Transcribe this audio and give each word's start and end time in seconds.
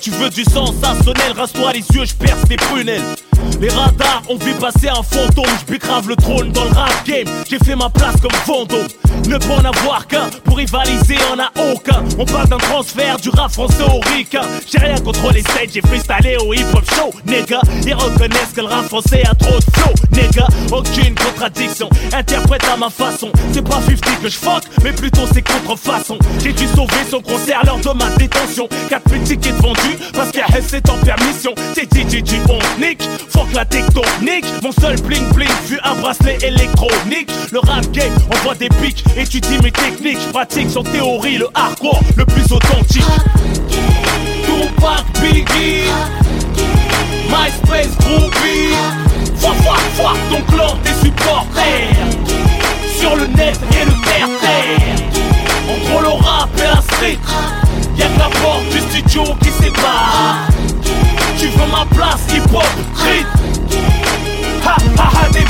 tu 0.00 0.10
veux 0.10 0.30
du 0.30 0.44
sensationnel. 0.44 1.32
Rase-toi 1.36 1.72
les 1.72 1.84
yeux, 1.94 2.04
je 2.04 2.14
perce 2.14 2.42
tes 2.48 2.56
prunelles. 2.56 3.02
Les 3.60 3.68
radars 3.68 4.22
ont 4.28 4.36
vu 4.36 4.52
passer 4.54 4.88
un 4.88 5.02
fantôme, 5.02 5.44
je 5.68 5.76
grave 5.76 6.08
le 6.08 6.16
trône 6.16 6.50
dans 6.52 6.64
le 6.64 6.70
rap 6.70 6.92
game. 7.06 7.26
J'ai 7.48 7.58
fait 7.58 7.76
ma 7.76 7.88
place 7.88 8.16
comme 8.20 8.32
fantôme. 8.44 8.86
Ne 9.28 9.38
peut 9.38 9.52
en 9.52 9.64
avoir 9.64 10.06
qu'un, 10.06 10.28
pour 10.44 10.56
rivaliser 10.56 11.16
en 11.32 11.38
a 11.38 11.50
aucun. 11.72 12.04
On 12.18 12.24
parle 12.24 12.48
d'un 12.48 12.58
transfert 12.58 13.16
du 13.18 13.30
rap 13.30 13.52
français 13.52 13.82
au 13.82 14.00
ricain. 14.14 14.42
J'ai 14.70 14.78
rien 14.78 14.96
contre 14.98 15.32
les 15.32 15.40
stages, 15.40 15.68
j'ai 15.72 15.80
freestylé 15.80 16.36
au 16.36 16.52
hip 16.52 16.66
hop 16.74 16.84
show, 16.94 17.10
nigga. 17.26 17.60
Ils 17.86 17.94
reconnaissent 17.94 18.52
que 18.54 18.60
le 18.60 18.66
rap 18.66 18.86
français 18.86 19.22
a 19.24 19.34
trop 19.34 19.58
de 19.58 19.64
flow, 19.76 19.92
nigga. 20.12 20.46
Aucune 20.72 21.14
contradiction, 21.14 21.88
interprète 22.12 22.64
à 22.72 22.76
ma 22.76 22.90
façon. 22.90 23.30
C'est 23.52 23.66
pas 23.66 23.80
50 23.80 24.22
que 24.22 24.28
je 24.28 24.36
fuck, 24.36 24.64
mais 24.82 24.92
plutôt 24.92 25.22
c'est 25.32 25.42
contrefaçon. 25.42 26.18
J'ai 26.42 26.52
dû 26.52 26.66
sauver 26.66 27.04
son 27.10 27.20
concert 27.20 27.62
lors 27.64 27.78
de 27.78 27.98
ma 27.98 28.10
détention. 28.16 28.68
4 28.90 29.24
tickets 29.24 29.56
vendus 29.56 29.98
parce 30.12 30.30
qu'à 30.30 30.46
c'est 30.66 30.88
en 30.90 30.98
permission. 30.98 31.54
C'est 31.74 31.92
DJ 31.92 32.24
on 32.48 32.80
nick, 32.80 33.02
fuck 33.34 33.52
la 33.52 33.64
tectonique. 33.64 34.46
Mon 34.62 34.72
seul 34.72 35.00
bling 35.02 35.28
bling 35.34 35.50
fut 35.66 35.80
un 35.82 35.94
bracelet 35.96 36.38
électronique. 36.42 37.30
Le 37.52 37.58
rap 37.58 37.90
game 37.92 38.12
envoie 38.32 38.54
des 38.54 38.68
pics, 38.68 39.04
étudie 39.16 39.58
mes 39.62 39.72
techniques. 39.72 40.30
pratique 40.32 40.70
son 40.70 40.82
théorie, 40.82 41.38
le 41.38 41.48
hardcore 41.54 42.00
le 42.16 42.24
plus 42.24 42.44
authentique. 42.52 43.04
Tupac 44.44 45.04
Biggie, 45.20 45.90
MySpace 47.28 47.96
Groupie. 47.98 48.74
Foi, 49.36 49.54
foi, 49.62 49.76
foi, 49.96 50.12
ton 50.30 50.42
clan, 50.54 50.78
tes 50.82 50.94
supporters. 51.04 52.06
Sur 52.98 53.16
le 53.16 53.26
net 53.26 53.58
et 53.72 53.84
le 53.84 53.92
terre-terre. 54.04 54.96
Entre 55.68 56.02
le 56.02 56.08
rap 56.08 56.48
et 56.58 56.62
la 56.62 56.80
street, 56.82 57.18
y'a 57.98 58.06
que 58.06 58.18
la 58.18 58.28
porte 58.28 58.68
du 58.70 58.78
studio 58.80 59.24
qui 59.42 59.50
sépare. 59.50 60.48
Tu 61.36 61.46
veux 61.48 61.66
ma 61.66 61.84
place 61.86 62.26
hip-hop, 62.32 62.64
street 62.94 63.43
Ha 64.64 64.76
ha 64.98 65.28
des 65.30 65.44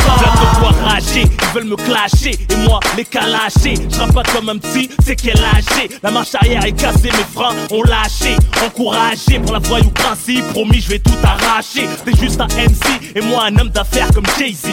ils 1.16 1.28
veulent 1.54 1.68
me 1.68 1.76
clasher 1.76 2.36
Et 2.50 2.56
moi 2.66 2.80
les 2.96 3.04
calacher 3.04 3.74
Je 3.74 4.12
pas 4.12 4.22
comme 4.34 4.48
un 4.48 4.58
petit, 4.58 4.90
c'est 5.04 5.14
qu'elle 5.14 5.40
lâché 5.40 5.88
La 6.02 6.10
marche 6.10 6.34
arrière 6.34 6.64
est 6.64 6.72
cassée, 6.72 7.10
mes 7.16 7.24
freins 7.32 7.54
ont 7.70 7.82
lâché 7.82 8.36
Encouragé 8.64 9.38
pour 9.38 9.52
la 9.52 9.58
voyou 9.60 9.90
principe 9.90 10.46
Promis 10.48 10.80
je 10.80 10.88
vais 10.88 10.98
tout 10.98 11.12
arracher 11.22 11.88
T'es 12.04 12.16
juste 12.20 12.40
un 12.40 12.46
MC 12.46 13.14
et 13.14 13.20
moi 13.20 13.44
un 13.46 13.56
homme 13.58 13.70
d'affaires 13.70 14.08
comme 14.12 14.26
Jay-Z 14.38 14.68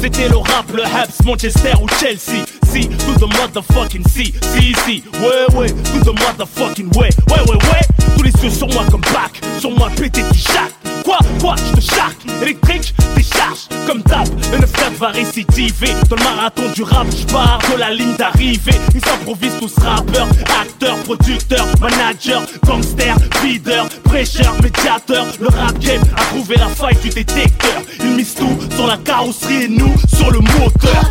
c'était 0.00 0.28
le 0.28 0.36
rap, 0.36 0.64
le 0.74 0.84
Habs, 0.84 1.24
Manchester 1.24 1.74
ou 1.80 1.86
Chelsea. 2.00 2.44
Si, 2.72 2.88
to 2.88 3.14
the 3.18 3.28
motherfucking 3.36 4.02
si, 4.08 4.32
si, 4.54 4.74
si. 4.84 5.02
Ouais, 5.20 5.54
ouais, 5.56 5.68
to 5.68 6.00
the 6.00 6.18
motherfucking 6.18 6.88
way. 6.96 7.10
Ouais, 7.28 7.40
ouais, 7.48 7.56
ouais. 7.56 8.06
Tous 8.16 8.22
les 8.22 8.32
yeux 8.42 8.50
sur 8.50 8.68
moi 8.68 8.84
comme 8.90 9.00
back, 9.00 9.40
sur 9.60 9.70
moi 9.70 9.90
pété 9.96 10.22
chac. 10.34 10.72
Quoi, 11.04 11.18
quoi, 11.40 11.54
je 11.56 11.80
te 11.80 11.80
charque, 11.80 12.24
électrique, 12.42 12.94
décharge 13.16 13.68
comme 13.86 14.02
tap. 14.02 14.28
Le 14.52 14.58
9 14.58 14.98
va 14.98 15.08
récidiver 15.08 15.94
dans 16.08 16.16
le 16.16 16.22
marathon 16.22 16.70
du 16.74 16.82
rap. 16.82 17.06
Je 17.10 17.26
pars 17.26 17.58
de 17.72 17.78
la 17.78 17.90
ligne 17.90 18.14
d'arrivée. 18.16 18.78
Ils 18.94 19.04
s'improvisent 19.04 19.58
tous 19.58 19.74
rappeurs, 19.82 20.28
acteurs, 20.60 20.96
producteurs, 20.98 21.66
managers, 21.80 22.44
gangsters, 22.64 23.16
leaders, 23.42 23.88
prêcheurs, 24.04 24.54
médiateurs. 24.62 25.26
Le 25.40 25.48
rap 25.48 25.78
game 25.80 26.02
a 26.16 26.20
trouvé 26.26 26.56
la 26.56 26.68
faille 26.68 26.96
du 27.02 27.08
détecteur. 27.08 27.82
Ils 28.00 28.10
misent 28.10 28.34
tout 28.34 28.58
sur 28.74 28.86
la 28.86 28.96
carrosserie 28.98 29.64
et 29.64 29.68
nous 29.68 29.94
sur 30.14 30.30
le 30.30 30.38
moteur. 30.38 31.04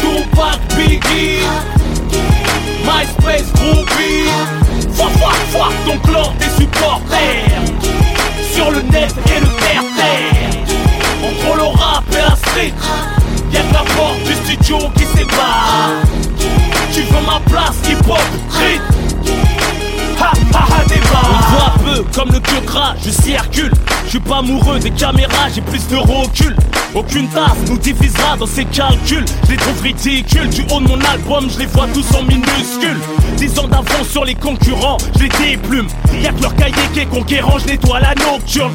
Tupac 0.00 0.60
Biggie, 0.76 1.42
MySpace 2.84 3.52
Groupie. 3.54 4.30
Foi, 4.94 5.08
foi, 5.18 5.32
foi, 5.50 5.68
ton 5.86 5.98
clan, 5.98 6.32
tes 6.38 6.62
supporters. 6.62 8.01
Sur 8.54 8.70
le 8.70 8.82
net 8.82 9.14
et 9.26 9.40
le 9.40 9.46
terre-terre. 9.46 10.32
Entre 11.24 11.56
le 11.56 11.62
rap 11.62 12.04
et 12.12 12.16
la 12.16 12.36
street. 12.36 12.74
Y'a 13.52 13.60
que 13.62 13.74
la 13.74 13.84
porte 13.96 14.22
du 14.24 14.34
studio 14.34 14.78
qui 14.96 15.04
sépare. 15.18 15.92
Tu 16.92 17.00
veux 17.02 17.26
ma 17.26 17.40
place 17.48 17.76
hip-hop, 17.88 18.20
on 20.54 21.54
voit 21.54 21.74
peu 21.84 22.04
comme 22.14 22.32
le 22.32 22.40
queue 22.40 22.52
je 23.04 23.10
circule. 23.10 23.72
Je 24.04 24.10
suis 24.10 24.20
pas 24.20 24.38
amoureux 24.38 24.78
des 24.78 24.90
caméras, 24.90 25.48
j'ai 25.54 25.60
plus 25.60 25.86
de 25.88 25.96
recul. 25.96 26.56
Aucune 26.94 27.28
tasse 27.28 27.56
nous 27.68 27.78
divisera 27.78 28.36
dans 28.36 28.46
ces 28.46 28.64
calculs. 28.66 29.24
Je 29.46 29.50
les 29.50 29.56
trouve 29.56 29.80
ridicules, 29.82 30.48
du 30.48 30.62
haut 30.70 30.80
de 30.80 30.88
mon 30.88 31.00
album, 31.00 31.48
je 31.50 31.58
les 31.58 31.66
vois 31.66 31.86
tous 31.94 32.06
en 32.14 32.22
minuscules. 32.22 33.00
Dix 33.36 33.58
ans 33.58 33.68
d'avance 33.68 34.08
sur 34.10 34.24
les 34.24 34.34
concurrents, 34.34 34.98
je 35.16 35.24
les 35.24 35.28
déplume. 35.28 35.86
Y'a 36.22 36.32
que 36.32 36.42
leur 36.42 36.54
cahier 36.54 36.74
qui 36.92 37.00
est 37.00 37.06
conquérant, 37.06 37.58
je 37.58 37.66
nettoie 37.66 38.00
la 38.00 38.14
nocturne. 38.14 38.72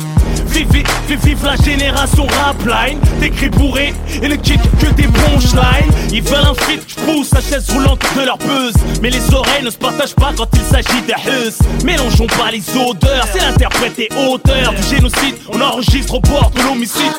Vive, 0.47 0.67
vive, 0.71 1.19
vive 1.23 1.45
la 1.45 1.55
génération 1.57 2.25
rapline 2.25 2.99
Des 3.19 3.29
cris 3.29 3.49
bourrés 3.49 3.93
et 4.21 4.27
le 4.27 4.37
kick 4.37 4.59
que 4.79 4.87
des 4.93 5.03
punchlines 5.03 5.91
Ils 6.11 6.21
veulent 6.21 6.37
un 6.37 6.53
feat, 6.53 6.81
j'pousse 6.87 7.31
la 7.33 7.41
chaise 7.41 7.69
roulante 7.69 8.01
de 8.15 8.21
leur 8.25 8.37
buzz 8.37 8.73
Mais 9.01 9.09
les 9.09 9.33
oreilles 9.33 9.63
ne 9.63 9.69
se 9.69 9.77
partagent 9.77 10.15
pas 10.15 10.31
quand 10.35 10.47
il 10.53 10.61
s'agit 10.61 11.01
des 11.01 11.13
hus 11.13 11.66
Mélangeons 11.83 12.27
pas 12.27 12.51
les 12.51 12.63
odeurs, 12.77 13.27
c'est 13.31 13.39
l'interprète 13.39 13.97
et 13.99 14.09
auteur 14.29 14.73
du 14.73 14.83
génocide. 14.83 15.35
On 15.49 15.61
enregistre 15.61 16.15
au 16.15 16.19
bord 16.19 16.51
de 16.55 16.61
l'homicide. 16.61 17.13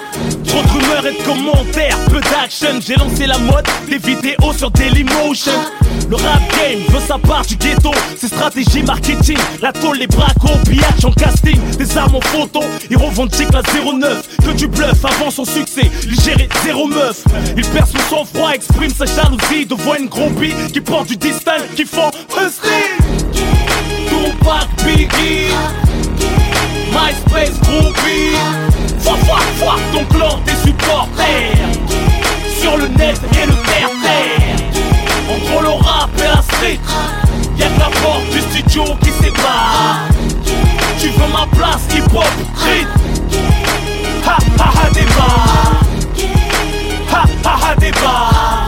Trop 0.47 0.63
de 0.63 0.69
rumeurs 0.69 1.07
et 1.07 1.13
de 1.13 1.23
commentaires, 1.25 1.99
peu 2.11 2.21
d'action. 2.21 2.81
J'ai 2.87 2.97
lancé 2.97 3.27
la 3.27 3.39
mode 3.39 3.67
des 3.89 3.99
vidéos 3.99 4.53
sur 4.57 4.71
Dailymotion. 4.71 5.53
Le 6.09 6.17
rap 6.17 6.41
game 6.57 6.81
veut 6.89 7.01
sa 7.07 7.19
part 7.19 7.45
du 7.47 7.57
ghetto. 7.57 7.91
C'est 8.17 8.29
stratégie 8.29 8.83
marketing, 8.83 9.39
la 9.63 9.73
tôle, 9.73 9.99
les 9.99 10.07
bracos, 10.07 10.59
pillage 10.69 11.05
en 11.05 11.13
casting. 11.13 11.59
Des 11.79 11.97
armes 11.97 12.17
en 12.17 12.21
photo, 12.21 12.61
ils 12.91 12.97
revendique 12.97 13.53
la 13.53 13.63
09 13.63 14.39
Que 14.45 14.51
du 14.57 14.67
bluff 14.67 15.05
avant 15.05 15.31
son 15.31 15.45
succès 15.45 15.91
Il 16.05 16.21
gérait 16.21 16.49
zéro 16.65 16.87
meuf. 16.87 17.23
Il 17.57 17.65
perd 17.67 17.87
son 17.87 17.99
sang-froid 18.17 18.51
Exprime 18.51 18.91
sa 18.91 19.07
jalousie 19.07 19.67
De 19.67 19.75
voir 19.75 19.97
une 19.97 20.09
groupie 20.09 20.53
Qui 20.73 20.81
porte 20.81 21.09
du 21.09 21.17
distinct 21.17 21.63
Qui 21.77 21.85
font 21.85 22.11
un 22.37 22.49
style 22.49 23.38
Tupac 24.09 24.69
Biggie. 24.85 25.53
MySpace 26.93 27.59
groupie. 27.61 28.37
Foi 28.99 29.19
foi 29.27 29.41
foi 29.59 29.81
ton 29.93 30.05
clan 30.07 30.41
tes 30.45 30.57
supporters. 30.65 31.59
Sur 32.61 32.77
le 32.77 32.89
net 32.89 33.21
et 33.33 33.47
le 33.47 33.55
terre-terre. 33.69 34.57
Entre 35.31 35.63
le 35.63 35.71
rap 35.71 36.11
et 36.19 36.29
la 36.35 36.43
street. 36.43 36.81
Y'a 37.57 37.67
que 37.69 37.81
la 37.81 37.91
porte 38.01 38.31
du 38.31 38.41
studio 38.41 38.85
qui 39.03 39.11
sépare 39.11 40.09
tu 41.01 41.09
veux 41.11 41.29
ma 41.33 41.47
place 41.57 41.87
hip-hop, 41.95 42.27
street? 42.57 42.87
Ha 44.27 44.37
ha 44.59 44.73
ha 44.77 44.91
débat. 44.91 45.79
Ha 47.13 47.25
ha 47.45 47.59
ha 47.63 47.75
débat 47.77 48.68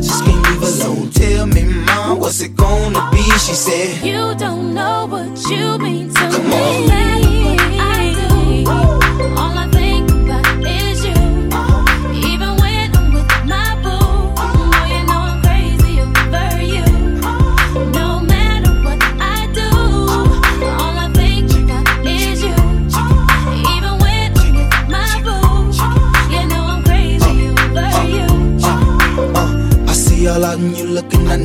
I 0.00 0.02
just 0.02 0.24
can't 0.24 0.42
leave 0.48 0.62
alone. 0.62 1.10
Tell 1.10 1.46
me, 1.46 1.62
mom, 1.62 2.20
what's 2.20 2.40
it 2.40 2.56
gonna 2.56 3.10
be? 3.12 3.20
She 3.20 3.52
said, 3.52 4.02
You 4.02 4.34
don't 4.38 4.72
know 4.72 5.06
what 5.06 5.38
you 5.50 5.76
mean 5.76 6.08
to 6.08 6.14
Come 6.14 6.48
me. 6.48 6.86
On. 8.66 8.99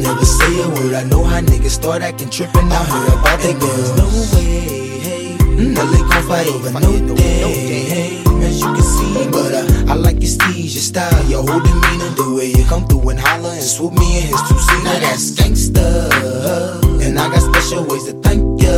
Never 0.06 0.26
say 0.26 0.62
a 0.62 0.70
word. 0.70 0.94
I 0.94 1.04
know 1.04 1.24
how 1.24 1.42
niggas 1.42 1.72
start 1.72 2.02
acting 2.02 2.30
trippin'. 2.30 2.72
I 2.72 2.84
heard 2.84 3.14
about 3.20 3.40
that 3.40 3.60
girls. 3.60 3.98
No 3.98 4.06
way, 4.38 5.00
hey. 5.00 5.38
No, 5.76 5.86
they 5.92 6.00
gon' 6.00 6.24
fight 6.28 6.48
over 6.48 6.80
no 6.80 7.16
day, 7.16 7.84
hey. 7.94 8.24
As 8.46 8.60
you 8.62 8.68
can 8.68 8.84
see, 8.84 9.28
but 9.32 9.54
uh, 9.54 9.92
I 9.92 9.96
like 9.96 10.22
your 10.22 10.32
steez, 10.32 10.74
your 10.76 10.86
style, 10.92 11.26
your 11.26 11.44
whole 11.48 11.60
demeanor, 11.60 12.12
the 12.16 12.36
way 12.38 12.48
you 12.48 12.66
come 12.66 12.86
through 12.88 13.10
and 13.10 13.20
holler 13.20 13.50
and 13.50 13.64
swoop 13.64 13.94
me 13.94 14.18
in 14.20 14.24
his 14.28 14.42
two 14.48 14.58
seater. 14.60 14.84
Now 14.84 15.00
that's 15.00 15.32
gangsta, 15.32 15.86
and 17.02 17.18
I 17.20 17.30
got 17.30 17.42
special 17.42 17.84
ways 17.86 18.06
to 18.06 18.14
thank 18.22 18.62
ya. 18.62 18.76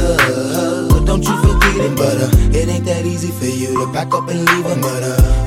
But 0.90 1.06
don't 1.06 1.24
you 1.24 1.36
forget 1.42 1.76
it, 1.78 1.96
but 1.98 2.18
uh, 2.22 2.58
it 2.58 2.70
ain't 2.70 2.86
that 2.86 3.06
easy 3.06 3.32
for 3.32 3.46
you 3.46 3.86
to 3.86 3.92
back 3.92 4.14
up 4.14 4.30
and 4.30 4.40
leave 4.46 4.66
him, 4.66 4.82
but 4.82 5.04
uh, 5.04 5.18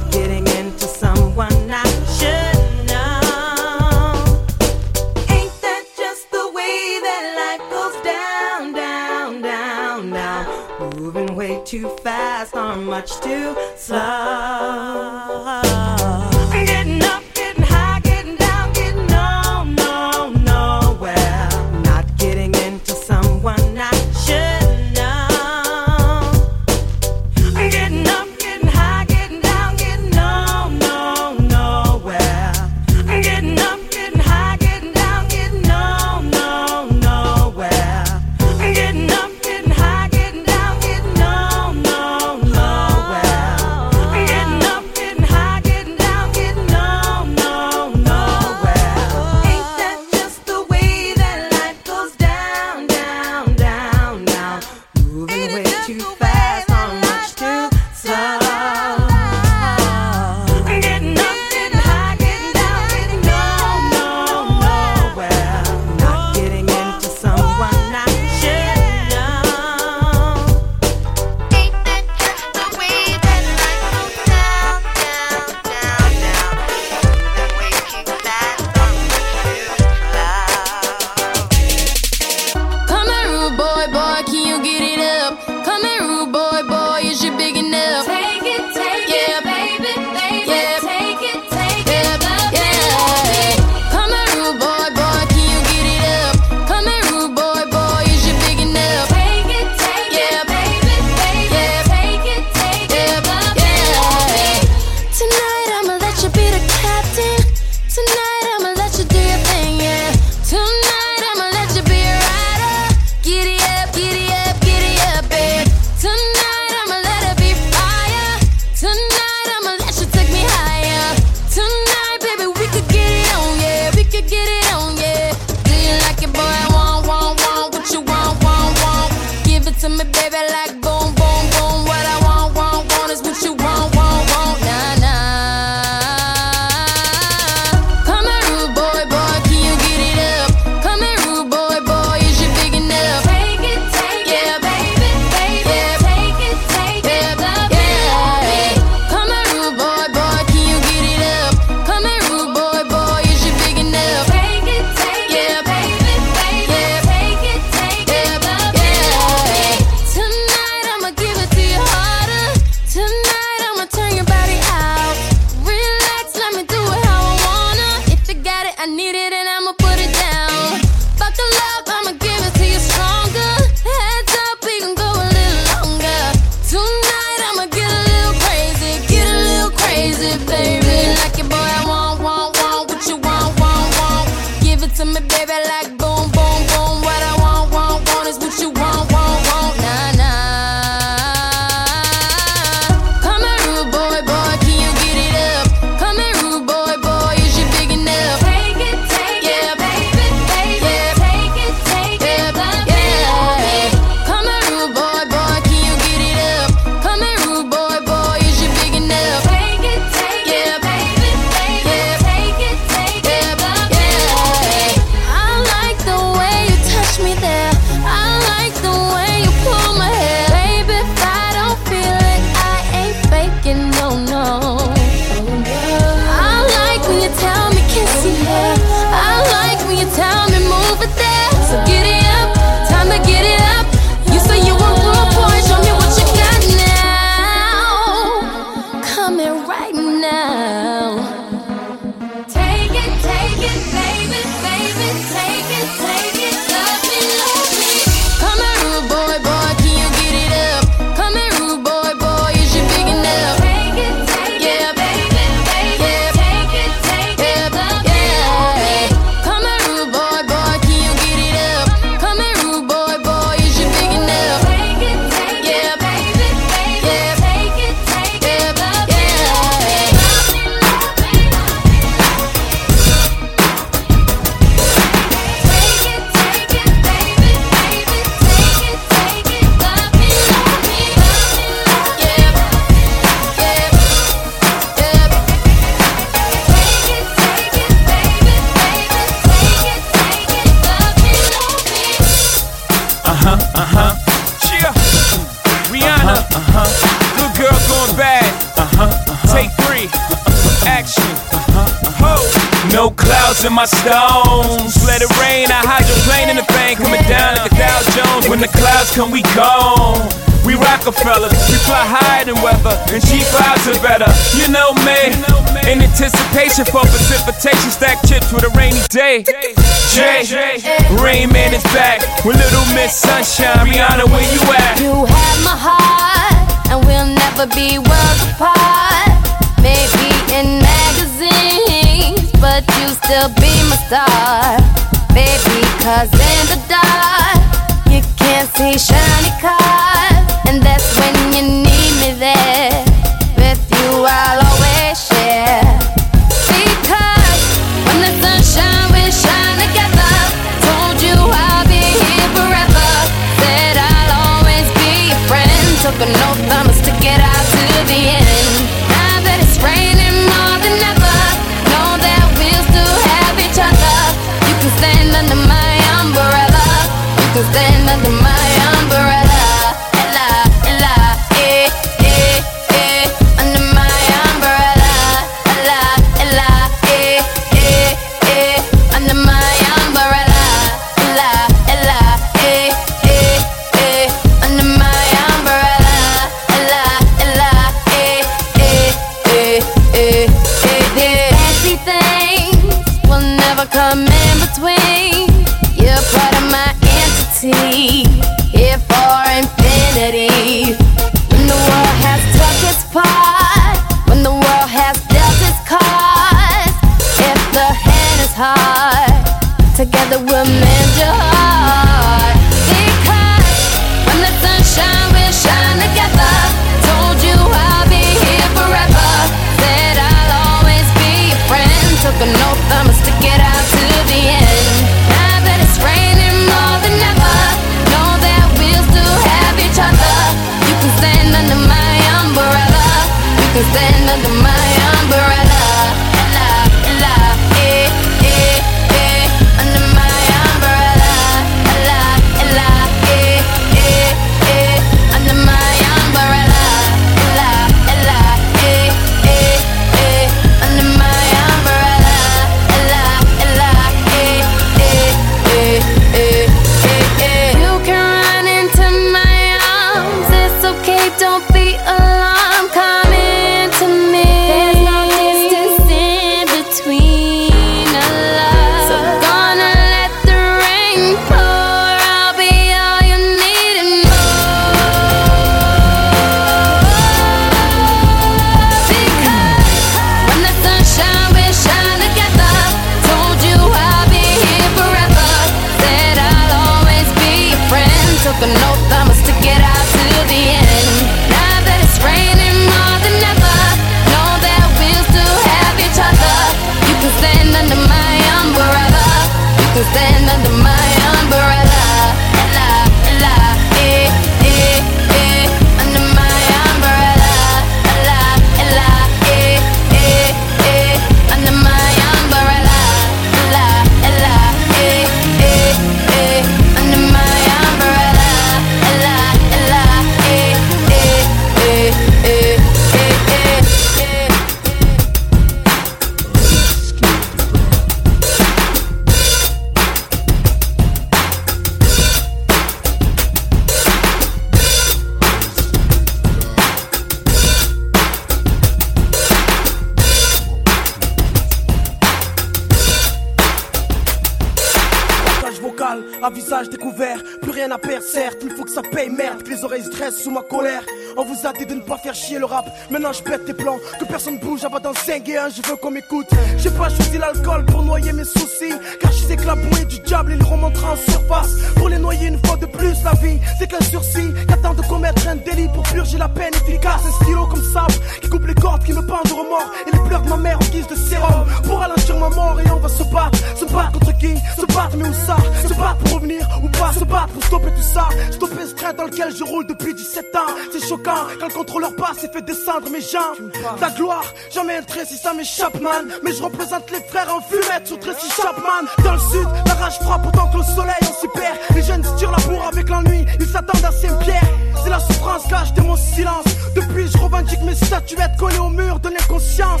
Sous 550.30 550.50
ma 550.50 550.62
colère. 550.62 551.02
On 551.36 551.44
vous 551.44 551.66
a 551.66 551.72
dit 551.72 551.84
de 551.86 551.94
ne 551.94 552.00
pas 552.00 552.16
faire 552.16 552.34
chier 552.34 552.58
le 552.58 552.64
rap. 552.64 552.86
Maintenant 553.10 553.32
je 553.32 553.42
pète 553.42 553.64
tes 553.64 553.74
plans, 553.74 553.98
que 554.18 554.24
personne 554.24 554.58
bouge 554.58 554.84
avant 554.84 555.00
dans 555.00 555.12
5 555.12 555.48
et 555.48 555.58
1, 555.58 555.68
je 555.70 555.82
veux 555.88 555.96
qu'on 555.96 556.10
m'écoute. 556.10 556.46
J'ai 556.78 556.90
pas 556.90 557.08
choisi 557.08 557.38
l'alcool 557.38 557.84
pour 557.86 558.02
noyer 558.02 558.32
mes 558.32 558.44
soucis. 558.44 558.94
Car 559.20 559.32
je 559.32 559.44
sais 559.44 559.56
que 559.56 559.66
la 559.66 559.74
bouée 559.74 560.04
du 560.06 560.18
diable, 560.20 560.54
il 560.58 560.62
remontera 560.62 561.12
en 561.12 561.16
surface. 561.16 561.76
Pour 561.96 562.08
les 562.08 562.18
noyer 562.18 562.48
une 562.48 562.58
fois 562.64 562.76
de 562.76 562.86
plus, 562.86 563.22
la 563.24 563.32
vie, 563.34 563.58
c'est 563.78 563.88
qu'un 563.88 564.00
sursis. 564.00 564.52
Qu'attend 564.68 564.94
de 564.94 565.02
commettre 565.02 565.46
un 565.48 565.56
délit 565.56 565.88
pour 565.88 566.02
purger 566.04 566.38
la 566.38 566.48
peine 566.48 566.74
efficace. 566.74 567.20
Un 567.26 567.44
stylo 567.44 567.66
comme 567.66 567.84
sable 567.92 568.14
qui 568.40 568.48
coupe 568.48 568.66
les 568.66 568.74
cordes, 568.74 569.04
qui 569.04 569.12
me 569.12 569.20
pendent 569.20 569.44
de 569.44 569.52
remords. 569.52 569.92
Et 570.06 570.16
les 570.16 570.28
pleurs 570.28 570.42
de 570.42 570.48
ma 570.48 570.56
mère 570.56 570.78
en 570.78 570.92
guise 570.92 571.06
de 571.08 571.14
sérum. 571.14 571.66
Pour 571.84 572.02
ralentir 572.26 572.36
ma 572.36 572.48
mort 572.54 572.80
et 572.80 572.90
on 572.90 572.98
va 572.98 573.08
se 573.08 573.22
battre. 573.24 573.58
Se 573.76 573.84
battre 573.84 574.12
contre 574.12 574.38
qui? 574.38 574.54
Se 574.78 574.86
battre, 574.86 575.16
mais 575.16 575.28
où 575.28 575.34
ça? 575.34 575.56
Se 575.82 575.94
battre 575.94 576.18
pour 576.18 576.34
revenir 576.34 576.68
ou 576.82 576.88
pas? 576.88 577.12
Se 577.12 577.24
battre 577.24 577.48
pour 577.48 577.64
stopper 577.64 577.90
tout 577.90 578.02
ça. 578.02 578.28
Stopper 578.50 578.86
ce 578.86 578.94
train 578.94 579.12
dans 579.12 579.24
lequel 579.24 579.54
je 579.54 579.64
roule 579.64 579.86
depuis 579.86 580.14
17 580.14 580.44
ans. 580.56 580.72
C'est 580.92 581.06
choquant 581.06 581.46
quand 581.60 581.68
le 581.68 581.74
contrôleur 581.74 582.14
passe 582.16 582.44
et 582.44 582.48
fait 582.48 582.62
descendre 582.62 583.08
mes 583.10 583.20
jambes. 583.20 583.70
Ta 584.00 584.10
gloire, 584.10 584.44
jamais 584.72 584.96
un 584.96 585.24
si 585.24 585.36
ça 585.36 585.52
m'échappe, 585.54 586.00
man. 586.00 586.26
Mais 586.42 586.52
je 586.52 586.62
représente 586.62 587.10
les 587.10 587.20
frères 587.20 587.48
en 587.54 587.60
fumette 587.60 588.06
sur 588.06 588.18
Tracy 588.18 588.50
Chapman. 588.50 589.06
Dans 589.24 589.32
le 589.32 589.38
sud, 589.38 589.68
la 589.86 589.94
rage 589.94 590.18
frappe 590.18 590.46
autant 590.46 590.68
que 590.68 590.78
le 590.78 590.94
soleil, 590.94 591.22
on 591.22 591.40
s'y 591.40 591.48
perd. 591.54 591.76
Les 591.94 592.02
jeunes 592.02 592.24
se 592.24 592.36
tirent 592.36 592.52
la 592.52 592.62
bourre 592.64 592.88
avec 592.92 593.08
l'ennui, 593.08 593.44
ils 593.58 593.66
s'attendent 593.66 594.04
à 594.04 594.12
Saint-Pierre. 594.12 594.68
C'est 595.02 595.10
la 595.10 595.20
souffrance, 595.20 595.70
là, 595.70 595.84
je 595.84 596.02
mon 596.02 596.16
silence. 596.16 596.64
Depuis, 596.94 597.28
je 597.28 597.38
revendique 597.38 597.82
mes 597.82 597.94
statuettes 597.94 598.56
collées 598.58 598.78
au 598.78 598.88
mur 598.88 599.18
de 599.20 599.28
l'inconscience. 599.28 600.00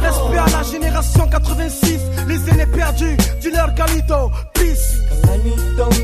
Respect 0.00 0.38
à 0.38 0.58
la 0.58 0.62
génération 0.62 1.26
86, 1.28 2.00
les 2.28 2.50
aînés 2.50 2.66
perdus, 2.66 3.16
du 3.40 3.50
leur 3.50 3.74
Galito, 3.74 4.30
peace. 4.54 5.00
Quand 5.08 5.30
la 5.30 5.38
nuit 5.38 5.52
tombe, 5.76 5.94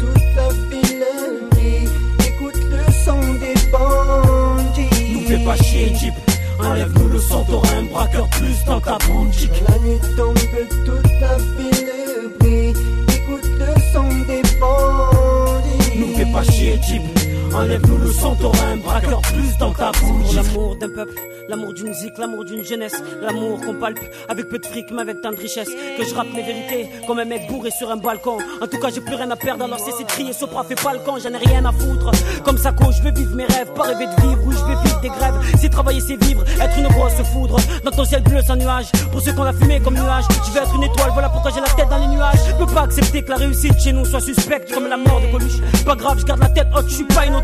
toute 0.00 0.22
la 0.36 0.48
ville 0.70 1.04
brille. 1.50 1.88
Écoute 2.26 2.62
le 2.70 2.92
son 3.04 3.20
des 3.34 3.54
bandits. 3.70 5.12
Nous 5.12 5.28
fais 5.28 5.44
pas 5.44 5.56
chier, 5.56 5.94
Jeep. 5.94 6.14
Enlève-nous 6.58 7.08
le 7.08 7.18
son, 7.18 7.44
t'auras 7.44 7.74
un 7.76 7.84
braqueur 7.84 8.28
plus 8.30 8.64
dans 8.66 8.80
ta 8.80 8.98
boutique. 8.98 9.50
Quand 9.66 9.72
la 9.72 9.78
nuit 9.78 10.00
tombe, 10.16 10.38
toute 10.84 11.20
la 11.20 11.36
ville 11.56 12.30
brille. 12.38 12.74
Écoute 13.08 13.50
le 13.58 13.74
son 13.92 14.08
des 14.26 14.42
bandits. 14.58 15.98
Nous 15.98 16.16
fais 16.16 16.32
pas 16.32 16.44
chier, 16.44 16.78
Jeep. 16.86 17.19
Enlève-nous 17.54 17.98
le 17.98 18.12
sang, 18.12 18.36
t'auras 18.36 18.66
un 18.72 18.76
braqueur 18.76 19.20
plus 19.22 19.56
dans 19.58 19.72
ta 19.72 19.90
bouche. 19.92 20.34
L'amour 20.34 20.76
d'un 20.76 20.88
peuple, 20.88 21.14
l'amour 21.48 21.72
d'une 21.72 21.88
musique, 21.88 22.16
l'amour 22.18 22.44
d'une 22.44 22.64
jeunesse, 22.64 23.02
l'amour 23.20 23.60
qu'on 23.60 23.74
palpe 23.74 23.98
avec 24.28 24.48
peu 24.48 24.58
de 24.58 24.66
fric 24.66 24.90
mais 24.92 25.02
avec 25.02 25.20
tant 25.20 25.32
de 25.32 25.36
richesse. 25.36 25.68
Que 25.98 26.04
je 26.04 26.14
rappe 26.14 26.28
les 26.34 26.42
vérités 26.42 26.88
comme 27.06 27.18
un 27.18 27.24
mec 27.24 27.48
bourré 27.48 27.70
sur 27.70 27.90
un 27.90 27.96
balcon. 27.96 28.38
En 28.62 28.66
tout 28.66 28.78
cas, 28.78 28.88
j'ai 28.94 29.00
plus 29.00 29.14
rien 29.14 29.30
à 29.30 29.36
perdre 29.36 29.64
alors 29.64 29.80
cessez 29.80 30.04
de 30.04 30.08
crier. 30.08 30.32
Sopra 30.32 30.64
fait 30.64 30.80
pas 30.80 30.92
le 30.92 31.00
camp, 31.00 31.16
j'en 31.18 31.32
ai 31.32 31.38
rien 31.38 31.64
à 31.64 31.72
foutre. 31.72 32.10
Comme 32.44 32.56
ça, 32.56 32.72
quand 32.72 32.90
je 32.92 33.02
veux 33.02 33.12
vivre 33.12 33.34
mes 33.34 33.46
rêves, 33.46 33.72
pas 33.74 33.82
rêver 33.82 34.06
de 34.06 34.20
vivre, 34.22 34.46
où 34.46 34.52
je 34.52 34.64
vais 34.64 34.82
vivre 34.84 35.00
des 35.00 35.08
grèves. 35.08 35.34
Si 35.58 35.68
travailler 35.68 36.00
c'est 36.00 36.22
vivre, 36.24 36.44
être 36.60 36.78
une 36.78 36.88
grosse 36.88 37.20
foudre. 37.32 37.56
Dans 37.84 37.90
ton 37.90 38.04
ciel 38.04 38.22
bleu 38.22 38.40
sans 38.42 38.56
nuage, 38.56 38.86
pour 39.10 39.20
ceux 39.20 39.32
qu'on 39.32 39.44
a 39.44 39.52
fumé 39.52 39.80
comme 39.80 39.94
nuage, 39.94 40.24
je 40.46 40.52
vais 40.52 40.60
être 40.60 40.74
une 40.74 40.84
étoile, 40.84 41.10
voilà 41.12 41.28
pourquoi 41.28 41.50
j'ai 41.50 41.60
la 41.60 41.68
tête 41.68 41.88
dans 41.88 41.98
les 41.98 42.06
nuages. 42.06 42.38
Je 42.48 42.64
peux 42.64 42.72
pas 42.72 42.82
accepter 42.82 43.22
que 43.22 43.30
la 43.30 43.36
réussite 43.36 43.78
chez 43.80 43.92
nous 43.92 44.04
soit 44.04 44.20
suspecte 44.20 44.72
comme 44.72 44.86
la 44.86 44.96
mort 44.96 45.20
de 45.20 45.32
Coluche. 45.32 45.60
Pas 45.84 45.96
grave, 45.96 46.18
je 46.20 46.24
garde 46.24 46.40
la 46.40 46.48
tête 46.48 46.68
haute, 46.76 46.88
je 46.88 46.94
suis 46.94 47.04
pas 47.04 47.26
une 47.26 47.39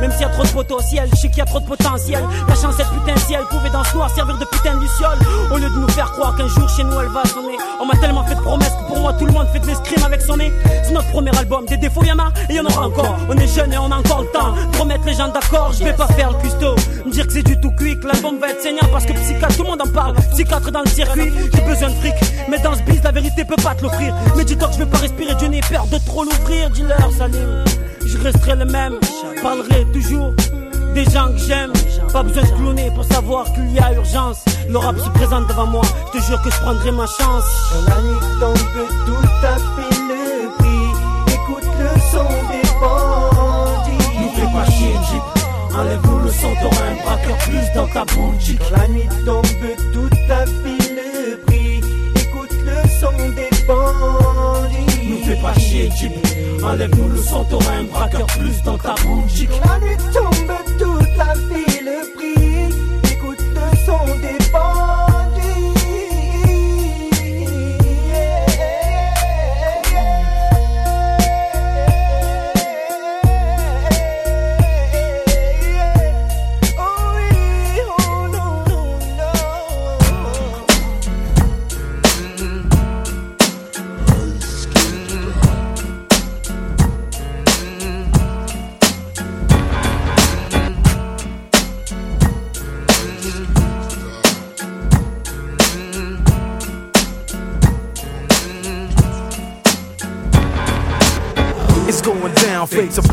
Même 0.00 0.12
s'il 0.12 0.22
y 0.22 0.24
a 0.24 0.28
trop 0.28 0.42
de 0.42 0.48
potentiel, 0.48 1.08
je 1.10 1.16
sais 1.16 1.28
qu'il 1.28 1.38
y 1.38 1.42
a 1.42 1.44
trop 1.44 1.60
de 1.60 1.66
potentiel. 1.66 2.22
La 2.48 2.54
chance, 2.54 2.76
cette 2.76 2.88
putain 2.88 3.14
de 3.14 3.18
ciel 3.20 3.40
pouvait 3.50 3.70
dans 3.70 3.84
ce 3.84 3.94
noir 3.94 4.10
servir 4.14 4.38
de 4.38 4.44
putain 4.44 4.74
de 4.74 4.80
luciole. 4.80 5.18
Au 5.50 5.56
lieu 5.56 5.68
de 5.68 5.78
nous 5.78 5.88
faire 5.88 6.10
croire 6.12 6.36
qu'un 6.36 6.48
jour 6.48 6.68
chez 6.68 6.84
nous 6.84 6.98
elle 7.00 7.08
va 7.08 7.24
sonner. 7.24 7.56
On 7.80 7.86
m'a 7.86 7.96
tellement 7.96 8.24
fait 8.24 8.34
de 8.34 8.40
promesses 8.40 8.70
que 8.70 8.86
pour 8.86 9.00
moi 9.00 9.12
tout 9.14 9.26
le 9.26 9.32
monde 9.32 9.46
fait 9.52 9.58
de 9.60 9.66
l'escrime 9.66 10.04
avec 10.04 10.20
son 10.20 10.36
nez. 10.36 10.52
C'est 10.84 10.92
notre 10.92 11.08
premier 11.10 11.36
album, 11.36 11.66
des 11.66 11.76
défauts 11.76 12.04
y 12.04 12.12
en 12.12 12.18
a 12.18 12.32
et 12.48 12.54
y 12.54 12.60
en 12.60 12.66
aura 12.66 12.86
encore. 12.86 13.16
On 13.28 13.36
est 13.36 13.46
jeune 13.46 13.72
et 13.72 13.78
on 13.78 13.90
a 13.90 13.96
encore 13.96 14.22
le 14.22 14.28
temps 14.28 14.52
de 14.52 14.78
remettre 14.78 15.04
les 15.04 15.14
gens 15.14 15.28
d'accord. 15.28 15.72
Je 15.72 15.84
vais 15.84 15.92
pas 15.92 16.06
faire 16.08 16.30
le 16.30 16.38
custo, 16.38 16.74
me 17.06 17.10
dire 17.10 17.26
que 17.26 17.32
c'est 17.32 17.42
du 17.42 17.58
tout 17.60 17.70
cuit, 17.72 17.98
que 17.98 18.06
l'album 18.06 18.38
va 18.38 18.50
être 18.50 18.62
saignant 18.62 18.88
parce 18.92 19.04
que 19.04 19.12
psychiatre, 19.12 19.56
tout 19.56 19.62
le 19.62 19.70
monde 19.70 19.82
en 19.82 19.92
parle. 19.92 20.14
Psychiatre 20.32 20.70
dans 20.70 20.82
le 20.82 20.88
circuit, 20.88 21.32
j'ai 21.54 21.60
besoin 21.62 21.88
de 21.88 21.94
fric. 21.94 22.14
Mais 22.48 22.58
dans 22.58 22.74
ce 22.74 22.82
biz, 22.82 23.02
la 23.02 23.12
vérité 23.12 23.44
peut 23.44 23.62
pas 23.62 23.74
te 23.74 23.82
l'offrir. 23.82 24.14
Mais 24.36 24.44
dis-toi 24.44 24.68
que 24.68 24.74
je 24.74 24.78
vais 24.78 24.86
pas 24.86 24.98
respirer, 24.98 25.34
Dieu 25.36 25.48
n'ai 25.48 25.60
peur 25.60 25.86
de 25.86 25.98
trop 25.98 26.24
l'ouvrir. 26.24 26.70
Dis-leur, 26.70 27.10
salut. 27.16 27.36
Je 28.08 28.16
resterai 28.16 28.56
le 28.56 28.64
même, 28.64 28.94
parlerai 29.42 29.84
toujours 29.92 30.32
des 30.94 31.04
gens 31.04 31.28
que 31.28 31.38
j'aime. 31.46 31.72
Pas 32.10 32.22
besoin 32.22 32.42
de 32.42 32.56
cloner 32.56 32.90
pour 32.94 33.04
savoir 33.04 33.52
qu'il 33.52 33.70
y 33.70 33.78
a 33.78 33.92
urgence. 33.92 34.38
Le 34.68 34.78
rap 34.78 34.98
se 34.98 35.10
présente 35.10 35.46
devant 35.46 35.66
moi, 35.66 35.82
je 36.06 36.18
te 36.18 36.24
jure 36.24 36.40
que 36.40 36.50
je 36.50 36.58
prendrai 36.58 36.90
ma 36.90 37.06
chance. 37.06 37.44
Quand 37.70 37.94
la 37.94 38.00
nuit 38.00 38.20
tombe, 38.40 38.56
tout 39.06 39.46
a 39.46 39.56
fait 39.56 39.96
le 40.10 40.48
prix. 40.56 41.34
Écoute 41.34 41.68
le 41.78 42.00
son 42.10 42.28
des 42.50 42.68
bandits. 42.80 44.04
Nous 44.20 44.30
fais 44.36 44.52
pas 44.56 44.70
chier, 44.70 44.94
Jeep. 45.10 45.22
Enlève-nous 45.78 46.18
le 46.20 46.30
sang, 46.30 46.54
t'auras 46.62 46.86
un 46.90 47.04
braqueur 47.04 47.36
plus 47.38 47.72
dans 47.74 47.88
ta 47.88 48.04
boutique. 48.06 48.60
Quand 48.70 48.76
la 48.78 48.88
nuit 48.88 49.08
tombe, 49.26 49.46
tout 49.92 50.08
a 50.30 50.46
fait 50.46 50.94
le 50.96 51.36
prix. 51.46 51.80
Écoute 52.16 52.54
le 52.64 52.88
son 53.00 53.12
des 53.36 53.66
bandits. 53.66 54.87
Fais 55.28 55.36
pas 55.42 55.52
chier, 55.58 55.90
Jeep. 55.94 56.12
Enlève-nous 56.64 57.08
le 57.10 57.18
un 57.18 57.84
braqueur 57.84 58.26
plus 58.28 58.62
dans 58.62 58.78
ta 58.78 58.94
boutique. 58.94 59.50
La 59.62 59.78
nuit 59.78 59.96
tombe, 60.10 60.32
toute 60.78 61.16
la 61.18 61.34
ville 61.34 61.90
brille. 62.16 62.74
Écoute 63.12 63.44
le 63.54 63.76
son 63.84 64.06
des 64.22 64.50
bandits. 64.50 65.07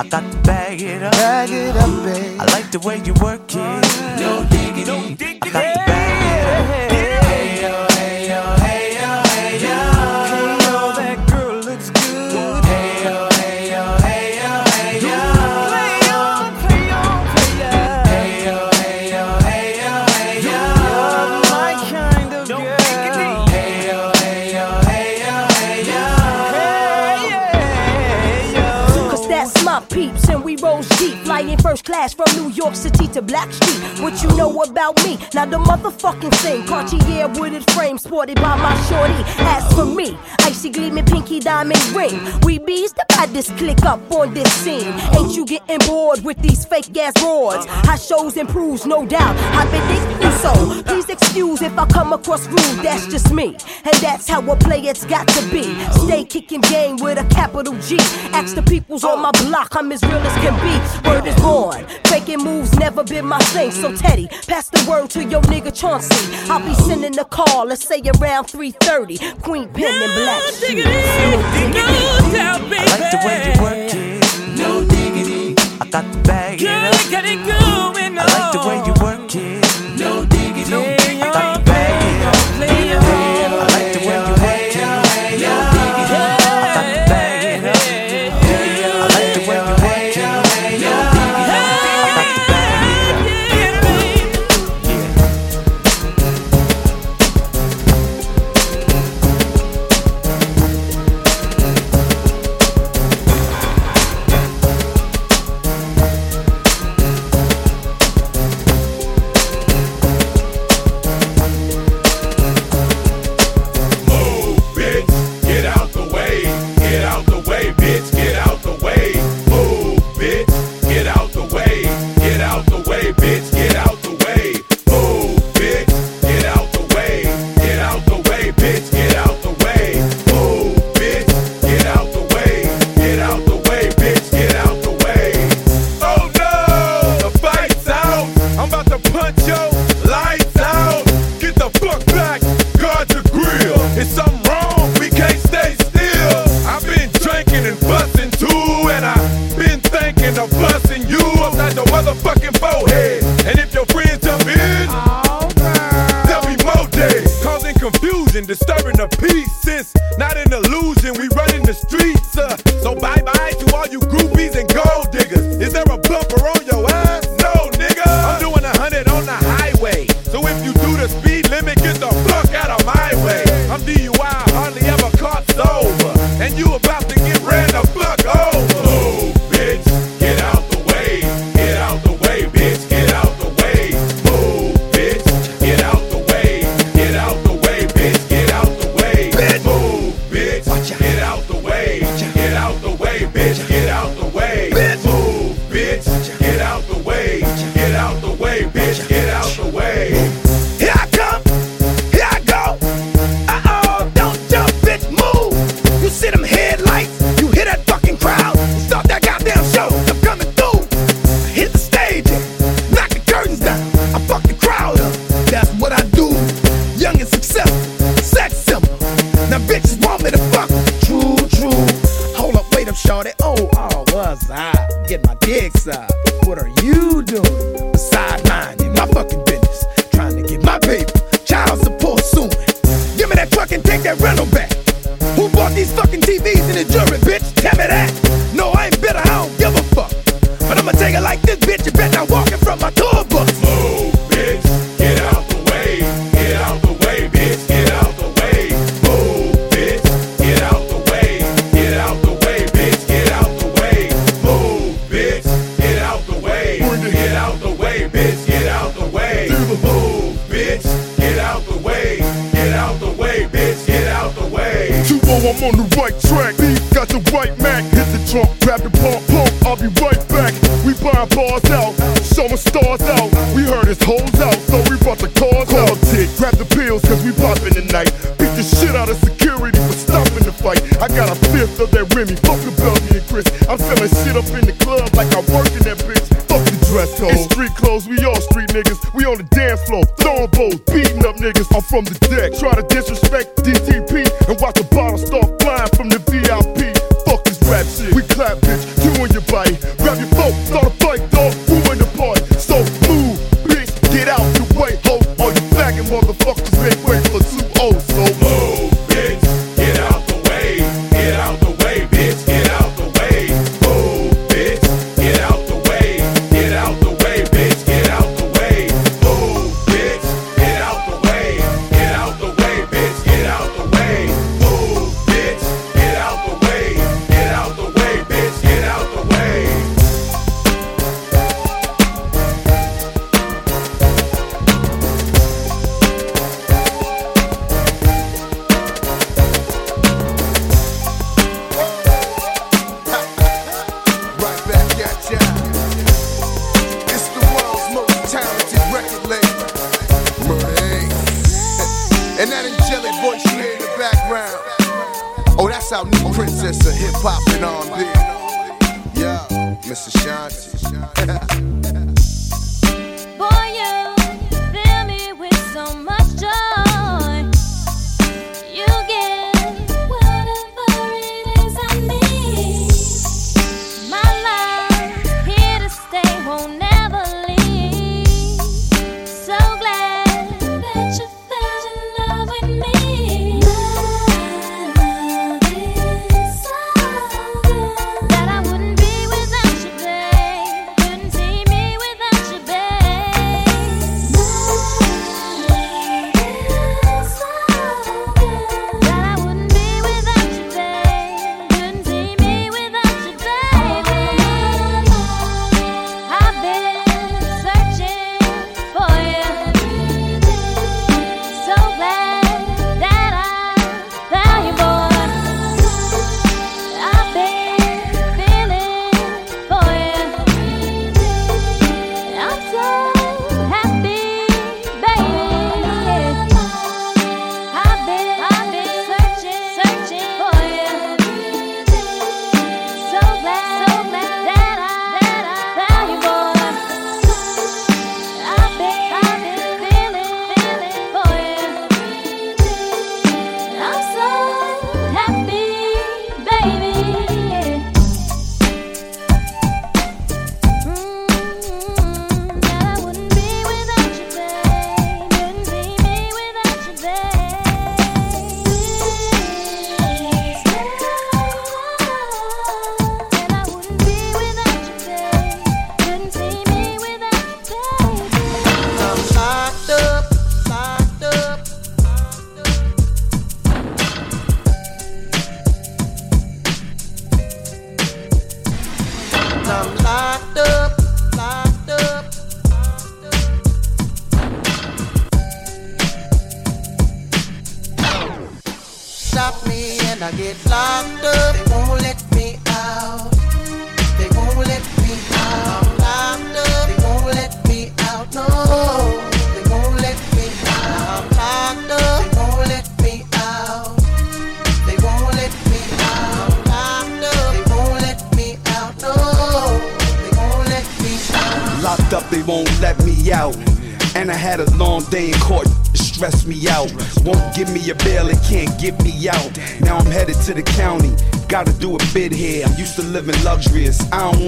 I 0.00 0.06
got 0.08 0.30
to 0.30 0.38
bag 0.38 0.80
it 0.80 1.02
up. 1.02 1.12
bag 1.12 1.50
it 1.50 1.76
up, 1.76 2.04
babe. 2.04 2.40
I 2.40 2.44
like 2.52 2.70
the 2.70 2.78
way 2.80 3.00
you 3.04 3.14
work 3.14 3.40
it, 3.50 3.82
no 4.20 4.46
diggity. 4.50 5.38
I 5.42 5.50
got 5.50 5.62
to 5.62 5.78
bag 5.86 6.07
first 31.68 31.84
class 31.84 32.14
from 32.14 32.24
New 32.34 32.48
York 32.52 32.74
City 32.74 33.06
to 33.08 33.20
Blackstreet. 33.20 34.00
What 34.02 34.22
you 34.22 34.34
know 34.38 34.62
about 34.62 34.96
me? 35.04 35.18
Now 35.34 35.44
the 35.44 35.58
motherfucking 35.58 36.34
thing. 36.36 36.64
Cartier 36.66 37.28
wooded 37.28 37.70
frame 37.72 37.98
sported 37.98 38.36
by 38.36 38.56
my 38.56 38.74
shorty. 38.88 39.22
As 39.54 39.70
for 39.74 39.84
me, 39.84 40.16
icy 40.40 40.70
gleaming 40.70 41.04
pinky 41.04 41.40
diamond 41.40 41.84
ring. 41.90 42.18
We 42.40 42.56
bees 42.58 42.94
the 42.94 43.04
baddest 43.10 43.54
click 43.58 43.82
up 43.84 44.00
on 44.10 44.32
this 44.32 44.50
scene. 44.50 44.94
Ain't 45.14 45.36
you 45.36 45.44
getting 45.44 45.86
bored 45.86 46.24
with 46.24 46.38
these 46.38 46.64
fake 46.64 46.96
ass 46.96 47.12
broads? 47.20 47.66
How 47.66 47.96
shows 47.96 48.38
improves, 48.38 48.86
no 48.86 49.04
doubt. 49.04 49.36
I've 49.58 49.70
been 49.70 49.86
thinking 49.88 50.38
so. 50.38 50.82
Please 50.84 51.10
excuse 51.10 51.60
if 51.60 51.76
I 51.78 51.84
come 51.84 52.14
across 52.14 52.46
rude. 52.46 52.82
That's 52.82 53.06
just 53.08 53.30
me, 53.30 53.48
and 53.84 53.94
that's 54.00 54.26
how 54.26 54.40
I 54.50 54.56
play. 54.56 54.80
It's 54.80 55.04
got 55.04 55.28
to 55.28 55.42
be. 55.50 55.64
Stay 56.06 56.24
kicking 56.24 56.62
game 56.62 56.96
with 56.96 57.18
a 57.18 57.28
capital 57.28 57.74
G. 57.80 57.98
Ask 58.32 58.54
the 58.54 58.62
peoples 58.62 59.04
on 59.04 59.20
my 59.20 59.32
block. 59.42 59.76
I'm 59.76 59.92
as 59.92 60.02
real 60.02 60.24
as 60.30 60.36
can 60.42 60.56
be. 60.64 61.08
Word 61.10 61.26
is 61.26 61.36
born 61.42 61.57
on. 61.58 61.84
Faking 62.04 62.42
moves 62.42 62.72
never 62.78 63.02
been 63.04 63.26
my 63.26 63.38
thing, 63.54 63.70
so 63.70 63.94
Teddy, 63.94 64.28
pass 64.46 64.68
the 64.68 64.84
word 64.88 65.10
to 65.10 65.24
your 65.24 65.42
nigga 65.42 65.72
Chauncey. 65.74 66.14
I'll 66.50 66.60
be 66.60 66.74
sending 66.74 67.18
a 67.18 67.24
call, 67.24 67.66
let's 67.66 67.84
say 67.86 68.00
around 68.20 68.46
3:30. 68.46 69.18
Queen 69.42 69.68
Pen 69.68 70.02
and 70.02 70.12
Black. 70.14 70.42
Diggity, 70.60 70.90
no 71.74 71.86
doubt, 72.32 72.60
baby. 72.70 72.76
I 72.78 72.96
like 72.98 73.10
the 73.10 73.20
way 73.26 73.36
you 73.46 73.54
work 73.62 73.94
it. 73.94 74.58
No 74.58 74.70
diggity. 74.84 75.54
I 75.80 75.86
got 75.90 76.04
the 76.12 76.18
bag. 76.20 76.58
Girl, 76.60 76.70
I 76.70 77.10
got 77.10 77.24
it 77.24 77.40
going 77.46 78.18
on. 78.18 78.24
I 78.24 78.38
like 78.38 78.52
the 78.52 78.62
way 78.68 78.76
you 78.86 78.94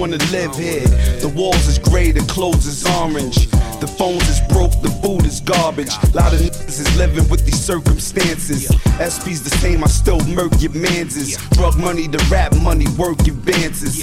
wanna 0.01 0.17
live 0.31 0.55
here. 0.55 0.87
The 1.21 1.31
walls 1.35 1.67
is 1.67 1.77
gray, 1.77 2.09
the 2.11 2.21
clothes 2.21 2.65
is 2.65 2.83
orange. 2.97 3.47
The 3.81 3.87
phones 3.87 4.27
is 4.27 4.41
broke, 4.49 4.73
the 4.81 4.89
food 4.89 5.27
is 5.27 5.41
garbage. 5.41 5.93
A 5.93 6.17
Lot 6.17 6.33
of 6.33 6.39
niggas 6.39 6.79
is 6.79 6.97
living 6.97 7.29
with 7.29 7.45
these 7.45 7.63
circumstances. 7.63 8.65
SP's 8.97 9.43
the 9.43 9.55
same, 9.61 9.83
I 9.83 9.87
still 9.87 10.19
murk 10.21 10.59
your 10.59 10.71
manses. 10.71 11.37
Drug 11.51 11.77
money, 11.77 12.07
the 12.07 12.17
rap 12.31 12.51
money, 12.63 12.87
work 12.97 13.19
advances. 13.27 14.01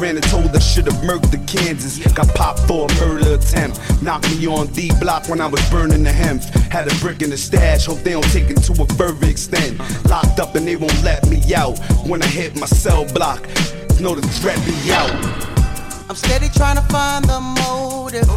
Ran 0.00 0.16
and 0.16 0.26
told 0.26 0.54
I 0.54 0.58
should've 0.58 0.94
murked 1.06 1.30
the 1.30 1.38
Kansas. 1.46 1.98
Got 2.14 2.34
popped 2.34 2.60
for 2.66 2.88
a 2.90 2.94
murder 3.00 3.34
attempt. 3.34 3.80
Knocked 4.02 4.30
me 4.30 4.46
on 4.48 4.66
D 4.68 4.90
block 4.98 5.28
when 5.28 5.40
I 5.40 5.46
was 5.46 5.62
burning 5.70 6.02
the 6.02 6.12
hemp. 6.12 6.42
Had 6.72 6.90
a 6.90 6.94
brick 6.96 7.22
in 7.22 7.30
the 7.30 7.38
stash, 7.38 7.86
hope 7.86 8.00
they 8.00 8.12
don't 8.12 8.32
take 8.32 8.50
it 8.50 8.60
to 8.62 8.72
a 8.82 8.86
further 8.94 9.26
extent. 9.26 9.78
Locked 10.08 10.40
up 10.40 10.56
and 10.56 10.66
they 10.66 10.74
won't 10.74 11.00
let 11.04 11.28
me 11.28 11.54
out. 11.54 11.78
When 12.06 12.22
I 12.22 12.26
hit 12.26 12.58
my 12.58 12.66
cell 12.66 13.06
block, 13.12 13.46
know 14.00 14.14
the 14.14 14.26
threat 14.28 14.56
be 14.64 14.92
out. 14.92 15.10
I'm 16.08 16.14
steady 16.14 16.48
trying 16.48 16.76
to 16.76 16.82
find 16.82 17.24
the 17.24 17.40
motive. 17.40 18.28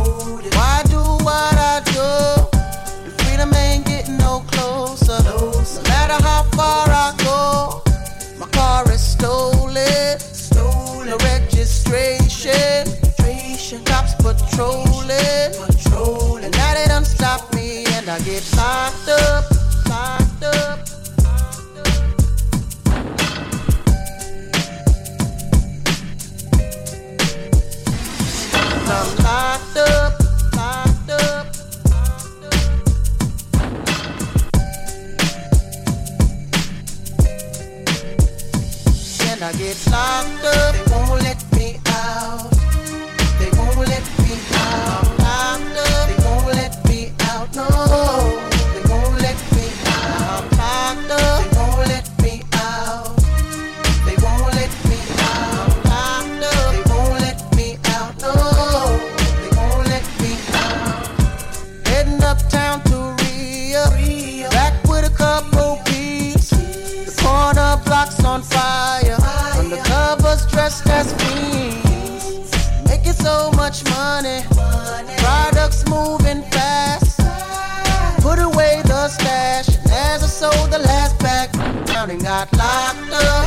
Why 0.55 0.82
do 0.86 0.99
what 1.24 1.55
I 1.55 1.82
do? 1.86 2.57
And 3.05 3.14
freedom 3.22 3.53
ain't 3.53 3.86
getting 3.86 4.18
no 4.18 4.43
closer. 4.47 5.22
No 5.24 5.51
matter 5.84 6.24
how 6.24 6.43
far 6.57 6.88
I 6.89 7.14
go, 7.24 7.84
my 8.39 8.47
car 8.47 8.89
is 8.91 9.01
stolen. 9.01 10.20
Stolen. 10.20 11.09
No 11.09 11.18
registration. 11.18 12.88
Cops 13.86 14.16
patrolling. 14.16 15.53
Patrolling. 15.68 16.45
And 16.45 16.57
now 16.57 16.74
they 16.74 16.86
done 16.88 17.05
stop 17.05 17.53
me 17.53 17.86
and 17.86 18.09
I 18.09 18.20
get 18.22 18.43
locked 18.57 19.09
up. 19.09 19.45
Locked 19.88 20.43
up. 20.43 20.91
I'm 28.94 29.16
locked 29.24 29.78
up, 29.78 30.22
I 39.44 39.54
get 39.54 39.76
locked 39.89 40.46
up, 40.46 40.76
they 40.76 40.84
won't 40.92 41.24
let 41.24 41.58
me 41.58 41.80
out. 41.88 42.61
As 71.02 71.14
fiends. 71.14 72.52
Making 72.88 73.18
so 73.28 73.52
much 73.62 73.84
money. 73.89 74.41
Products 75.18 75.82
moving 75.89 76.43
fast. 76.54 77.20
Put 78.22 78.39
away 78.39 78.82
the 78.86 79.08
stash. 79.08 79.70
As 79.91 80.24
I 80.24 80.28
sold 80.28 80.70
the 80.72 80.80
last 80.80 81.18
pack, 81.20 81.49
and 81.56 82.22
got 82.22 82.47
locked 82.54 83.14
up. 83.14 83.41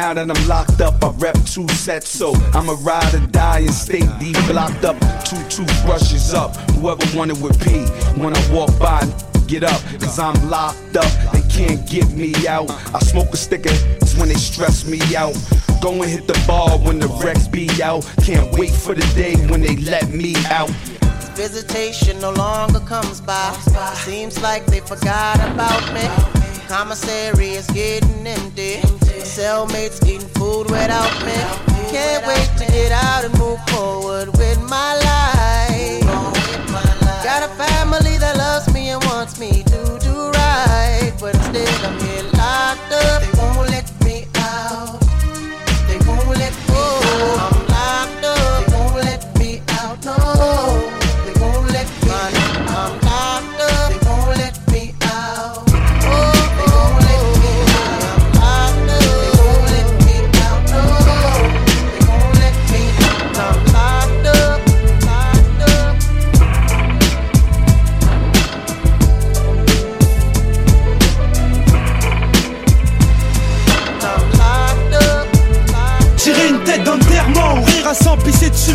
Now 0.00 0.14
that 0.14 0.30
I'm 0.30 0.48
locked 0.48 0.80
up, 0.80 1.04
I 1.04 1.10
rep 1.18 1.34
two 1.44 1.68
sets, 1.68 2.08
so 2.08 2.32
I'ma 2.54 2.74
ride 2.80 3.14
or 3.14 3.26
die 3.26 3.58
and 3.58 3.74
stay 3.74 4.00
deep 4.18 4.34
locked 4.48 4.82
up. 4.82 4.96
Two 5.26 5.36
toothbrushes 5.50 6.32
up, 6.32 6.56
whoever 6.70 7.04
wanted 7.14 7.38
with 7.42 7.62
P. 7.62 7.84
When 8.18 8.34
I 8.34 8.40
walk 8.50 8.70
by, 8.78 9.06
get 9.46 9.62
up, 9.62 9.78
cause 10.00 10.18
I'm 10.18 10.48
locked 10.48 10.96
up 10.96 11.12
They 11.34 11.42
can't 11.50 11.86
get 11.86 12.08
me 12.12 12.32
out. 12.48 12.70
I 12.94 12.98
smoke 13.00 13.28
a 13.34 13.36
sticker, 13.36 13.76
it's 14.00 14.16
when 14.16 14.30
they 14.30 14.36
stress 14.36 14.86
me 14.86 15.00
out. 15.14 15.36
Go 15.82 15.92
and 15.92 16.10
hit 16.10 16.26
the 16.26 16.42
bar 16.48 16.78
when 16.78 16.98
the 16.98 17.08
Rex 17.22 17.46
be 17.46 17.68
out. 17.82 18.10
Can't 18.24 18.50
wait 18.58 18.70
for 18.70 18.94
the 18.94 19.06
day 19.14 19.36
when 19.50 19.60
they 19.60 19.76
let 19.76 20.08
me 20.08 20.34
out. 20.46 20.70
Visitation 21.36 22.18
no 22.20 22.30
longer 22.32 22.80
comes 22.80 23.20
by. 23.20 23.52
Seems 24.06 24.40
like 24.40 24.64
they 24.64 24.80
forgot 24.80 25.36
about 25.52 25.92
me. 25.92 26.39
Commissary 26.70 27.48
is 27.48 27.66
getting 27.66 28.24
empty. 28.24 28.76
Cellmates 29.26 30.06
eating 30.06 30.28
food 30.38 30.70
without 30.70 31.12
me. 31.26 31.34
Can't 31.90 32.24
wait 32.24 32.48
to 32.58 32.72
get 32.72 32.92
out 32.92 33.24
and 33.24 33.36
move 33.40 33.58
forward 33.70 34.28
with 34.38 34.56
my 34.70 34.94
life. 34.94 36.04
Got 37.24 37.42
a 37.42 37.48
family 37.58 38.18
that 38.18 38.36
loves 38.36 38.72
me 38.72 38.90
and 38.90 39.02
wants 39.06 39.40
me 39.40 39.64
to 39.64 39.98
do 40.00 40.30
right. 40.30 41.12
But 41.18 41.34
instead, 41.34 41.84
I'm 41.84 41.98
here 41.98 42.22
locked 42.34 42.92
up. 42.92 43.39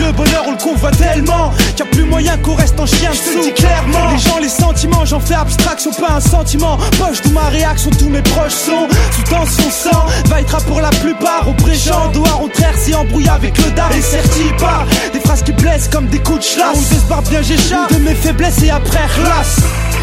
Le 0.05 0.11
bonheur, 0.11 0.43
on 0.47 0.51
le 0.51 0.57
convoite 0.57 0.97
tellement. 0.97 1.51
Qu'il 1.75 1.85
a 1.85 1.89
plus 1.89 2.03
moyen 2.03 2.37
qu'on 2.37 2.55
reste 2.55 2.79
en 2.79 2.85
chien, 2.85 3.11
je 3.13 3.41
dis 3.41 3.53
clairement. 3.53 4.11
Les 4.11 4.19
gens, 4.19 4.39
les 4.39 4.49
sentiments, 4.49 5.05
j'en 5.05 5.19
fais 5.19 5.35
abstraction, 5.35 5.91
pas 5.91 6.13
un 6.13 6.19
sentiment. 6.19 6.77
Poche 6.97 7.21
d'où 7.23 7.31
ma 7.31 7.49
réaction, 7.49 7.89
tous 7.91 8.09
mes 8.09 8.21
proches 8.21 8.53
sont 8.53 8.87
sous 9.11 9.23
tension 9.23 9.69
sang 9.69 10.05
Va 10.27 10.41
être 10.41 10.57
pour 10.65 10.81
la 10.81 10.89
plupart, 10.89 11.47
au 11.47 11.53
préchant, 11.53 12.09
dehors 12.13 12.41
au 12.43 12.47
traire, 12.47 12.73
si 12.77 12.93
embrouillé 12.93 13.29
avec 13.29 13.57
le 13.57 13.71
dard 13.71 13.91
Et 13.95 14.01
certi 14.01 14.43
par 14.59 14.85
des 15.13 15.19
phrases 15.19 15.43
qui 15.43 15.51
blessent 15.51 15.89
comme 15.89 16.07
des 16.07 16.19
coups 16.19 16.39
de 16.39 16.55
chlasse 16.55 16.75
On 16.75 16.95
se 16.95 17.09
barre 17.09 17.21
bien 17.23 17.41
j'échappe 17.41 17.93
de 17.93 17.99
mes 17.99 18.15
faiblesses 18.15 18.61
et 18.63 18.69
après 18.69 19.05
relasse 19.17 19.61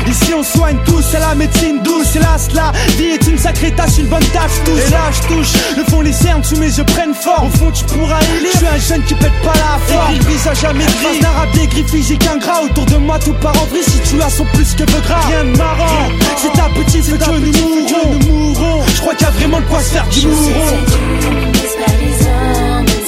Ici 0.09 0.35
on 0.35 0.43
soigne 0.43 0.79
tous, 0.85 1.03
c'est 1.11 1.21
la 1.21 1.35
médecine 1.35 1.81
douce 1.83 2.17
Hélas 2.17 2.49
la 2.55 2.73
vie 2.97 3.13
est 3.15 3.27
une 3.27 3.39
sacrée 3.39 3.73
tâche, 3.73 3.99
une 3.99 4.07
bonne 4.07 4.25
tâche 4.33 4.59
tous. 4.65 4.79
Et 4.79 4.91
là 4.91 5.11
je 5.13 5.35
touche, 5.35 5.53
le 5.77 5.85
fond 5.85 6.01
les 6.01 6.13
cernes 6.13 6.45
sous 6.45 6.57
mes 6.57 6.67
yeux 6.67 6.85
prennent 6.85 7.15
forme. 7.15 7.47
Au 7.47 7.51
fond 7.57 7.71
tu 7.71 7.85
pourras 7.85 8.21
élire, 8.37 8.51
je 8.53 8.59
suis 8.59 8.67
un 8.67 8.79
jeune 8.79 9.03
qui 9.05 9.15
pète 9.15 9.41
pas 9.43 9.55
la 9.55 9.79
forme 9.87 10.15
Écrit 10.15 10.25
le 10.25 10.31
visage 10.33 10.65
à 10.65 10.73
mes 10.73 10.85
gris, 10.85 11.21
d'arabe 11.21 11.53
dégris 11.55 11.85
physique 11.85 12.27
ingrat 12.27 12.63
Autour 12.63 12.87
de 12.87 12.97
moi 12.97 13.19
tout 13.19 13.35
part 13.35 13.61
en 13.61 13.67
vrille, 13.67 13.85
si 13.85 14.01
tu 14.11 14.21
as 14.23 14.31
son 14.31 14.45
plus 14.47 14.75
que 14.75 14.91
veut 14.91 15.01
gras 15.01 15.27
Rien 15.27 15.45
de 15.45 15.57
marrant, 15.57 16.09
c'est 16.37 16.53
ta 16.53 16.69
petite, 16.69 17.05
c'est 17.05 17.19
que 17.19 17.31
nous 17.31 18.29
mourrons 18.29 18.83
Je 18.87 19.01
crois 19.01 19.15
qu'il 19.15 19.27
y 19.27 19.31
a 19.31 19.33
vraiment 19.33 19.61
de 19.61 19.67
quoi 19.67 19.81
se 19.81 19.93
faire 19.93 20.09
du 20.09 20.27
mouron 20.27 20.53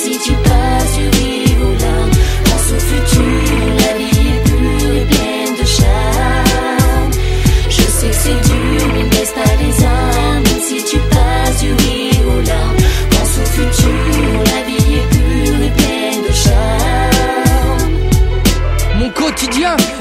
si 0.04 0.18
tu 0.18 0.32
passes 0.32 0.96
rire 0.96 1.58
aux 1.62 1.82
larmes. 1.82 2.10
Pense 2.44 2.72
au 2.72 2.80
futur, 2.80 3.63
Colombia. 19.64 19.93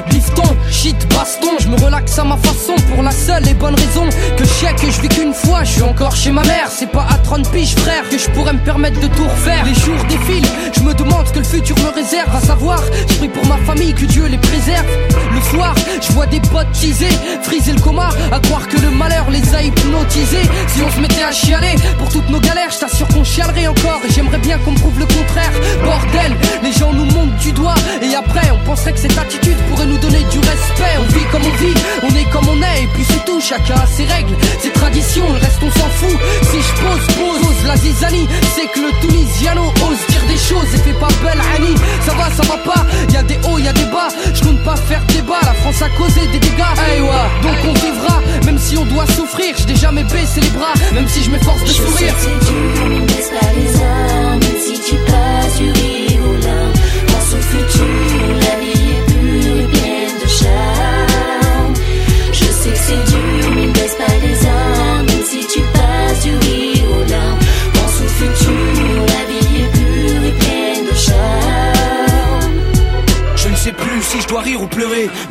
Shit, 0.83 1.07
baston, 1.15 1.55
je 1.59 1.69
me 1.69 1.77
relaxe 1.77 2.19
à 2.19 2.25
ma 2.25 2.35
façon 2.35 2.75
pour 2.89 3.03
la 3.03 3.11
seule 3.11 3.47
et 3.47 3.53
bonne 3.53 3.75
raison 3.75 4.05
que 4.37 4.43
je 4.43 4.49
sais 4.49 4.73
que 4.73 4.91
je 4.91 5.01
vis 5.01 5.07
qu'une 5.07 5.33
fois, 5.33 5.63
je 5.63 5.71
suis 5.73 5.81
encore 5.81 6.13
chez 6.13 6.31
ma 6.31 6.43
mère, 6.43 6.67
c'est 6.69 6.91
pas 6.91 7.05
à 7.09 7.17
30 7.19 7.49
piges 7.51 7.75
frère 7.75 8.03
que 8.09 8.17
je 8.17 8.29
pourrais 8.31 8.51
me 8.51 8.59
permettre 8.59 8.99
de 8.99 9.07
tout 9.07 9.23
refaire. 9.23 9.63
Les 9.65 9.75
jours 9.75 10.03
défilent, 10.09 10.51
je 10.75 10.81
me 10.81 10.93
demande 10.93 11.25
ce 11.27 11.31
que 11.31 11.39
le 11.39 11.45
futur 11.45 11.77
me 11.77 11.89
réserve, 11.95 12.35
à 12.35 12.41
savoir, 12.41 12.81
je 13.07 13.15
prie 13.15 13.29
pour 13.29 13.45
ma 13.45 13.55
famille 13.59 13.93
que 13.93 14.05
Dieu 14.05 14.25
les 14.25 14.37
préserve. 14.37 14.85
Le 15.33 15.41
soir, 15.51 15.73
je 16.01 16.11
vois 16.11 16.25
des 16.25 16.41
potes 16.41 16.71
teaser, 16.73 17.15
friser 17.43 17.71
le 17.71 17.79
coma, 17.79 18.09
à 18.33 18.39
croire 18.41 18.67
que 18.67 18.77
le 18.77 18.89
malheur 18.89 19.29
les 19.29 19.55
a 19.55 19.61
hypnotisés. 19.61 20.47
Si 20.67 20.81
on 20.81 20.91
se 20.91 20.99
mettait 20.99 21.23
à 21.23 21.31
chialer 21.31 21.75
pour 21.97 22.09
toutes 22.09 22.29
nos 22.29 22.41
galères, 22.41 22.71
je 22.71 22.79
t'assure 22.79 23.07
qu'on 23.07 23.23
chialerait 23.23 23.67
encore 23.67 24.01
et 24.05 24.11
j'aimerais 24.11 24.39
bien 24.39 24.57
qu'on 24.59 24.71
me 24.71 24.79
prouve 24.79 24.99
le 24.99 25.05
contraire. 25.05 25.53
Bordel, 25.81 26.35
les 26.61 26.73
gens 26.73 26.91
nous 26.91 27.05
montent 27.05 27.37
du 27.37 27.53
doigt 27.53 27.75
et 28.01 28.13
après 28.15 28.51
on 28.51 28.59
penserait 28.65 28.91
que 28.91 28.99
cette 28.99 29.17
attitude 29.17 29.57
pourrait 29.69 29.85
nous 29.85 29.97
donner 29.99 30.23
du 30.29 30.39
respect. 30.39 30.72
On 30.99 31.05
vit 31.13 31.25
comme 31.31 31.41
on 31.43 31.55
vit, 31.57 31.73
on 32.03 32.15
est 32.15 32.29
comme 32.31 32.47
on 32.49 32.61
est 32.61 32.83
et 32.83 32.87
puis 32.87 33.03
c'est 33.07 33.23
tout. 33.25 33.39
Chacun 33.39 33.75
a 33.75 33.87
ses 33.87 34.05
règles, 34.05 34.35
ses 34.59 34.71
traditions, 34.71 35.27
le 35.27 35.39
reste 35.39 35.61
on 35.61 35.71
s'en 35.71 35.89
fout. 35.89 36.17
Si 36.43 36.57
je 36.61 36.73
pose, 36.81 37.15
pose, 37.17 37.41
pose 37.41 37.67
la 37.67 37.75
zizanie, 37.77 38.27
c'est 38.55 38.67
que 38.67 38.79
le 38.79 38.91
Tunisiano 39.01 39.63
ose 39.65 40.07
dire 40.09 40.25
des 40.27 40.37
choses 40.37 40.73
et 40.73 40.77
fait 40.77 40.99
pas 40.99 41.09
belle 41.23 41.41
Annie. 41.55 41.75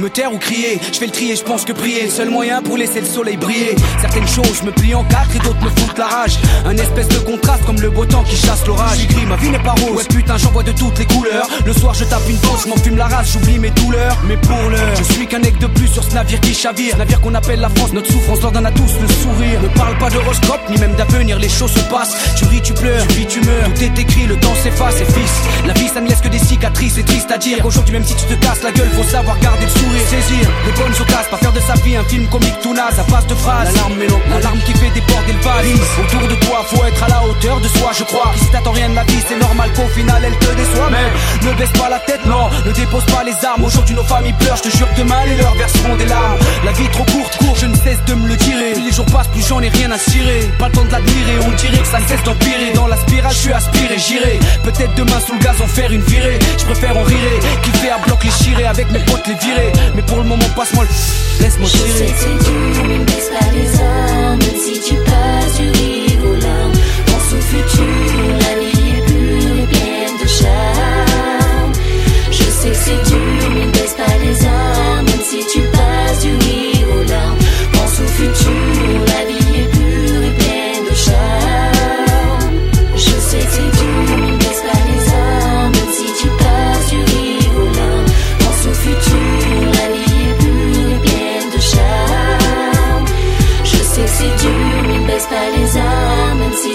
Me 0.02 0.10
taire 0.10 0.32
ou 0.34 0.38
crier. 0.38 0.80
Je 0.92 0.98
fais 0.98 1.06
le 1.06 1.12
trier, 1.12 1.36
je 1.36 1.44
pense 1.44 1.64
que 1.64 1.72
prier 1.72 2.10
seul 2.10 2.28
moyen 2.28 2.60
pour 2.60 2.76
laisser 2.76 3.00
le 3.00 3.06
soleil 3.06 3.36
briller. 3.36 3.76
Certaines 4.00 4.26
choses 4.26 4.62
me 4.64 4.72
plie 4.72 4.94
en 4.94 5.04
quatre 5.04 5.36
et 5.36 5.38
d'autres 5.38 5.62
me 5.62 5.70
foutent 5.70 5.98
la 5.98 6.06
rage. 6.06 6.38
Un 6.66 6.76
espèce 6.76 7.06
de 7.08 7.18
contraste 7.18 7.64
comme 7.64 7.80
le 7.80 7.88
beau 7.88 8.04
temps 8.04 8.24
qui 8.24 8.36
chasse 8.36 8.66
l'orage. 8.66 9.06
Gris, 9.06 9.26
ma 9.26 9.36
vie 9.36 9.50
n'est 9.50 9.62
pas 9.62 9.74
rose. 9.80 9.94
Ouais 9.96 10.04
putain, 10.04 10.36
j'en 10.38 10.50
vois 10.50 10.64
de 10.64 10.72
toutes 10.72 10.98
les 10.98 11.06
couleurs. 11.06 11.48
Le 11.64 11.72
soir 11.72 11.94
je 11.94 12.04
tape 12.04 12.28
une 12.28 12.36
pause, 12.38 12.62
je 12.64 12.68
m'en 12.68 12.76
fume 12.76 12.96
la 12.96 13.06
race, 13.06 13.32
j'oublie 13.32 13.60
mes 13.60 13.70
douleurs. 13.70 14.16
Mais 14.26 14.36
pour 14.38 14.70
l'heure, 14.70 14.96
je 14.96 15.04
suis 15.04 15.26
qu'un 15.28 15.38
mec 15.38 15.56
de 15.58 15.66
plus 15.68 15.88
sur 15.88 16.02
ce 16.02 16.14
navire 16.14 16.40
qui 16.40 16.52
chavire. 16.52 16.96
Navire 16.96 17.20
qu'on 17.20 17.34
appelle 17.34 17.60
la 17.60 17.68
France, 17.68 17.92
notre 17.92 18.10
souffrance 18.10 18.42
leur 18.42 18.50
donne 18.50 18.66
à 18.66 18.72
tous 18.72 18.92
le 19.00 19.06
sourire. 19.08 19.62
Ne 19.62 19.68
parle 19.68 19.96
pas 19.98 20.10
d'horoscope 20.10 20.62
ni 20.68 20.78
même 20.78 20.94
d'avenir, 20.94 21.38
les 21.38 21.48
choses 21.48 21.72
se 21.72 21.80
passent. 21.90 22.16
Tu 22.36 22.44
ris, 22.46 22.60
tu 22.60 22.72
pleures, 22.72 23.06
tu 23.06 23.14
vis, 23.18 23.26
tu 23.26 23.40
meurs. 23.40 23.72
Tout 23.72 23.82
est 23.84 23.98
écrit, 23.98 24.26
le 24.26 24.36
temps 24.36 24.54
s'efface 24.64 25.00
et 25.00 25.04
fils. 25.04 25.32
La 25.66 25.74
vie 25.74 25.88
ça 25.88 26.00
ne 26.00 26.08
laisse 26.08 26.20
que 26.20 26.28
des 26.28 26.40
cicatrices, 26.40 26.94
c'est 26.94 27.06
triste 27.06 27.30
à 27.30 27.38
dire. 27.38 27.64
Aujourd'hui, 27.64 27.92
même 27.92 28.04
si 28.04 28.16
tu 28.16 28.24
te 28.24 28.34
casses 28.34 28.64
la 28.64 28.72
gueule, 28.72 28.88
faut 28.96 29.08
savoir 29.08 29.38
garder 29.38 29.64
le 29.64 29.70
sourire. 29.70 29.91
Saisir 29.98 30.48
les 30.66 30.72
bonnes 30.72 30.92
occasions, 30.92 31.30
pas 31.30 31.36
faire 31.36 31.52
de 31.52 31.60
sa 31.60 31.74
vie 31.74 31.96
un 31.96 32.04
film 32.04 32.26
comique 32.28 32.58
tout 32.62 32.74
naze 32.74 32.98
à 32.98 33.02
base 33.10 33.26
de 33.26 33.34
phrases. 33.34 33.72
L'alarme 33.72 33.94
mélange, 33.94 34.22
l'alarme 34.28 34.58
qui 34.60 34.72
fait 34.72 34.90
déborder 34.90 35.32
le 35.32 35.40
vase. 35.40 35.66
Autour 36.00 36.28
de 36.28 36.34
toi, 36.46 36.64
faut 36.66 36.84
être 36.84 37.02
à 37.02 37.08
la 37.08 37.22
hauteur 37.24 37.60
de 37.60 37.68
soi, 37.68 37.92
je 37.96 38.04
crois. 38.04 38.32
Si 38.36 38.46
t'attends 38.50 38.72
rien 38.72 38.88
de 38.90 38.94
la 38.94 39.04
vie, 39.04 39.22
c'est 39.26 39.38
normal 39.38 39.70
qu'au 39.74 39.86
final 39.88 40.22
elle 40.24 40.36
te 40.38 40.54
déçoit. 40.54 40.90
Mais 40.90 41.48
ne 41.48 41.54
baisse 41.54 41.72
pas 41.72 41.88
la 41.88 41.98
tête, 42.00 42.24
non, 42.26 42.50
ne 42.66 42.72
dépose 42.72 43.04
pas 43.06 43.22
les 43.24 43.44
armes. 43.44 43.64
Aujourd'hui, 43.64 43.94
nos 43.94 44.04
familles 44.04 44.34
pleurent, 44.34 44.56
je 44.56 44.62
te 44.70 44.76
jure 44.76 44.88
que 44.92 44.98
demain 44.98 45.24
les 45.26 45.36
leurs 45.36 45.54
verseront 45.54 45.96
des 45.96 46.06
larmes. 46.06 46.38
La 46.64 46.72
vie 46.72 46.88
trop 46.88 47.04
courte, 47.04 47.36
court, 47.38 47.56
je 47.56 47.66
ne 47.66 47.76
cesse 47.76 48.02
de 48.06 48.14
me 48.14 48.28
le 48.28 48.36
tirer. 48.36 48.72
Plus 48.72 48.84
les 48.84 48.92
jours 48.92 49.06
passent, 49.06 49.28
plus 49.28 49.46
j'en 49.46 49.60
ai 49.60 49.68
rien 49.68 49.90
à 49.90 49.98
cirer. 49.98 50.50
Pas 50.58 50.68
le 50.68 50.72
temps 50.72 50.84
de 50.84 50.92
l'admirer, 50.92 51.38
on 51.46 51.50
dirait 51.52 51.78
que 51.78 51.88
ça 51.88 52.00
ne 52.00 52.06
cesse 52.06 52.22
d'empirer. 52.24 52.72
Dans 52.74 52.86
la 52.86 52.96
spirale, 52.96 53.32
je 53.32 53.38
suis 53.38 53.52
aspiré, 53.52 53.98
j'irai. 53.98 54.38
Peut-être 54.62 54.94
demain 54.94 55.20
sous 55.26 55.34
le 55.34 55.40
gaz 55.40 55.56
en 55.62 55.66
faire 55.66 55.90
une 55.92 56.02
virée. 56.02 56.38
Je 56.58 56.64
préfère 56.64 56.96
en 56.96 57.02
rire, 57.02 57.18
kiffer 57.62 57.90
à 57.90 57.98
bloc 57.98 58.24
les 58.24 58.30
chirer 58.30 58.66
avec 58.66 58.90
mes 58.90 59.00
potes 59.00 59.26
les 59.26 59.34
virer. 59.34 59.72
Mais 59.94 60.02
pour 60.02 60.18
le 60.18 60.24
moment, 60.24 60.44
passe-moi 60.56 60.84
le. 60.84 61.42
Laisse-moi 61.44 61.68
Je 61.70 61.76
sais 61.76 61.84
tirer. 61.84 62.06
que 62.06 62.18
c'est 62.18 62.50
dur, 62.50 62.84
mais 62.88 62.98
ne 62.98 63.06
laisse 63.06 63.30
pas 63.30 63.50
les 63.52 63.68
hommes, 63.80 64.38
même 64.38 64.60
si 64.64 64.80
tu 64.80 64.94
passes 64.96 65.56
du 65.58 65.66
larmes. 66.40 66.72
Pense 67.06 67.32
au 67.32 67.40
futur, 67.40 67.84
la 68.40 68.60
vie 68.60 68.98
est 68.98 69.04
pure 69.06 69.58
et 69.62 69.66
pleine 69.66 70.16
de 70.22 70.28
charme. 70.28 71.72
Je 72.30 72.42
sais 72.44 72.70
que 72.70 72.76
c'est 72.76 73.02
dur, 73.10 73.50
mais 73.54 73.66
ne 73.66 73.72
laisse 73.72 73.94
pas 73.94 74.16
les 74.24 74.36
hommes, 74.46 75.04
même 75.06 75.24
si 75.28 75.40
tu 75.52 75.60
passes 75.68 76.20
du 76.20 76.32
larmes. 77.10 77.38
Pense 77.72 78.00
au 78.00 78.06
futur, 78.06 78.71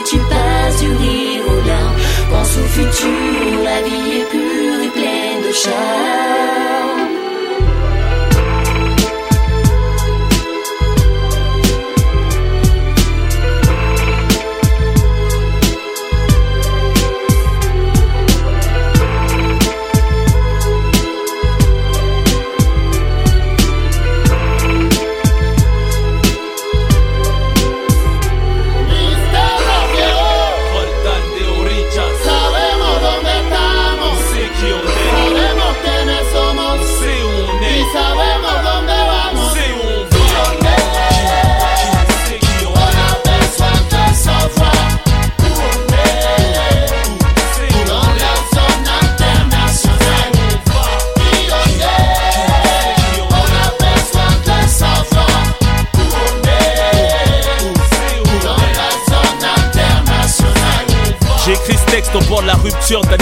tu 0.10 0.18
passes 0.20 0.80
du 0.80 0.88
rire 0.88 1.41
aux 1.47 1.68
larmes. 1.68 1.95
Pense 2.32 2.58
au 2.58 2.68
futur, 2.68 3.64
la 3.64 3.82
vie 3.82 4.22
est 4.22 4.30
pure 4.30 4.82
et 4.86 4.89
pleine 4.89 5.41
de 5.47 5.53
charme. 5.53 6.26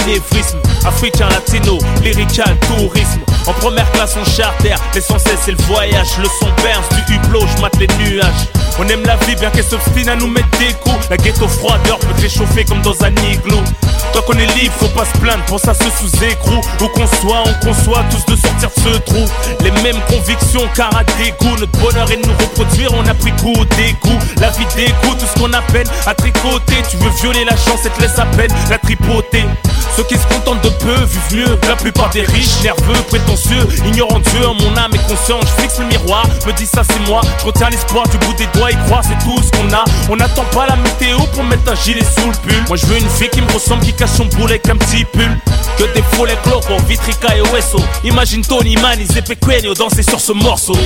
Rupture 0.06 0.22
d'un 0.30 0.36
névrisme 0.36 0.58
Africain, 0.86 1.28
latino, 1.30 1.78
lyrical, 2.02 2.56
tourisme. 2.60 3.20
En 3.46 3.52
première 3.54 3.90
classe, 3.92 4.16
on 4.20 4.24
charter. 4.24 4.74
L'essentiel, 4.94 5.36
c'est 5.44 5.50
le 5.50 5.62
voyage. 5.64 6.06
Le 6.18 6.28
son 6.40 6.48
berce 6.62 6.88
du 6.90 7.14
hublot, 7.14 7.44
je 7.56 7.60
mate 7.60 7.76
les 7.78 7.88
nuages. 7.98 8.46
On 8.78 8.86
aime 8.88 9.04
la 9.04 9.16
vie, 9.16 9.34
bien 9.34 9.50
qu'elle 9.50 9.64
s'obstine 9.64 10.08
à 10.08 10.16
nous 10.16 10.28
mettre 10.28 10.50
des 10.58 10.72
coups. 10.74 11.08
La 11.10 11.16
ghetto 11.16 11.48
froideur 11.48 11.98
peut 11.98 12.20
réchauffer 12.20 12.64
comme 12.64 12.82
dans 12.82 13.02
un 13.02 13.10
igloo. 13.32 13.60
Tant 14.12 14.22
qu'on 14.22 14.38
est 14.38 14.46
libre, 14.54 14.74
faut 14.78 14.88
pas 14.88 15.04
se 15.06 15.18
plaindre. 15.18 15.44
Pense 15.46 15.66
à 15.66 15.74
ceux 15.74 15.90
sous 15.90 16.24
écrou. 16.24 16.60
Où 16.80 16.88
qu'on 16.88 17.06
soit, 17.06 17.42
on 17.44 17.66
conçoit 17.66 18.04
tous 18.10 18.32
de 18.32 18.40
sortir 18.40 18.68
de 18.68 18.90
ce 18.92 18.98
trou. 18.98 19.24
Les 19.60 19.72
mêmes 19.82 20.00
convictions, 20.08 20.68
car 20.74 20.94
à 20.96 21.02
dégoût 21.18 21.56
Notre 21.58 21.78
bonheur 21.80 22.10
est 22.12 22.22
de 22.22 22.26
nous 22.28 22.34
reproduire, 22.34 22.90
on 22.94 23.06
a 23.08 23.14
pris 23.14 23.32
coup 23.32 23.54
au 23.58 23.64
dégoût 23.64 24.18
La 24.40 24.50
vie 24.50 24.66
dégoûte, 24.76 25.18
tout 25.18 25.26
ce 25.34 25.40
qu'on 25.40 25.52
appelle 25.52 25.86
à 26.06 26.14
tricoter. 26.14 26.76
Tu 26.88 26.96
veux 26.98 27.10
violer 27.22 27.44
la 27.44 27.56
chance 27.56 27.84
et 27.84 27.90
te 27.90 28.00
laisse 28.00 28.18
à 28.18 28.26
peine 28.36 28.52
la 28.70 28.78
tripoter 28.78 29.44
ceux 29.96 30.04
qui 30.04 30.16
se 30.16 30.26
contentent 30.26 30.62
de 30.62 30.68
peu 30.68 30.94
vivent 31.04 31.46
mieux 31.46 31.58
la 31.68 31.76
plupart 31.76 32.10
des 32.10 32.22
riches, 32.22 32.62
nerveux, 32.62 33.02
prétentieux, 33.08 33.66
ignorant 33.86 34.18
Dieu 34.18 34.40
mon 34.60 34.76
âme 34.76 34.92
et 34.94 34.98
conscience. 35.08 35.44
Je 35.56 35.62
fixe 35.62 35.78
le 35.78 35.86
miroir, 35.86 36.26
me 36.46 36.52
dis 36.52 36.66
ça 36.66 36.82
c'est 36.84 37.10
moi. 37.10 37.22
Je 37.40 37.46
retiens 37.46 37.70
l'espoir 37.70 38.06
du 38.08 38.18
bout 38.18 38.34
des 38.34 38.46
doigts 38.58 38.70
et 38.70 38.76
croire 38.86 39.02
c'est 39.02 39.18
tout 39.24 39.40
ce 39.42 39.50
qu'on 39.50 39.72
a. 39.74 39.84
On 40.10 40.16
n'attend 40.16 40.44
pas 40.52 40.66
la 40.66 40.76
météo 40.76 41.18
pour 41.32 41.44
mettre 41.44 41.72
un 41.72 41.74
gilet 41.74 42.04
sous 42.04 42.26
le 42.26 42.36
pull. 42.46 42.62
Moi 42.68 42.76
je 42.76 42.86
veux 42.86 42.98
une 42.98 43.08
fille 43.08 43.30
qui 43.30 43.40
me 43.40 43.50
ressemble, 43.52 43.84
qui 43.84 43.94
cache 43.94 44.10
son 44.10 44.26
boule 44.26 44.50
avec 44.50 44.68
un 44.68 44.76
petit 44.76 45.04
pull. 45.04 45.38
Que 45.78 45.84
des 45.94 46.02
fous 46.12 46.26
les 46.26 46.36
clocos, 46.44 46.82
Vitrica 46.86 47.34
et 47.36 47.40
Oeso. 47.40 47.78
Imagine 48.04 48.42
Tony 48.42 48.76
Man, 48.76 48.98
et 49.00 49.22
Pequeño 49.22 49.74
danser 49.74 50.02
sur 50.02 50.20
ce 50.20 50.32
morceau. 50.32 50.76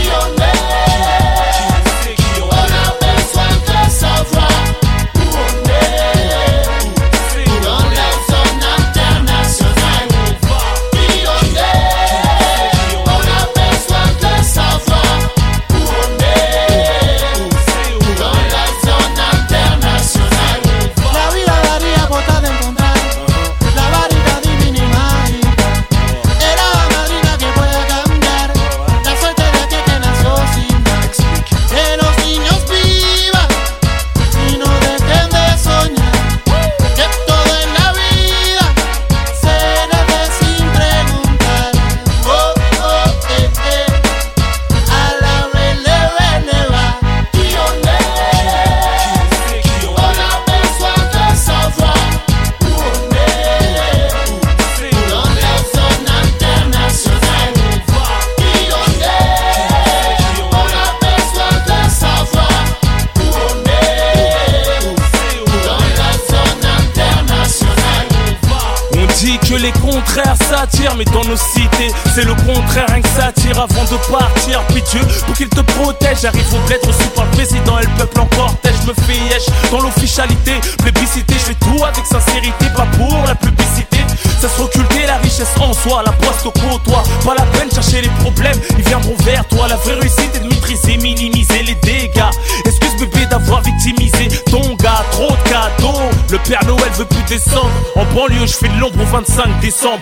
Mais 70.97 71.05
dans 71.05 71.24
nos 71.24 71.37
cités, 71.37 71.93
c'est 72.14 72.24
le 72.24 72.35
contraire, 72.35 72.87
rien 72.89 73.03
que 73.03 73.09
ça 73.09 73.26
attire 73.26 73.61
avant 73.61 73.85
de 73.85 73.97
partir. 74.11 74.62
Dieu, 74.91 75.01
pour 75.26 75.35
qu'il 75.37 75.49
te 75.49 75.61
protège, 75.61 76.18
j'arrive 76.22 76.55
au 76.55 76.66
bled 76.66 76.81
reçu 76.85 77.09
par 77.14 77.24
le 77.24 77.31
président 77.33 77.78
et 77.78 77.83
le 77.83 77.91
peuple 77.99 78.20
en 78.20 78.26
cortège. 78.26 78.74
Me 78.87 78.95
fais 78.95 79.12
yesh 79.12 79.47
dans 79.70 79.81
l'officialité, 79.81 80.53
plébiscité, 80.78 81.35
je 81.35 81.53
fais 81.53 81.55
tout 81.55 81.85
avec 81.85 82.05
sincérité, 82.07 82.66
pas 82.74 82.87
pour 82.97 83.22
la 83.26 83.35
publicité. 83.35 83.99
Ça 84.41 84.49
se 84.49 84.62
occulter 84.62 85.07
la 85.07 85.18
richesse 85.18 85.53
en 85.61 85.72
soi, 85.74 86.03
la 86.05 86.12
poste 86.12 86.47
au 86.47 86.51
côtoie. 86.51 87.03
Pas 87.24 87.35
la 87.37 87.45
peine 87.59 87.70
chercher 87.70 88.01
les 88.01 88.09
problèmes, 88.24 88.59
ils 88.78 88.85
viendront 88.85 89.14
vers 89.24 89.47
toi. 89.49 89.68
La 89.68 89.76
vraie 89.76 89.95
réussite 90.01 90.35
est 90.35 90.41
de 90.41 90.49
maîtriser, 90.49 90.97
minimiser 90.97 91.62
les 91.62 91.74
dégâts. 91.74 92.31
Excuse 92.64 92.97
bébé 92.99 93.26
d'avoir 93.26 93.61
victimisé 93.62 94.28
ton 94.51 94.74
gars, 94.76 95.05
trop 95.12 95.31
de 95.31 95.51
cadeaux. 95.51 96.09
Le 96.31 96.39
Père 96.39 96.64
Noël 96.64 96.93
veut 96.93 97.07
plus 97.07 97.24
descendre. 97.24 97.70
En 97.97 98.05
banlieue, 98.14 98.47
je 98.47 98.53
fais 98.53 98.68
de 98.68 98.78
l'ombre 98.78 99.01
au 99.03 99.05
25 99.05 99.59
décembre. 99.61 99.99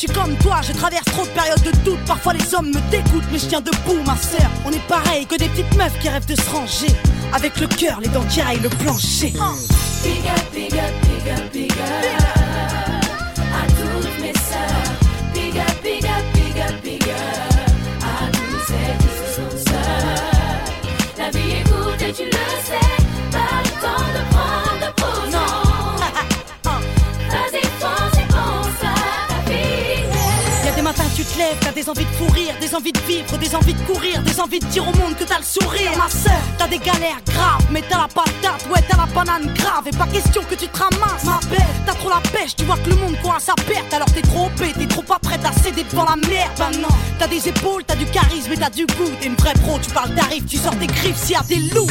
Suis 0.00 0.08
comme 0.08 0.34
toi, 0.38 0.60
je 0.66 0.72
traverse 0.72 1.04
trop 1.04 1.24
de 1.24 1.30
périodes 1.30 1.62
de 1.62 1.72
doute. 1.84 1.98
Parfois, 2.06 2.32
les 2.32 2.54
hommes 2.54 2.68
me 2.68 2.90
dégoûtent, 2.90 3.30
mais 3.30 3.38
je 3.38 3.46
tiens 3.46 3.60
debout, 3.60 4.02
ma 4.06 4.16
sœur. 4.16 4.50
On 4.64 4.70
est 4.70 4.86
pareil 4.88 5.26
que 5.26 5.34
des 5.34 5.48
petites 5.48 5.76
meufs 5.76 5.98
qui 6.00 6.08
rêvent 6.08 6.24
de 6.24 6.34
se 6.34 6.50
ranger. 6.50 6.94
Avec 7.34 7.60
le 7.60 7.66
cœur, 7.66 8.00
les 8.00 8.08
dents 8.08 8.24
qui 8.24 8.40
raillent 8.40 8.60
le 8.60 8.70
plancher. 8.70 9.34
Up, 9.36 9.56
up. 11.36 12.19
Des 31.80 31.88
envies 31.88 32.04
de 32.04 32.10
fou 32.10 32.26
rire, 32.34 32.54
des 32.60 32.74
envies 32.74 32.92
de 32.92 33.00
vivre, 33.08 33.38
des 33.38 33.54
envies 33.54 33.72
de 33.72 33.80
courir, 33.80 34.22
des 34.22 34.38
envies 34.38 34.58
de 34.58 34.66
dire 34.66 34.82
au 34.86 34.92
monde 34.98 35.16
que 35.18 35.24
t'as 35.24 35.38
le 35.38 35.44
sourire. 35.44 35.92
Ma 35.96 36.10
sœur, 36.10 36.42
t'as 36.58 36.68
des 36.68 36.78
galères 36.78 37.22
graves, 37.24 37.64
mais 37.70 37.82
t'as 37.88 37.96
la 37.96 38.08
patate, 38.08 38.66
ouais 38.70 38.84
t'as 38.86 38.98
la 38.98 39.06
banane 39.06 39.50
grave, 39.54 39.86
et 39.86 39.96
pas 39.96 40.06
question 40.06 40.42
que 40.42 40.56
tu 40.56 40.68
te 40.68 40.78
ramasses. 40.78 41.24
Ma 41.24 41.40
belle, 41.48 41.64
t'as 41.86 41.94
trop 41.94 42.10
la 42.10 42.20
pêche, 42.32 42.54
tu 42.54 42.64
vois 42.64 42.76
que 42.76 42.90
le 42.90 42.96
monde 42.96 43.16
court 43.22 43.34
à 43.34 43.40
sa 43.40 43.54
perte, 43.54 43.94
alors 43.94 44.12
t'es 44.12 44.20
trop 44.20 44.46
opé, 44.46 44.74
t'es 44.78 44.86
trop 44.86 45.00
pas 45.00 45.18
prête 45.18 45.40
à 45.42 45.52
céder 45.52 45.84
devant 45.84 46.04
la 46.04 46.16
merde. 46.16 46.50
Maintenant, 46.58 46.94
t'as 47.18 47.28
des 47.28 47.48
épaules, 47.48 47.82
t'as 47.86 47.96
du 47.96 48.04
charisme 48.04 48.52
et 48.52 48.58
t'as 48.58 48.68
du 48.68 48.84
goût, 48.84 49.10
t'es 49.18 49.28
une 49.28 49.36
vraie 49.36 49.54
pro, 49.54 49.78
tu 49.78 49.90
parles 49.90 50.14
tarif, 50.14 50.44
tu 50.44 50.58
sors 50.58 50.74
des 50.74 50.86
griffes 50.86 51.16
s'il 51.16 51.32
y 51.32 51.36
a 51.36 51.42
des 51.44 51.74
loups. 51.74 51.86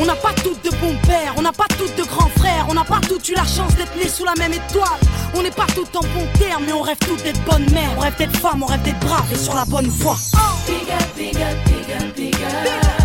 On 0.00 0.06
n'a 0.06 0.16
pas 0.16 0.32
toutes 0.42 0.64
de 0.64 0.70
bons 0.78 0.96
pères, 1.06 1.34
on 1.36 1.42
n'a 1.42 1.52
pas 1.52 1.66
toutes 1.78 1.94
de 1.94 2.02
grands 2.02 2.29
on 2.70 2.74
n'a 2.74 2.84
pas 2.84 3.00
toutes 3.00 3.28
eu 3.28 3.34
la 3.34 3.44
chance 3.44 3.74
d'être 3.74 3.96
nés 3.96 4.08
sous 4.08 4.24
la 4.24 4.34
même 4.38 4.52
étoile. 4.52 5.00
On 5.34 5.42
n'est 5.42 5.50
pas 5.50 5.66
toutes 5.74 5.94
en 5.96 6.00
bon 6.00 6.26
terme, 6.38 6.62
mais 6.66 6.72
on 6.72 6.82
rêve 6.82 6.98
toutes 6.98 7.22
d'être 7.24 7.42
bonnes 7.44 7.68
mères, 7.72 7.90
on 7.96 8.00
rêve 8.00 8.16
d'être 8.16 8.36
femmes, 8.36 8.62
on 8.62 8.66
rêve 8.66 8.82
d'être 8.82 9.00
braves 9.00 9.32
et 9.32 9.36
sur 9.36 9.54
la 9.54 9.64
bonne 9.64 9.88
voie. 9.88 10.16
Up. 12.72 12.99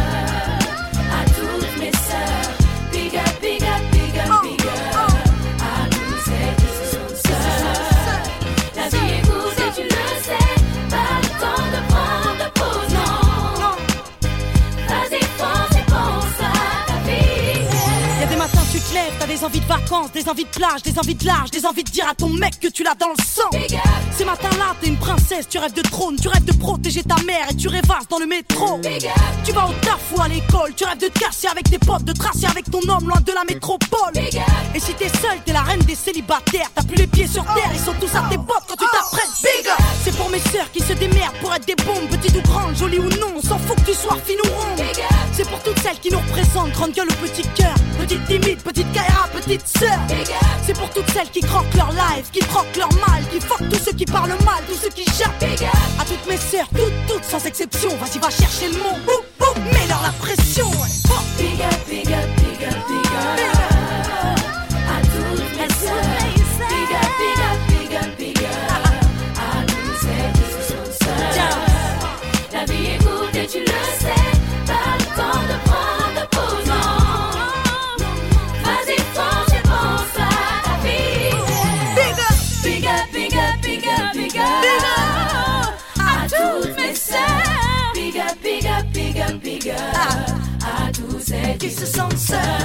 Des 20.13 20.27
envies 20.29 20.43
de 20.43 20.49
plage, 20.49 20.81
des 20.83 20.97
envies 20.99 21.15
de 21.15 21.25
large, 21.25 21.51
des 21.51 21.65
envies 21.65 21.83
de 21.83 21.89
dire 21.89 22.07
à 22.07 22.15
ton 22.15 22.29
mec 22.29 22.59
que 22.59 22.67
tu 22.67 22.83
l'as 22.83 22.95
dans 22.95 23.07
le 23.07 23.23
sang. 23.23 23.49
Ces 24.17 24.25
matins-là, 24.25 24.75
t'es 24.81 24.87
une 24.87 24.97
princesse, 24.97 25.47
tu 25.49 25.57
rêves 25.57 25.73
de 25.73 25.81
trône, 25.81 26.17
tu 26.21 26.27
rêves 26.27 26.43
de 26.43 26.53
protéger 26.53 27.03
ta 27.03 27.15
mère 27.23 27.49
et 27.49 27.55
tu 27.55 27.67
rêvasses 27.67 28.07
dans 28.09 28.19
le 28.19 28.25
métro. 28.25 28.81
Tu 29.45 29.51
vas 29.51 29.67
au 29.67 29.73
taf 29.81 30.01
ou 30.15 30.21
à 30.21 30.27
l'école, 30.27 30.73
tu 30.75 30.83
rêves 30.85 30.97
de 30.97 31.07
te 31.07 31.19
casser 31.19 31.47
avec 31.47 31.69
tes 31.69 31.79
potes, 31.79 32.03
de 32.03 32.13
tracer 32.13 32.45
avec 32.45 32.69
ton 32.69 32.81
homme 32.89 33.07
loin 33.07 33.21
de 33.21 33.31
la 33.31 33.43
métropole. 33.45 34.13
Et 34.73 34.79
si 34.79 34.93
t'es 34.95 35.09
seule, 35.09 35.39
t'es 35.45 35.53
la 35.53 35.61
reine 35.61 35.81
des 35.81 35.95
célibataires, 35.95 36.69
t'as 36.75 36.83
plus 36.83 36.97
les 36.97 37.07
pieds 37.07 37.27
sur 37.27 37.43
terre, 37.43 37.71
ils 37.73 37.79
sont 37.79 37.95
tous 37.99 38.13
à 38.15 38.27
tes 38.29 38.37
potes 38.37 38.65
quand 38.67 38.75
tu 38.75 38.85
t'apprêtes. 38.91 39.29
Big 39.43 39.69
C'est 40.03 40.15
pour 40.17 40.29
mes 40.29 40.39
sœurs 40.39 40.71
qui 40.71 40.81
se 40.81 40.93
démerdent 40.93 41.37
pour 41.41 41.53
être 41.53 41.65
des 41.65 41.75
bombes, 41.75 42.07
petites 42.09 42.35
ou 42.35 42.41
grandes, 42.41 42.75
jolies 42.75 42.99
ou 42.99 43.09
non, 43.19 43.33
on 43.37 43.41
s'en 43.41 43.57
fout 43.59 43.77
que 43.77 43.91
tu 43.91 43.97
sois 43.97 44.17
fine 44.25 44.39
ou 44.43 44.49
ronde. 44.49 44.85
C'est 45.31 45.47
pour 45.49 45.61
toutes 45.63 45.79
celles 45.79 45.99
qui 45.99 46.11
nous 46.11 46.19
représentent, 46.19 46.71
grande 46.71 46.91
gueule 46.91 47.09
ou 47.09 47.25
petit 47.25 47.47
cœur, 47.55 47.75
petite 47.99 48.25
timide, 48.25 48.61
petite 48.61 48.91
C'est 49.47 50.73
pour 50.73 50.89
toutes 50.89 51.07
celles 51.11 51.29
qui 51.29 51.39
croquent 51.39 51.77
leur 51.77 51.91
life, 51.91 52.31
qui 52.31 52.39
croquent 52.39 52.79
leur 52.79 52.91
mal, 52.93 53.23
qui 53.31 53.39
fuck 53.39 53.59
tous 53.69 53.77
ceux 53.77 53.93
qui 53.93 54.05
parlent 54.05 54.29
mal, 54.43 54.63
tous 54.67 54.75
ceux 54.75 54.89
qui 54.89 55.05
jappent. 55.05 55.43
À 55.99 56.05
toutes 56.05 56.27
mes 56.27 56.37
sœurs, 56.37 56.67
toutes, 56.75 56.93
toutes 57.07 57.23
sans 57.23 57.45
exception, 57.45 57.89
vas-y 57.97 58.17
va 58.17 58.31
chercher 58.31 58.69
le 58.69 58.77
mot, 58.79 59.23
se 92.43 92.64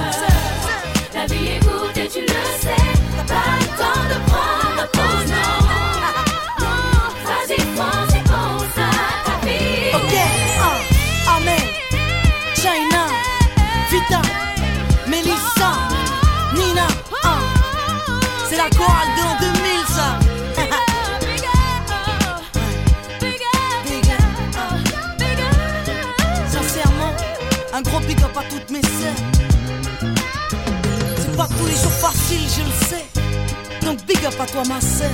facile, 32.01 32.41
je 32.57 32.63
le 32.63 32.71
sais. 32.89 33.05
Donc 33.85 34.03
big 34.07 34.25
up 34.25 34.33
à 34.39 34.45
toi 34.47 34.63
ma 34.67 34.81
sœur. 34.81 35.11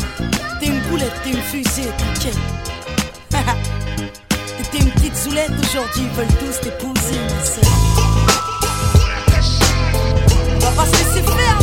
T'es 0.60 0.68
une 0.68 0.80
boulette, 0.90 1.12
t'es 1.24 1.32
une 1.32 1.42
fusée, 1.42 1.90
t'inquiète. 1.98 2.38
T'étais 4.58 4.84
une 4.86 4.92
petite 4.92 5.16
zoulette, 5.18 5.52
aujourd'hui 5.62 6.04
ils 6.04 6.10
veulent 6.12 6.38
tous 6.40 6.62
t'épouser, 6.62 7.20
ma 7.30 7.44
sœur. 7.44 7.64
On 10.56 10.60
va 10.60 10.72
pas 10.72 10.86
se 10.86 10.92
laisser 10.92 11.24
faire, 11.24 11.58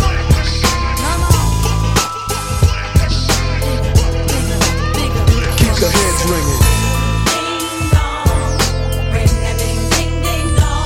Keep 5.57 5.75
the 5.81 5.89
heads 5.89 6.23
ringing. 6.31 6.61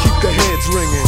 Keep 0.00 0.16
the 0.22 0.30
heads 0.30 0.68
ringing. 0.74 1.07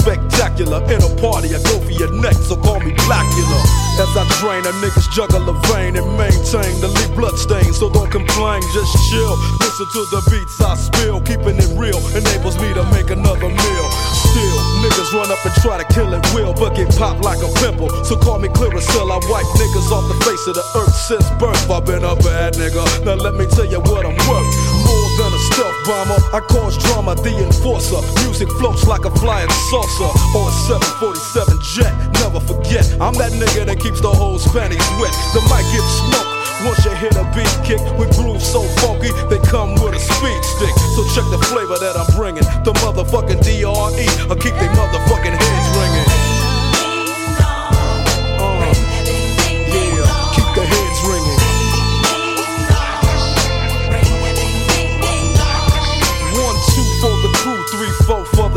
Spectacular. 0.00 0.82
In 0.92 1.00
a 1.02 1.10
party, 1.20 1.54
I 1.54 1.60
go 1.64 1.80
for 1.80 1.90
your 1.92 2.12
neck, 2.20 2.34
so 2.34 2.56
call 2.56 2.80
me 2.80 2.92
Blacula. 3.06 3.60
As 3.96 4.12
I 4.12 4.24
drain, 4.40 4.60
a 4.68 4.72
niggas 4.84 5.08
juggle 5.12 5.48
a 5.48 5.54
vein 5.72 5.96
and 5.96 6.06
maintain 6.20 6.80
the 6.84 6.88
leak 6.88 7.16
blood 7.16 7.38
stain. 7.38 7.72
So 7.72 7.88
don't 7.88 8.10
complain, 8.10 8.60
just 8.76 8.92
chill. 9.08 9.34
Listen 9.60 9.86
to 9.96 10.00
the 10.12 10.20
beats 10.30 10.60
I 10.60 10.76
spill, 10.76 11.20
keeping 11.22 11.56
it 11.56 11.72
real 11.80 11.98
enables 12.12 12.56
me 12.60 12.72
to 12.74 12.84
make 12.92 13.08
another 13.08 13.48
meal. 13.48 13.86
Still, 14.12 14.58
niggas 14.84 15.12
run 15.16 15.32
up 15.32 15.40
and 15.44 15.54
try 15.64 15.80
to 15.80 15.86
kill 15.92 16.12
it 16.12 16.22
will, 16.34 16.52
but 16.52 16.76
get 16.76 16.92
popped 16.96 17.24
like 17.24 17.40
a 17.40 17.48
pimple. 17.64 17.88
So 18.04 18.16
call 18.16 18.38
me 18.38 18.48
Clearasil, 18.48 19.08
I 19.08 19.18
wipe 19.32 19.48
niggas 19.56 19.90
off 19.90 20.04
the 20.12 20.18
face 20.28 20.44
of 20.46 20.54
the 20.54 20.66
earth 20.76 20.94
since 20.94 21.28
birth. 21.40 21.70
I've 21.70 21.86
been 21.86 22.04
a 22.04 22.14
bad 22.16 22.54
nigga. 22.54 22.84
Now 23.04 23.14
let 23.14 23.34
me 23.34 23.46
tell 23.46 23.66
you 23.66 23.80
what 23.80 24.04
I'm 24.04 24.16
worth. 24.28 24.75
Than 25.16 25.32
a 25.32 25.40
stealth 25.48 25.80
bomber. 25.88 26.20
I 26.36 26.40
cause 26.44 26.76
drama, 26.76 27.14
the 27.16 27.32
enforcer. 27.40 28.04
Music 28.20 28.48
floats 28.60 28.86
like 28.86 29.06
a 29.06 29.10
flying 29.16 29.48
saucer 29.72 30.12
or 30.36 30.44
a 30.48 30.52
747 30.68 31.56
jet. 31.64 31.92
Never 32.20 32.40
forget, 32.40 32.84
I'm 33.00 33.16
that 33.16 33.32
nigga 33.32 33.64
that 33.64 33.80
keeps 33.80 34.00
the 34.04 34.12
whole 34.12 34.38
Spanish 34.38 34.84
wet. 35.00 35.14
The 35.32 35.40
mic 35.48 35.64
gets 35.72 35.88
smoke. 36.04 36.36
Once 36.68 36.84
you 36.84 36.92
hit 37.00 37.16
a 37.16 37.24
beat 37.32 37.48
kick 37.64 37.80
with 37.96 38.12
grooves 38.16 38.44
so 38.44 38.60
funky, 38.84 39.08
they 39.32 39.40
come 39.48 39.72
with 39.80 39.96
a 39.96 40.00
speed 40.00 40.42
stick. 40.44 40.74
So 40.92 41.00
check 41.16 41.24
the 41.32 41.40
flavor 41.48 41.80
that 41.80 41.96
I'm 41.96 42.12
bringing. 42.12 42.44
The 42.64 42.76
motherfucking 42.84 43.40
DRE. 43.40 44.06
I'll 44.28 44.36
keep 44.36 44.52
they 44.60 44.68
motherfucking 44.68 45.32
heads 45.32 45.68
ringing. 45.80 46.15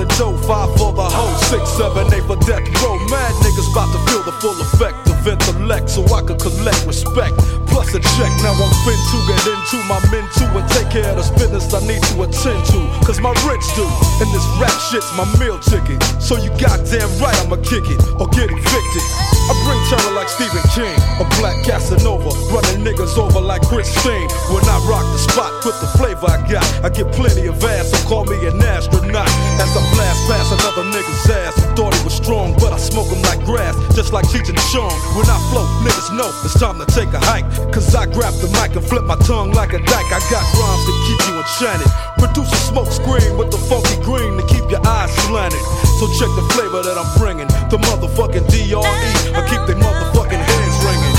The 0.10 0.18
dough, 0.18 0.38
five 0.48 0.70
for 0.78 0.94
the 0.94 1.06
hoe, 1.06 1.36
six, 1.50 1.70
seven, 1.78 2.08
eight 2.14 2.24
for 2.26 2.38
death 2.48 2.66
row. 2.82 2.98
Mad 3.10 3.34
niggas 3.46 3.70
about 3.72 3.90
to 3.94 4.00
feel 4.10 4.24
the 4.24 4.34
full 4.42 4.58
effect 4.62 4.98
of 5.10 5.28
intellect 5.28 5.90
so 5.90 6.04
I 6.14 6.22
can 6.22 6.38
collect 6.38 6.86
respect. 6.86 7.38
Plus 7.68 7.94
a 7.94 8.00
check, 8.18 8.32
now 8.42 8.54
I'm 8.54 8.74
fin 8.86 8.98
to 8.98 9.18
get 9.30 9.44
into 9.46 9.78
my 9.86 10.00
men 10.10 10.26
too 10.34 10.50
and 10.58 10.66
take 10.70 10.90
care 10.90 11.10
of 11.10 11.18
this 11.18 11.30
business 11.38 11.74
I 11.74 11.82
need 11.86 12.02
to 12.14 12.24
attend 12.24 12.62
to. 12.74 12.80
Cause 13.06 13.20
my 13.22 13.34
rich 13.46 13.66
do, 13.76 13.86
and 14.22 14.30
this 14.34 14.46
rap 14.58 14.74
shit's 14.90 15.10
my 15.16 15.26
meal 15.38 15.60
ticket. 15.60 16.02
So 16.22 16.38
you 16.38 16.50
goddamn 16.58 17.10
right 17.22 17.36
I'ma 17.46 17.58
kick 17.62 17.86
it 17.90 18.00
or 18.18 18.28
get 18.30 18.50
evicted. 18.50 19.29
I 19.50 19.58
bring 19.66 19.82
terror 19.90 20.14
like 20.14 20.30
Stephen 20.30 20.62
King, 20.78 20.94
a 21.18 21.26
black 21.42 21.58
Casanova, 21.66 22.30
running 22.54 22.86
niggas 22.86 23.18
over 23.18 23.42
like 23.42 23.66
Christine. 23.66 24.30
When 24.54 24.62
I 24.70 24.78
rock 24.86 25.02
the 25.10 25.18
spot 25.18 25.66
with 25.66 25.74
the 25.82 25.90
flavor 25.98 26.30
I 26.30 26.38
got, 26.46 26.62
I 26.86 26.90
get 26.94 27.10
plenty 27.12 27.50
of 27.50 27.58
ass, 27.66 27.90
so 27.90 27.98
call 28.08 28.30
me 28.30 28.38
an 28.46 28.62
astronaut. 28.62 29.26
As 29.58 29.74
I 29.74 29.82
blast 29.98 30.22
past 30.30 30.54
another 30.54 30.86
nigga's 30.94 31.26
ass, 31.34 31.58
thought 31.74 31.98
he 31.98 32.04
was 32.06 32.14
strong, 32.14 32.54
but 32.62 32.74
I 32.74 32.78
smoke 32.78 33.10
him 33.10 33.26
like 33.26 33.42
grass, 33.42 33.74
just 33.98 34.14
like 34.14 34.30
Cheech 34.30 34.54
and 34.54 34.62
Chong. 34.70 34.94
When 35.18 35.26
I 35.26 35.38
flow, 35.50 35.66
niggas 35.82 36.14
know 36.14 36.30
it's 36.46 36.54
time 36.60 36.78
to 36.78 36.86
take 36.86 37.10
a 37.18 37.20
hike. 37.20 37.50
Cause 37.74 37.90
I 37.96 38.06
grab 38.06 38.38
the 38.46 38.54
mic 38.62 38.78
and 38.78 38.86
flip 38.86 39.06
my 39.10 39.18
tongue 39.26 39.52
like 39.58 39.74
a 39.74 39.82
dyke. 39.82 40.14
I 40.14 40.22
got 40.30 40.46
rhymes 40.62 40.86
to 40.86 40.94
keep 41.10 41.20
you 41.26 41.42
enchanted. 41.42 41.90
Produce 42.22 42.54
a 42.54 42.62
smoke 42.70 42.94
screen 42.94 43.34
with 43.34 43.50
the 43.50 43.58
funky 43.66 43.98
green 44.06 44.38
to 44.38 44.46
keep 44.46 44.70
your 44.70 44.86
eyes 44.86 45.10
slanted. 45.26 45.58
So 45.98 46.06
check 46.22 46.30
the 46.38 46.46
flavor 46.54 46.86
that 46.86 47.02
I'm 47.02 47.10
bringing. 47.18 47.50
The 47.74 47.82
motherfucking 47.82 48.46
DRE. 48.54 49.39
I 49.40 49.42
keep 49.48 49.64
they 49.66 49.74
motherfucking 49.74 50.44
hands 50.52 50.78
ringing. 50.84 51.16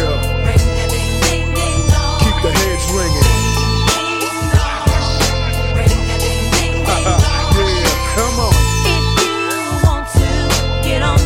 Yeah. 0.00 0.16
Keep 2.24 2.36
the 2.40 2.52
heads 2.56 2.86
ringing. 2.96 3.28
yeah, 7.84 8.00
come 8.16 8.40
on. 8.40 8.56
Get 10.82 11.02
on. 11.04 11.20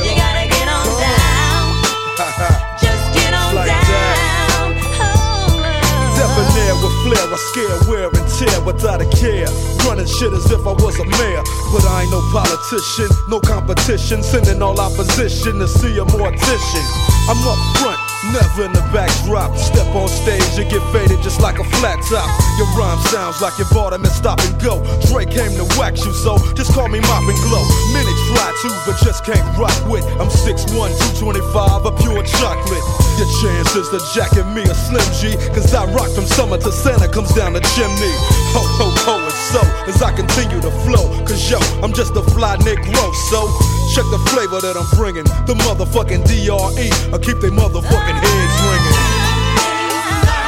You 0.00 0.12
gotta 0.16 0.48
get 0.48 0.68
on 0.72 0.88
down. 0.96 1.76
Just 2.80 3.04
get 3.12 3.34
on 3.34 3.54
Like 3.54 3.68
down. 3.68 4.80
Oh, 4.96 5.60
oh. 5.60 6.16
Debonair 6.16 6.72
with 6.80 6.96
flair, 7.04 7.28
I 7.28 7.36
scare, 7.36 7.76
wear 7.86 8.08
and 8.08 8.21
tear 8.42 8.60
without 8.62 9.00
a 9.00 9.08
care. 9.14 9.46
Running 9.86 10.06
shit 10.06 10.32
as 10.32 10.50
if 10.50 10.66
I 10.66 10.72
was 10.72 10.98
a 10.98 11.06
mayor. 11.06 11.42
But 11.70 11.84
I 11.86 12.02
ain't 12.02 12.10
no 12.10 12.20
politician, 12.32 13.08
no 13.28 13.40
competition. 13.40 14.22
Sending 14.22 14.62
all 14.62 14.78
opposition 14.78 15.58
to 15.58 15.68
see 15.68 15.98
a 15.98 16.04
mortician. 16.04 16.84
I'm 17.30 17.38
up 17.46 17.60
front, 17.78 17.98
never 18.34 18.66
in 18.66 18.72
the 18.72 18.82
backdrop. 18.90 19.56
Step 19.56 19.86
on 19.94 20.08
stage 20.08 20.58
and 20.58 20.68
get 20.70 20.82
faded 20.92 21.22
just 21.22 21.40
like 21.40 21.58
a 21.58 21.64
flat 21.78 21.98
top. 22.10 22.28
Your 22.58 22.66
rhyme 22.74 22.98
sounds 23.14 23.40
like 23.40 23.58
you 23.58 23.66
bought 23.70 23.90
them 23.90 24.02
and 24.04 24.12
stop 24.12 24.40
and 24.42 24.54
go. 24.60 24.82
Drake 25.06 25.30
came 25.30 25.54
to 25.58 25.66
wax 25.78 26.04
you, 26.04 26.12
so 26.12 26.38
just 26.54 26.72
call 26.74 26.88
me 26.88 27.00
Mop 27.00 27.22
and 27.22 27.38
Glo. 27.46 27.62
Many 27.94 28.11
try 28.32 28.50
to, 28.62 28.68
but 28.86 28.96
just 29.04 29.24
can't 29.24 29.44
rock 29.58 29.76
with. 29.88 30.04
I'm 30.20 30.28
6'1, 30.28 30.72
225, 31.20 31.86
a 31.86 31.92
pure 32.00 32.22
chocolate. 32.24 32.84
Your 33.20 33.28
chances 33.40 33.88
to 33.92 34.00
jacket 34.14 34.46
me 34.52 34.62
a 34.62 34.74
Slim 34.74 35.04
G, 35.20 35.36
cause 35.52 35.72
I 35.74 35.84
rock 35.92 36.10
from 36.10 36.26
summer 36.26 36.58
to 36.58 36.72
Santa 36.72 37.08
comes 37.08 37.32
down 37.34 37.52
the 37.52 37.60
chimney. 37.76 38.12
Ho, 38.56 38.62
ho, 38.80 38.88
ho, 39.04 39.14
and 39.20 39.38
so 39.52 39.60
as 39.88 40.02
I 40.02 40.12
continue 40.12 40.60
to 40.60 40.70
flow, 40.84 41.08
cause 41.24 41.50
yo, 41.50 41.58
I'm 41.82 41.92
just 41.92 42.16
a 42.16 42.22
fly 42.32 42.56
Negro, 42.58 43.04
so 43.30 43.48
check 43.94 44.06
the 44.10 44.20
flavor 44.32 44.60
that 44.60 44.76
I'm 44.76 44.88
bringing. 44.96 45.24
The 45.46 45.54
motherfucking 45.68 46.24
DRE, 46.24 46.88
I 47.12 47.18
keep 47.20 47.38
they 47.40 47.52
motherfucking 47.52 48.18
heads 48.18 48.56
ringing. 48.64 48.96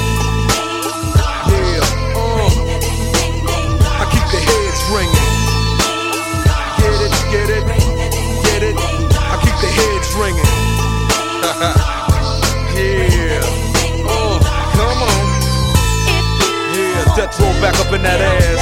Roll 17.24 17.56
back 17.56 17.72
up 17.80 17.88
in 17.96 18.04
that 18.04 18.20
ass 18.20 18.60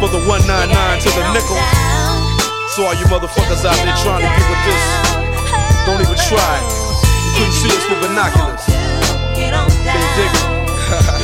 for 0.00 0.08
the 0.08 0.16
199 0.24 0.72
to 1.04 1.12
the 1.12 1.28
nickel. 1.36 1.60
So 2.72 2.88
all 2.88 2.96
you 2.96 3.04
motherfuckers 3.12 3.68
out 3.68 3.76
there 3.84 3.92
trying 4.00 4.24
to 4.24 4.32
get 4.32 4.48
with 4.48 4.64
this, 4.64 4.80
don't 5.84 6.00
even 6.00 6.16
try. 6.16 6.56
You 6.56 7.30
couldn't 7.36 7.52
see 7.52 7.68
us 7.68 7.84
with 7.92 8.00
binoculars. 8.00 8.64
You 9.36 10.08
dig 10.16 10.24
it? 10.24 10.40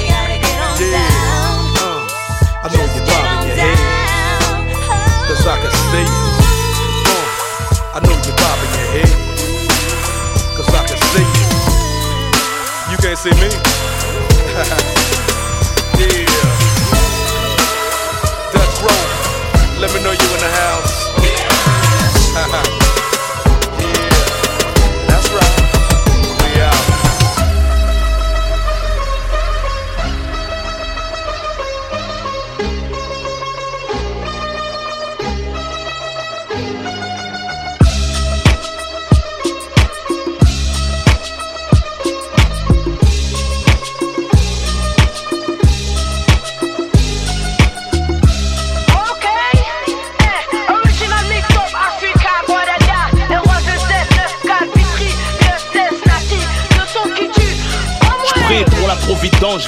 yeah. 0.12 1.08
Uh, 1.80 2.04
I 2.60 2.68
know 2.68 2.84
you're 2.84 3.00
bobbing 3.08 3.48
your 3.48 3.56
head. 3.56 3.80
Cause 5.24 5.48
I 5.48 5.56
can 5.64 5.72
see 5.72 6.04
you. 6.04 6.20
Uh, 7.08 7.96
I 7.96 8.04
know 8.04 8.12
you're 8.12 8.36
bobbing 8.36 8.76
your 8.76 8.92
head. 8.92 9.16
Cause 10.52 10.68
I 10.68 10.84
can 10.84 11.00
see 11.16 11.24
you. 11.32 11.48
You 12.92 13.00
can't 13.00 13.16
see 13.16 13.32
me. 13.40 13.48
Let 19.88 19.96
me 19.96 20.04
know 20.04 20.10
you 20.10 20.34
in 20.34 20.40
the 20.40 20.50
house. 22.44 22.84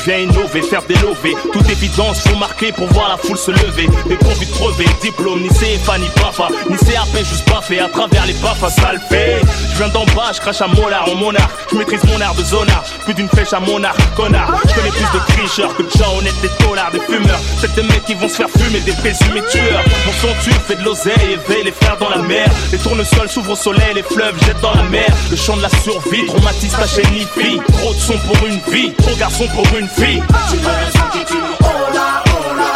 gente. 0.01 0.30
Faire 0.59 0.83
des 0.83 0.95
lovés. 0.97 1.37
Toute 1.53 1.69
évidence, 1.71 2.21
faut 2.21 2.37
marquer 2.37 2.73
pour 2.73 2.87
voir 2.89 3.09
la 3.09 3.17
foule 3.17 3.39
se 3.39 3.51
lever. 3.53 3.89
Des 4.07 4.17
convicts 4.17 4.51
crevés, 4.51 4.87
diplôme, 5.01 5.43
ni 5.43 5.49
CFA, 5.49 5.99
ni 5.99 6.09
PAFA, 6.09 6.49
ni 6.69 6.77
CAP, 6.77 7.25
juste 7.25 7.49
baffé 7.49 7.79
à 7.81 7.89
travers 7.89 8.27
les 8.27 8.33
baffes, 8.35 8.61
ça 8.61 8.93
fait. 9.09 9.41
Je 9.73 9.77
viens 9.79 9.89
d'en 9.89 10.05
bas, 10.07 10.33
je 10.35 10.41
crache 10.41 10.61
à 10.61 10.67
molar 10.67 11.09
en 11.09 11.15
monarque. 11.15 11.53
Je 11.71 11.77
maîtrise 11.77 12.03
mon 12.05 12.21
art 12.21 12.35
de 12.35 12.43
zonard, 12.43 12.83
plus 13.05 13.15
d'une 13.15 13.29
flèche 13.29 13.53
à 13.53 13.61
monarque, 13.61 14.01
connard. 14.17 14.61
Je 14.69 14.75
connais 14.75 14.91
plus 14.91 15.19
de 15.19 15.25
tricheurs 15.29 15.75
que 15.77 15.83
de 15.83 15.91
gens 15.91 16.19
honnêtes, 16.19 16.41
des 16.43 16.51
dollars, 16.65 16.91
des 16.91 17.01
fumeurs. 17.01 17.41
C'est 17.61 17.75
des 17.75 17.83
mecs 17.83 18.05
qui 18.05 18.15
vont 18.15 18.29
se 18.29 18.37
faire 18.37 18.51
fumer, 18.51 18.81
des 18.81 18.93
présumés 18.93 19.43
tueurs. 19.51 19.85
Mon 20.07 20.13
son 20.21 20.35
tue, 20.43 20.57
fait 20.67 20.77
de 20.77 20.85
l'oseille, 20.85 21.33
éveille 21.33 21.65
les 21.65 21.73
frères 21.73 21.97
dans 21.99 22.09
la 22.09 22.19
mer. 22.19 22.49
Les 22.73 22.79
tournesols 22.79 23.29
s'ouvrent 23.29 23.53
au 23.53 23.57
soleil, 23.57 23.95
les 23.95 24.03
fleuves 24.03 24.37
jettent 24.45 24.61
dans 24.61 24.75
la 24.75 24.85
mer. 24.85 25.09
Le 25.31 25.37
chant 25.37 25.57
de 25.57 25.63
la 25.63 25.71
survie, 25.71 26.27
traumatise 26.27 26.73
ta 26.73 26.87
chaîne 26.87 27.11
fille. 27.39 27.61
Trop 27.79 27.95
de 27.95 27.99
son 27.99 28.19
pour 28.19 28.47
une 28.47 28.61
vie, 28.73 28.93
trop 28.95 29.15
garçon 29.17 29.47
pour 29.55 29.67
une 29.79 29.89
fille. 29.89 30.23
Tu 30.49 30.57
veux 30.57 30.63
le 30.63 30.91
son 30.93 31.07
qui 31.13 31.25
tue, 31.25 31.37
hola, 31.61 32.23
hola 32.27 32.69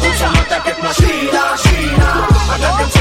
Consomma 0.00 0.44
t'inquiète 0.48 0.82
moi 0.82 0.92
China, 0.92 1.56
China 1.56 2.28
I 2.50 2.60
got 2.60 2.97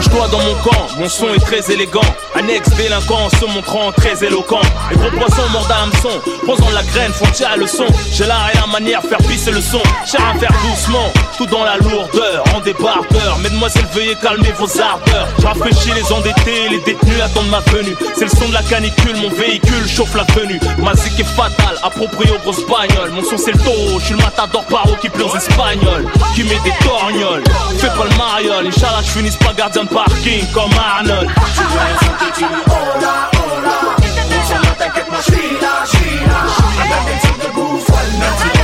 Range-toi 0.00 0.28
dans 0.28 0.38
mon 0.38 0.54
camp, 0.62 0.86
mon 0.98 1.08
son 1.10 1.28
est 1.34 1.44
très 1.44 1.70
élégant. 1.70 2.00
Annexe 2.34 2.70
délinquant 2.70 3.28
se 3.28 3.44
montrant 3.44 3.92
très 3.92 4.24
éloquent. 4.24 4.62
Les 4.90 4.96
gros 4.96 5.10
poissons 5.10 5.46
mordent 5.52 5.70
à 5.70 5.82
hameçon, 5.82 6.08
posant 6.46 6.70
la 6.70 6.82
graine, 6.84 7.12
font 7.12 7.26
à 7.44 7.56
le 7.56 7.66
son. 7.66 7.84
J'ai 8.10 8.24
la 8.24 8.36
et 8.54 8.56
la 8.56 8.66
manière, 8.66 9.02
faire 9.02 9.18
pisser 9.18 9.50
le 9.50 9.60
son. 9.60 9.82
Cher 10.10 10.22
à 10.26 10.38
faire 10.38 10.52
doucement, 10.62 11.12
tout 11.36 11.44
dans 11.44 11.64
la 11.64 11.76
lourdeur, 11.76 12.44
en 12.54 12.60
débardeur. 12.60 13.38
Mesdemoiselles, 13.42 13.84
veuillez 13.92 14.16
calmer 14.22 14.52
vos 14.58 14.80
ardeurs. 14.80 15.28
Rafraîchis 15.44 15.92
les 15.94 16.10
endettés, 16.10 16.70
les 16.70 16.80
détenus 16.80 17.20
attendent 17.22 17.50
ma 17.50 17.60
venue. 17.60 17.94
C'est 18.16 18.24
le 18.24 18.30
son 18.30 18.48
de 18.48 18.54
la 18.54 18.62
canicule, 18.62 19.16
mon 19.16 19.28
véhicule 19.28 19.86
chauffe 19.86 20.14
la 20.14 20.24
tenue. 20.24 20.60
Ma 20.78 20.94
zik 20.94 21.20
est 21.20 21.24
fatale, 21.24 21.76
appropriée 21.82 22.32
aux 22.32 22.38
grosses 22.38 22.64
bagnoles. 22.64 23.10
Mon 23.10 23.22
son 23.22 23.36
c'est 23.36 23.52
le 23.52 23.58
taureau, 23.58 23.98
je 23.98 24.04
suis 24.06 24.14
le 24.14 24.22
matador 24.22 24.64
paro 24.64 24.96
qui 25.02 25.10
pleure 25.10 25.30
aux 25.30 25.36
espagnols. 25.36 26.06
Qui 26.34 26.44
met 26.44 26.58
des 26.64 26.72
torgnoles, 26.86 27.44
fais 27.76 27.88
pas 27.88 28.04
le 28.10 28.16
mariole. 28.16 28.66
Inch'Allah, 28.68 29.02
je 29.04 29.10
finisse 29.10 29.36
pas 29.36 29.52
gardien 29.52 29.84
de 29.84 29.89
parking 29.90 30.46
come 30.52 30.72
Arnold. 30.78 31.28
Tu 31.54 31.60
as 31.60 31.84
raison, 31.84 32.12
tu 32.18 32.42
dis 32.42 32.50
oh 32.68 33.00
là, 33.00 33.30
oh 33.34 33.60
là. 33.62 33.96
On 33.98 34.44
s'en 34.46 34.74
t'inquiète, 34.74 35.08
moi 35.10 35.18
je 35.26 35.32
suis 35.32 35.60
là, 35.60 35.84
je 35.84 35.96
suis 35.96 36.18
là. 36.26 36.40
Avec 36.82 37.02
des 37.06 37.20
types 37.26 37.40
de 37.42 38.59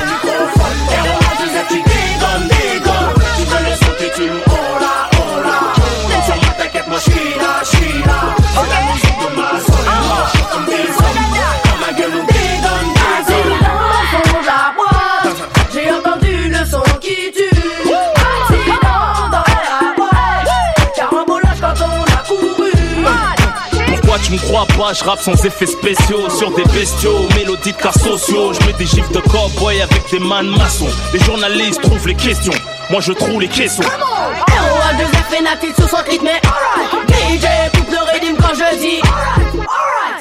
Tu 24.26 24.32
me 24.32 24.38
crois 24.38 24.66
pas, 24.76 24.92
je 24.92 25.04
rappe 25.04 25.20
sans 25.20 25.44
effets 25.44 25.66
spéciaux 25.66 26.28
sur 26.30 26.50
des 26.50 26.64
bestiaux, 26.64 27.28
mélodies 27.36 27.70
de 27.70 27.76
cas 27.76 27.92
sociaux. 27.92 28.52
Je 28.52 28.66
mets 28.66 28.72
des 28.72 28.84
gifs 28.84 29.08
de 29.12 29.20
cowboy 29.20 29.80
avec 29.80 30.10
des 30.10 30.18
man 30.18 30.48
maçons. 30.48 30.88
Les 31.12 31.20
journalistes 31.20 31.80
trouvent 31.80 32.08
les 32.08 32.16
questions, 32.16 32.52
moi 32.90 33.00
je 33.00 33.12
trouve 33.12 33.40
les 33.40 33.46
caissons. 33.46 33.84
ROA 33.84 34.94
de 34.94 35.04
Zafenati 35.12 35.68
sous 35.80 35.86
son 35.86 36.02
rythme, 36.04 36.26
DJ 36.26 37.46
coupe 37.72 37.88
le 37.88 38.12
rythme 38.18 38.42
quand 38.42 38.54
je 38.54 38.76
dis. 38.78 39.00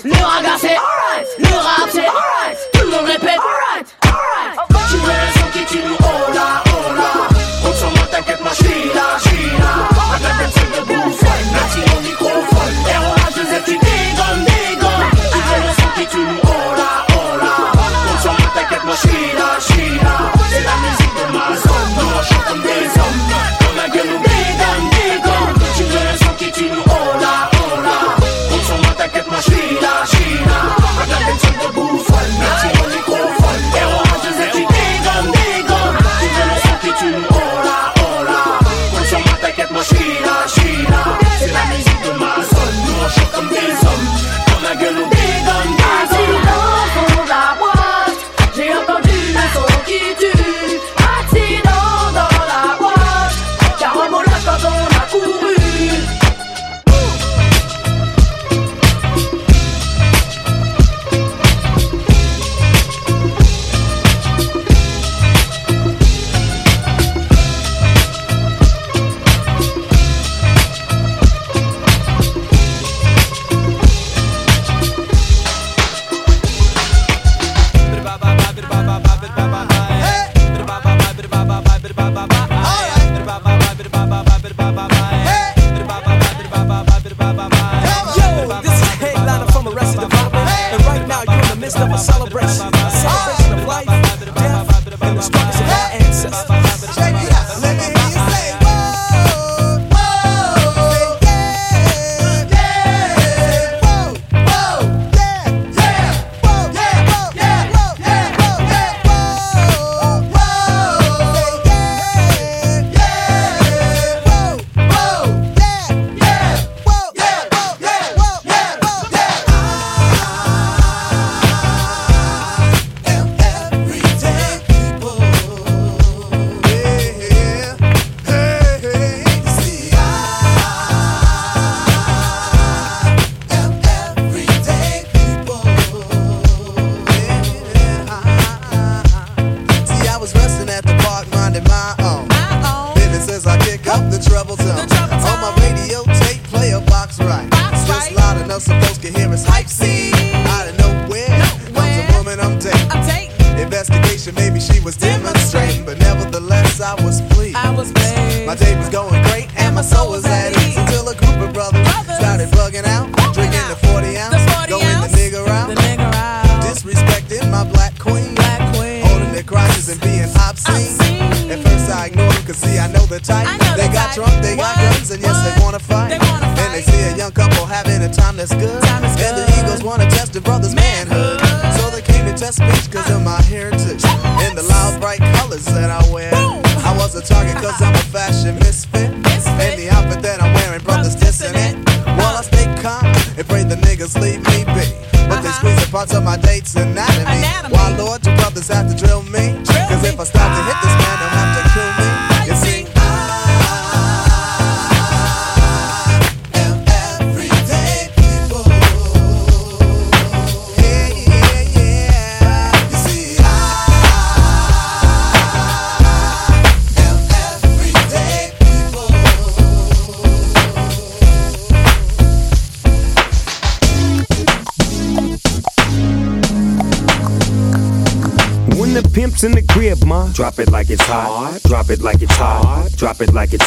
Le 0.03 0.24
raga 0.24 0.56
c'est, 0.60 0.78
le 1.39 1.56
rap 1.56 1.89
c'est, 1.91 2.78
tout 2.78 2.86
le 2.86 2.91
monde 2.91 3.08
répète. 3.08 3.39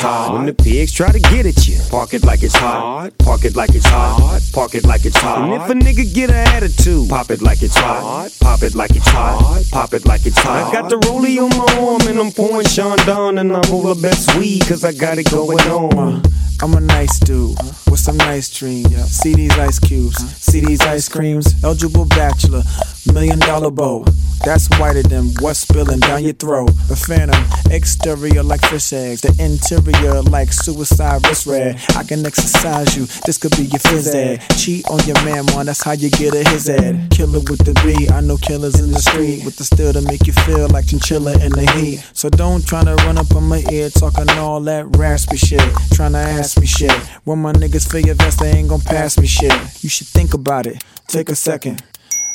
Hot. 0.08 0.32
When 0.32 0.46
the 0.46 0.54
pigs 0.54 0.90
try 0.90 1.12
to 1.12 1.20
get 1.20 1.44
at 1.44 1.68
you, 1.68 1.78
park 1.90 2.14
it 2.14 2.24
like 2.24 2.42
it's 2.42 2.56
hot. 2.56 3.10
Park 3.18 3.44
it 3.44 3.56
like 3.56 3.74
it's 3.74 3.84
hot. 3.84 4.40
Park 4.54 4.74
it 4.74 4.86
like 4.86 5.04
it's 5.04 5.18
hot. 5.18 5.42
And 5.42 5.52
if 5.52 5.68
a 5.68 5.74
nigga 5.74 6.14
get 6.14 6.30
an 6.30 6.48
attitude, 6.56 7.10
pop 7.10 7.30
it 7.30 7.42
like 7.42 7.62
it's 7.62 7.76
hot. 7.76 8.30
Pop 8.40 8.62
it 8.62 8.74
like 8.74 8.96
it's 8.96 9.06
hot. 9.06 9.64
Pop 9.70 9.92
it 9.92 10.06
like 10.06 10.24
it's 10.24 10.38
hot. 10.38 10.68
I 10.68 10.72
got 10.72 10.88
the 10.88 10.96
rollie 10.96 11.36
on 11.36 11.50
my 11.50 11.68
arm 11.76 12.00
and 12.08 12.18
I'm 12.18 12.32
pouring 12.32 12.66
Chandon 12.66 13.36
and 13.36 13.52
I 13.52 13.60
roll 13.68 13.82
the 13.82 14.00
best 14.00 14.34
weed 14.38 14.66
cause 14.66 14.82
I 14.82 14.92
got 14.92 15.18
it 15.18 15.30
going 15.30 15.60
on. 15.68 16.22
I'm 16.62 16.72
a 16.72 16.80
nice 16.80 17.18
dude 17.20 17.56
with 17.90 18.00
some 18.00 18.16
nice 18.16 18.48
dreams. 18.48 18.96
See 19.10 19.34
these 19.34 19.56
ice 19.58 19.78
cubes, 19.78 20.16
see 20.40 20.60
these 20.60 20.80
ice 20.80 21.06
creams. 21.06 21.62
Eligible 21.62 22.06
bachelor, 22.06 22.62
million 23.12 23.38
dollar 23.40 23.70
bow. 23.70 24.06
That's 24.44 24.68
whiter 24.78 25.02
than 25.02 25.34
what's 25.40 25.60
spilling 25.60 26.00
down 26.00 26.24
your 26.24 26.32
throat. 26.32 26.70
The 26.88 26.96
phantom, 26.96 27.44
exterior 27.70 28.42
like 28.42 28.60
fish 28.62 28.92
eggs, 28.92 29.20
the 29.22 29.34
interior 29.38 30.22
like 30.22 30.52
suicide 30.52 31.26
wrist 31.26 31.46
red. 31.46 31.80
I 31.96 32.02
can 32.02 32.24
exercise 32.24 32.96
you, 32.96 33.06
this 33.26 33.38
could 33.38 33.56
be 33.56 33.64
your 33.64 33.80
phys 33.80 34.14
ed. 34.14 34.42
Cheat 34.56 34.86
on 34.88 35.00
your 35.06 35.16
man, 35.24 35.46
man, 35.46 35.66
that's 35.66 35.82
how 35.82 35.92
you 35.92 36.10
get 36.10 36.34
a 36.34 36.48
his 36.48 36.68
ed. 36.68 37.10
Killer 37.10 37.40
with 37.40 37.64
the 37.64 37.74
B, 37.84 38.08
I 38.12 38.20
know 38.20 38.36
killers 38.36 38.80
in 38.80 38.90
the 38.92 38.98
street 38.98 39.44
with 39.44 39.56
the 39.56 39.64
steel 39.64 39.92
to 39.92 40.00
make 40.02 40.26
you 40.26 40.32
feel 40.32 40.68
like 40.68 40.86
chinchilla 40.86 41.32
in 41.44 41.52
the 41.52 41.70
heat. 41.76 42.04
So 42.12 42.28
don't 42.28 42.66
try 42.66 42.84
to 42.84 42.94
run 43.06 43.18
up 43.18 43.34
on 43.34 43.48
my 43.48 43.62
ear 43.70 43.90
talking 43.90 44.28
all 44.30 44.60
that 44.62 44.96
raspy 44.96 45.36
shit. 45.36 45.62
Trying 45.92 46.12
to 46.12 46.18
ask 46.18 46.58
me 46.58 46.66
shit. 46.66 46.92
When 47.24 47.40
my 47.40 47.52
niggas 47.52 47.90
feel 47.90 48.00
your 48.00 48.14
vest, 48.14 48.40
they 48.40 48.50
ain't 48.50 48.68
gon' 48.68 48.80
pass 48.80 49.18
me 49.18 49.26
shit. 49.26 49.52
You 49.82 49.88
should 49.88 50.06
think 50.06 50.34
about 50.34 50.66
it. 50.66 50.82
Take 51.06 51.28
a 51.28 51.34
second. 51.34 51.82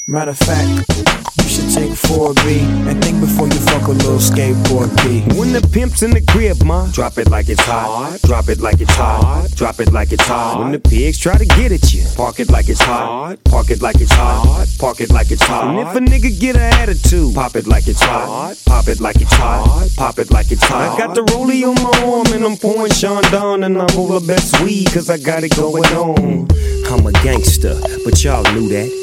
Matter 0.07 0.31
of 0.31 0.37
fact, 0.37 1.32
should 1.53 1.69
take 1.69 1.91
4B 1.91 2.65
and 2.89 3.03
think 3.03 3.19
before 3.19 3.45
you 3.45 3.59
fuck 3.69 3.87
a 3.87 3.91
little 3.91 4.17
skateboard 4.17 4.89
B. 5.03 5.21
When 5.37 5.53
the 5.53 5.61
pimp's 5.61 6.01
in 6.01 6.09
the 6.09 6.21
crib, 6.21 6.63
ma, 6.63 6.89
drop 6.91 7.19
it 7.19 7.29
like 7.29 7.47
it's 7.47 7.61
hot. 7.61 8.19
Drop 8.23 8.49
it 8.49 8.59
like 8.59 8.81
it's 8.81 8.95
hot. 8.95 9.51
Drop 9.53 9.79
it 9.79 9.93
like 9.93 10.11
it's 10.11 10.25
hot. 10.25 10.59
When 10.59 10.71
the 10.71 10.79
pigs 10.79 11.19
try 11.19 11.37
to 11.37 11.45
get 11.45 11.71
at 11.71 11.93
you, 11.93 12.03
park 12.15 12.39
it 12.39 12.49
like 12.49 12.69
it's 12.69 12.81
hot. 12.81 13.37
Park 13.43 13.69
it 13.69 13.83
like 13.83 14.01
it's 14.01 14.11
hot. 14.11 14.65
Park 14.79 14.99
it 14.99 15.11
like 15.11 15.29
it's 15.29 15.43
hot. 15.43 15.67
And 15.67 15.87
if 15.87 15.95
a 15.95 15.99
nigga 15.99 16.39
get 16.39 16.55
an 16.55 16.73
attitude, 16.81 17.35
pop 17.35 17.55
it 17.55 17.67
like 17.67 17.87
it's 17.87 18.01
hot. 18.01 18.55
Pop 18.65 18.87
it 18.87 18.99
like 18.99 19.21
it's 19.21 19.33
hot. 19.33 19.89
Pop 19.95 20.17
it 20.17 20.31
like 20.31 20.51
it's 20.51 20.63
hot. 20.63 20.95
I 20.95 20.97
got 20.97 21.13
the 21.13 21.21
rollie 21.33 21.63
on 21.69 21.75
my 21.83 21.93
arm 22.01 22.33
and 22.33 22.43
I'm 22.45 22.57
pouring 22.57 22.91
Chandon 22.91 23.63
and 23.63 23.77
I 23.77 23.85
roll 23.93 24.07
the 24.07 24.25
best 24.25 24.59
weed 24.61 24.91
cause 24.91 25.07
I 25.07 25.19
got 25.19 25.43
it 25.43 25.55
going 25.55 25.85
on. 25.93 26.47
I'm 26.89 27.05
a 27.05 27.11
gangster, 27.23 27.79
but 28.03 28.23
y'all 28.23 28.43
knew 28.53 28.69
that. 28.69 29.02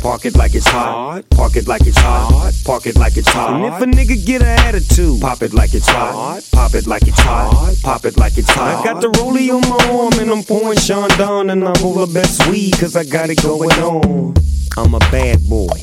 park 0.00 0.24
it 0.24 0.36
like 0.36 0.54
it's 0.54 0.66
hot. 0.66 1.22
Park 1.30 1.56
it 1.56 1.66
like 1.66 1.86
it's 1.86 1.98
hot. 1.98 2.52
Park 2.64 2.86
it 2.86 2.96
like 2.96 3.16
it's 3.16 3.28
hot. 3.28 3.54
And 3.54 3.64
if 3.64 3.80
a 3.80 3.86
nigga 3.86 4.24
get 4.24 4.42
an 4.42 4.58
attitude, 4.60 5.20
pop 5.20 5.42
it 5.42 5.52
like 5.52 5.74
it's 5.74 5.88
hot. 5.88 6.42
Pop 6.52 6.74
it 6.74 6.86
like 6.86 7.06
it's 7.06 7.20
hot. 7.20 7.76
Pop 7.82 8.04
it 8.04 8.16
like 8.16 8.38
it's 8.38 8.50
hot. 8.50 8.80
I 8.80 8.84
got 8.84 9.00
the 9.00 9.08
rollie 9.18 9.50
on 9.50 9.62
my 9.68 10.00
arm 10.00 10.12
and 10.20 10.30
I'm 10.30 10.42
pouring 10.42 10.78
Chandon 10.78 11.50
and 11.50 11.64
I 11.64 11.72
roll 11.82 12.06
the 12.06 12.12
best 12.12 12.46
weed 12.48 12.78
cause 12.78 12.96
I 12.96 13.04
got 13.04 13.30
it 13.30 13.42
going 13.42 13.70
on. 13.72 14.34
I'm 14.76 14.94
a 14.94 15.00
bad 15.10 15.48
boy 15.48 15.82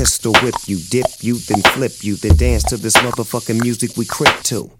Pistol 0.01 0.33
whip 0.41 0.55
you, 0.65 0.79
dip 0.89 1.05
you, 1.21 1.35
then 1.35 1.61
flip 1.61 2.03
you, 2.03 2.15
then 2.15 2.35
dance 2.35 2.63
to 2.63 2.75
this 2.75 2.97
motherfucking 2.97 3.61
music 3.61 3.95
we 3.95 4.03
crip 4.03 4.35
to. 4.41 4.71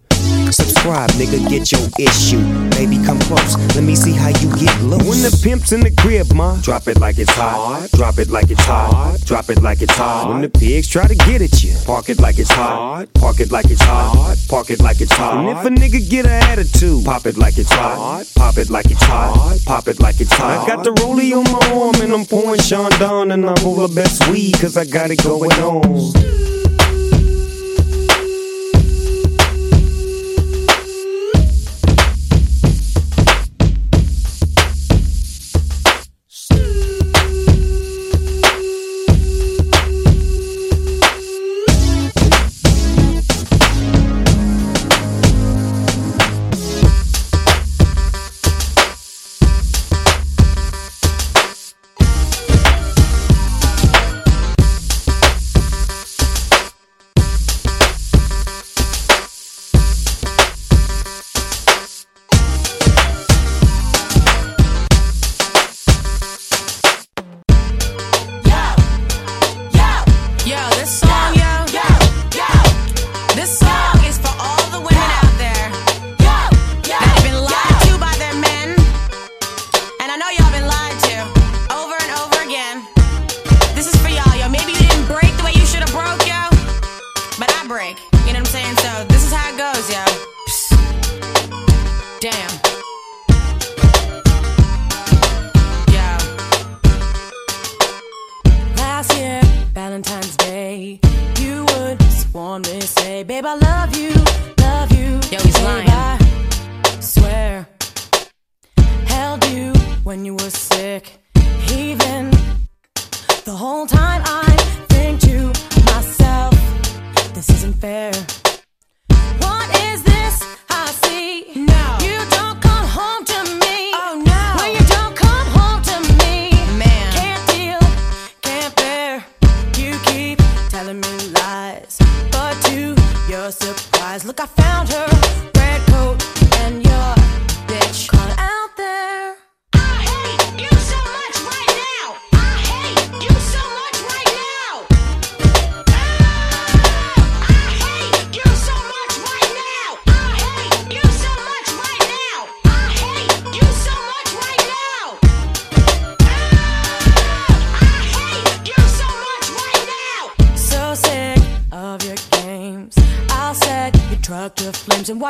Subscribe, 0.52 1.10
nigga, 1.12 1.39
get 1.49 1.72
your 1.72 1.88
issue. 1.97 2.43
Baby, 2.72 2.97
come 3.06 3.20
close, 3.20 3.56
let 3.76 3.84
me 3.84 3.95
see 3.95 4.12
how 4.12 4.30
you 4.30 4.49
get 4.58 4.76
loose. 4.82 5.08
When 5.08 5.22
the 5.22 5.39
pimp's 5.43 5.72
in 5.72 5.80
the 5.80 5.91
crib, 5.91 6.34
ma, 6.34 6.60
drop 6.62 6.88
it 6.88 6.99
like 6.99 7.18
it's 7.18 7.32
hot. 7.32 7.89
Drop 7.93 8.20
it 8.20 8.30
like 8.30 8.52
it's 8.52 8.64
hot. 8.64 9.20
Drop 9.26 9.49
it 9.49 9.62
like 9.62 9.82
it's 9.82 9.95
hot. 9.95 10.30
When 10.30 10.41
the 10.41 10.49
pigs 10.49 10.88
try 10.88 11.08
to 11.08 11.16
get 11.16 11.41
at 11.41 11.64
you, 11.64 11.74
park 11.86 12.10
it 12.10 12.20
like 12.20 12.38
it's 12.38 12.52
hot. 12.52 13.08
Park 13.14 13.39
it 13.39 13.52
like 13.52 13.70
it's 13.72 13.82
hot. 13.82 14.36
Park 14.49 14.70
it 14.70 14.82
like 14.82 14.99
it's 14.99 15.14
hot. 15.14 15.38
And 15.38 15.49
if 15.49 15.66
a 15.66 15.70
nigga 15.70 16.10
get 16.10 16.26
an 16.26 16.43
attitude, 16.43 17.06
pop 17.06 17.26
it 17.26 17.38
like 17.38 17.58
it's 17.58 17.72
hot. 17.72 18.26
Pop 18.36 18.58
it 18.58 18.70
like 18.70 18.91
it's 18.91 19.04
hot. 19.04 19.60
Pop 19.66 19.88
it 19.88 19.99
like 19.99 20.20
it's 20.20 20.34
hot. 20.34 20.64
I 20.64 20.68
got 20.68 20.84
the 20.84 20.91
rollie 21.02 21.32
on 21.34 21.43
my 21.52 21.82
arm 21.82 21.95
and 22.02 22.14
I'm 22.14 22.26
pouring 22.26 22.60
Chandon 22.60 23.32
and 23.32 23.45
I 23.45 23.54
roll 23.64 23.88
the 23.88 23.93
best 23.93 24.28
weed 24.30 24.60
cause 24.60 24.76
I 24.78 24.86
got 24.86 25.12
it 25.12 25.24
going 25.24 25.52
on. 25.54 26.61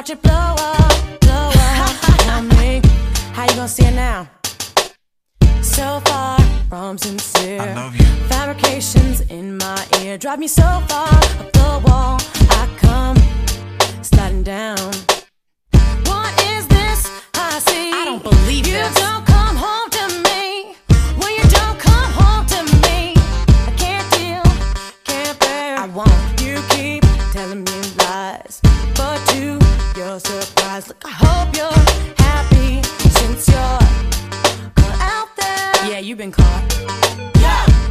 watch 0.02 0.10
it 0.10 0.24
play. 0.24 0.31
surprise. 30.62 30.88
Look, 30.88 31.04
I 31.06 31.10
hope 31.10 31.56
you're 31.56 32.26
happy 32.26 32.84
since 33.10 33.48
you're 33.48 33.80
caught 34.76 35.00
out 35.02 35.30
there. 35.36 35.92
Yeah, 35.92 36.00
you've 36.00 36.18
been 36.18 36.32
caught. 36.32 36.64
Yeah. 37.40 37.91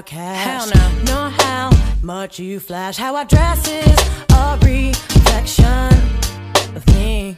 about 0.00 0.06
cash. 0.06 0.70
Hell 0.70 0.94
no. 1.04 1.04
Know 1.04 1.30
how 1.30 1.70
much 2.02 2.38
you 2.38 2.60
flash. 2.60 2.96
How 2.96 3.14
I 3.16 3.24
dress 3.24 3.66
is 3.68 3.98
a 4.32 4.58
reflection 4.62 5.92
of 6.76 6.86
me. 6.94 7.36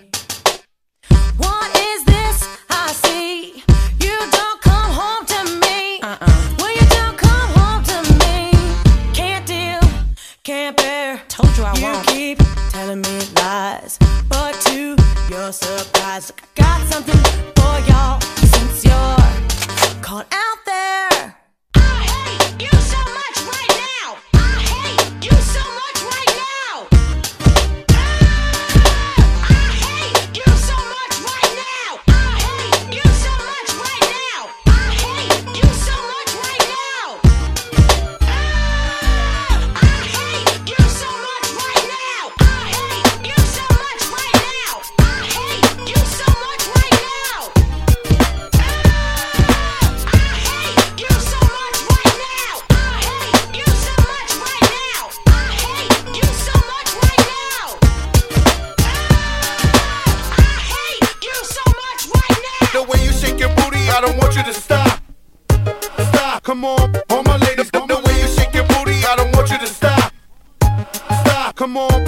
What 1.36 1.76
is 1.76 2.04
this 2.04 2.48
I 2.70 2.92
see? 2.92 3.64
You 4.00 4.16
don't 4.30 4.60
come 4.60 4.90
home 4.92 5.26
to 5.26 5.44
me. 5.66 6.00
Uh-uh. 6.02 6.54
Well, 6.58 6.72
you 6.72 6.86
don't 6.90 7.18
come 7.18 7.50
home 7.60 7.82
to 7.84 7.98
me. 8.22 8.52
Can't 9.14 9.46
deal, 9.46 9.80
can't 10.44 10.76
bear. 10.76 11.20
Told 11.28 11.56
you 11.56 11.64
I 11.64 11.74
you 11.76 11.82
won't. 11.82 12.06
keep 12.06 12.38
telling 12.70 13.00
me 13.00 13.18
lies, 13.36 13.98
but 14.28 14.52
to 14.66 14.96
your 15.30 15.52
surprise, 15.52 16.30
I 16.30 16.60
got 16.60 16.92
something 16.92 17.22
for 17.56 17.90
y'all. 17.90 18.20
more 71.72 72.01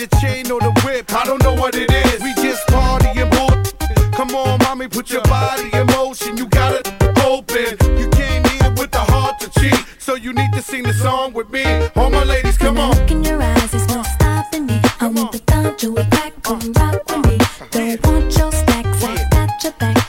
the 0.00 0.16
chain 0.16 0.50
or 0.50 0.60
the 0.60 0.72
whip, 0.82 1.12
I 1.12 1.24
don't 1.24 1.42
know 1.42 1.52
what 1.54 1.74
it 1.74 1.90
is. 1.92 2.22
We 2.22 2.32
just 2.42 2.66
partying, 2.68 3.30
boy. 3.30 4.10
Come 4.12 4.34
on, 4.34 4.58
mommy, 4.60 4.88
put 4.88 5.10
your 5.10 5.22
body 5.22 5.68
in 5.74 5.86
motion. 5.88 6.38
You 6.38 6.46
got 6.46 6.72
it 6.74 6.86
open. 7.24 7.76
You 7.98 8.08
came 8.08 8.42
here 8.44 8.70
with 8.78 8.90
the 8.92 9.04
heart 9.12 9.40
to 9.40 9.50
cheat. 9.60 9.84
So 9.98 10.14
you 10.14 10.32
need 10.32 10.52
to 10.54 10.62
sing 10.62 10.84
the 10.84 10.94
song 10.94 11.34
with 11.34 11.50
me. 11.50 11.64
All 11.96 12.08
my 12.08 12.24
ladies, 12.24 12.56
come 12.56 12.78
on. 12.78 12.96
Look 12.96 13.10
in 13.10 13.24
your 13.24 13.42
eyes, 13.42 13.74
it's 13.74 13.88
no 13.88 14.02
stopping 14.02 14.66
me. 14.66 14.80
I 15.00 15.08
want 15.08 15.32
the 15.32 15.38
thought 15.38 15.78
to 15.80 15.96
it 15.98 16.10
back, 16.10 16.32
come 16.42 16.72
rock 16.72 17.06
with 17.06 17.26
me. 17.26 17.38
Don't 17.70 18.06
want 18.06 18.36
your 18.38 18.52
stacks, 18.52 19.04
I 19.04 19.28
got 19.30 19.62
your 19.62 19.72
back. 19.72 19.99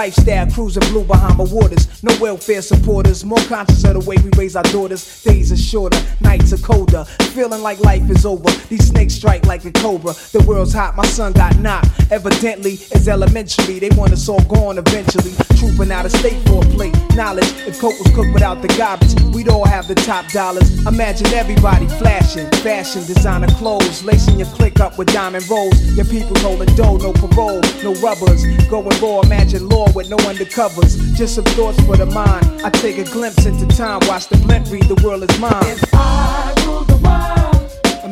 Lifestyle 0.00 0.50
cruising 0.50 0.82
blue 0.88 1.04
Bahama 1.04 1.44
waters. 1.44 2.02
No 2.02 2.16
welfare 2.18 2.62
supporters. 2.62 3.22
More 3.22 3.36
conscious 3.48 3.84
of 3.84 4.02
the 4.02 4.08
way 4.08 4.16
we 4.24 4.30
raise 4.30 4.56
our 4.56 4.62
daughters. 4.62 5.22
Days 5.22 5.52
are 5.52 5.58
shorter, 5.58 6.00
nights 6.30 6.52
are 6.52 6.58
colder. 6.58 7.04
Feeling 7.34 7.62
like 7.62 7.80
life 7.80 8.08
is 8.08 8.24
over. 8.24 8.50
These 8.68 8.86
snakes 8.88 9.14
strike 9.14 9.46
like 9.46 9.64
a 9.64 9.72
cobra. 9.72 10.12
The 10.30 10.44
world's 10.46 10.72
hot, 10.72 10.96
my 10.96 11.06
son 11.06 11.32
got 11.32 11.58
knocked. 11.58 11.88
Evidently, 12.12 12.74
it's 12.94 13.08
elementary. 13.08 13.80
They 13.80 13.90
want 13.96 14.12
us 14.12 14.28
all 14.28 14.44
gone 14.44 14.78
eventually. 14.78 15.32
Trooping 15.58 15.90
out 15.90 16.06
of 16.06 16.12
state 16.12 16.40
for 16.46 16.62
a 16.64 16.68
plate. 16.76 16.96
Knowledge, 17.16 17.50
if 17.66 17.80
coke 17.80 17.98
was 17.98 18.14
cooked 18.14 18.32
without 18.32 18.62
the 18.62 18.68
garbage, 18.78 19.14
we'd 19.34 19.48
all 19.48 19.66
have 19.66 19.88
the 19.88 19.94
top 19.94 20.24
dollars. 20.28 20.68
Imagine 20.86 21.26
everybody 21.34 21.86
flashing. 22.00 22.48
Fashion, 22.62 23.04
designer 23.06 23.50
clothes. 23.58 24.04
Lacing 24.04 24.38
your 24.38 24.48
click 24.58 24.78
up 24.78 24.98
with 24.98 25.08
diamond 25.12 25.48
rolls. 25.50 25.78
Your 25.96 26.06
people 26.06 26.38
holding 26.38 26.72
dough, 26.76 26.96
no 26.96 27.12
parole, 27.12 27.60
no 27.82 27.92
rubbers. 28.06 28.46
Going 28.68 28.96
raw, 29.02 29.20
imagine 29.22 29.68
law 29.68 29.90
with 29.92 30.08
no 30.08 30.18
undercovers. 30.30 30.92
Just 31.16 31.34
some 31.34 31.44
thoughts 31.56 31.80
for 31.86 31.96
the 31.96 32.06
mind. 32.06 32.46
I 32.62 32.70
take 32.70 32.98
a 32.98 33.04
glimpse 33.04 33.46
into 33.46 33.66
time, 33.76 34.00
watch 34.06 34.28
the 34.28 34.36
blimp 34.38 34.70
read, 34.70 34.84
the 34.84 35.00
world 35.02 35.24
is 35.28 35.38
mine. 35.40 36.19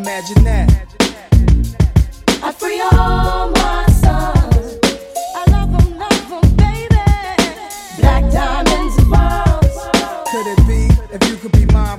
Imagine 0.01 0.45
that. 0.45 0.71
I 2.43 2.53
free 2.53 2.81
all 2.81 3.51
my 3.51 3.87
sons. 4.03 4.79
I 5.35 5.43
love 5.51 5.75
'em, 5.75 5.99
love 5.99 6.33
'em, 6.33 6.47
baby. 6.57 7.07
Black 7.99 8.25
diamonds 8.31 8.97
and 8.99 9.09
pearls. 9.13 9.77
Could 10.31 10.47
it 10.55 10.61
be 10.69 10.83
if 11.15 11.21
you 11.29 11.37
could 11.37 11.53
be 11.53 11.65
mine, 11.75 11.99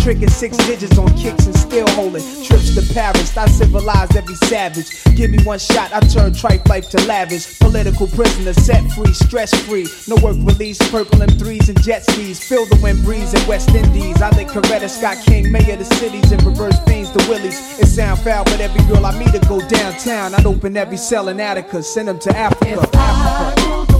Tricking 0.01 0.29
six 0.29 0.57
digits 0.65 0.97
on 0.97 1.07
kicks 1.15 1.45
and 1.45 1.55
still 1.55 1.87
holding 1.89 2.23
trips 2.43 2.73
to 2.75 2.93
Paris. 2.93 3.37
I 3.37 3.47
civilized 3.47 4.15
every 4.15 4.35
savage. 4.35 5.03
Give 5.15 5.29
me 5.29 5.37
one 5.43 5.59
shot, 5.59 5.93
I 5.93 5.99
turn 6.01 6.33
tripe 6.33 6.67
life 6.67 6.89
to 6.89 7.01
lavish. 7.05 7.59
Political 7.59 8.07
prisoner, 8.07 8.53
set 8.53 8.83
free, 8.91 9.13
stress 9.13 9.53
free. 9.65 9.87
No 10.07 10.15
work 10.23 10.37
release, 10.39 10.77
purple 10.89 11.19
M3s 11.19 11.69
and 11.69 11.81
jet 11.83 12.03
skis. 12.03 12.39
Feel 12.39 12.65
the 12.65 12.79
wind 12.81 13.03
breeze 13.03 13.33
in 13.33 13.47
West 13.47 13.69
Indies. 13.69 14.21
I 14.21 14.29
lick 14.35 14.47
Coretta 14.47 14.89
Scott 14.89 15.17
King, 15.25 15.51
mayor 15.51 15.73
of 15.73 15.79
the 15.79 15.85
cities, 15.95 16.31
and 16.31 16.41
reverse 16.43 16.79
fiends 16.85 17.11
the 17.11 17.23
Willies. 17.29 17.79
It 17.79 17.87
sound 17.87 18.19
foul, 18.21 18.43
but 18.45 18.59
every 18.59 18.83
girl 18.85 19.05
I 19.05 19.17
meet 19.17 19.31
to 19.33 19.39
go 19.47 19.59
downtown. 19.67 20.33
I'd 20.33 20.45
open 20.45 20.75
every 20.77 20.97
cell 20.97 21.27
in 21.29 21.39
Attica, 21.39 21.83
send 21.83 22.07
them 22.07 22.19
to 22.19 22.35
Africa. 22.35 22.89
Africa. 22.93 23.91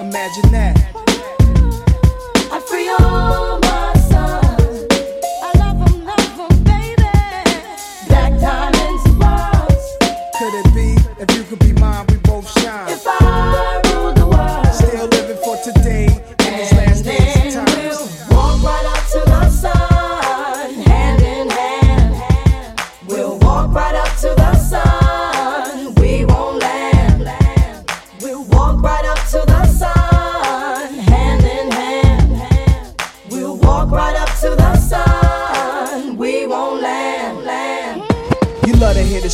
Imagine 0.00 0.52
that. 0.52 0.76
I 2.50 2.60
free 2.60 2.88
all 2.88 3.55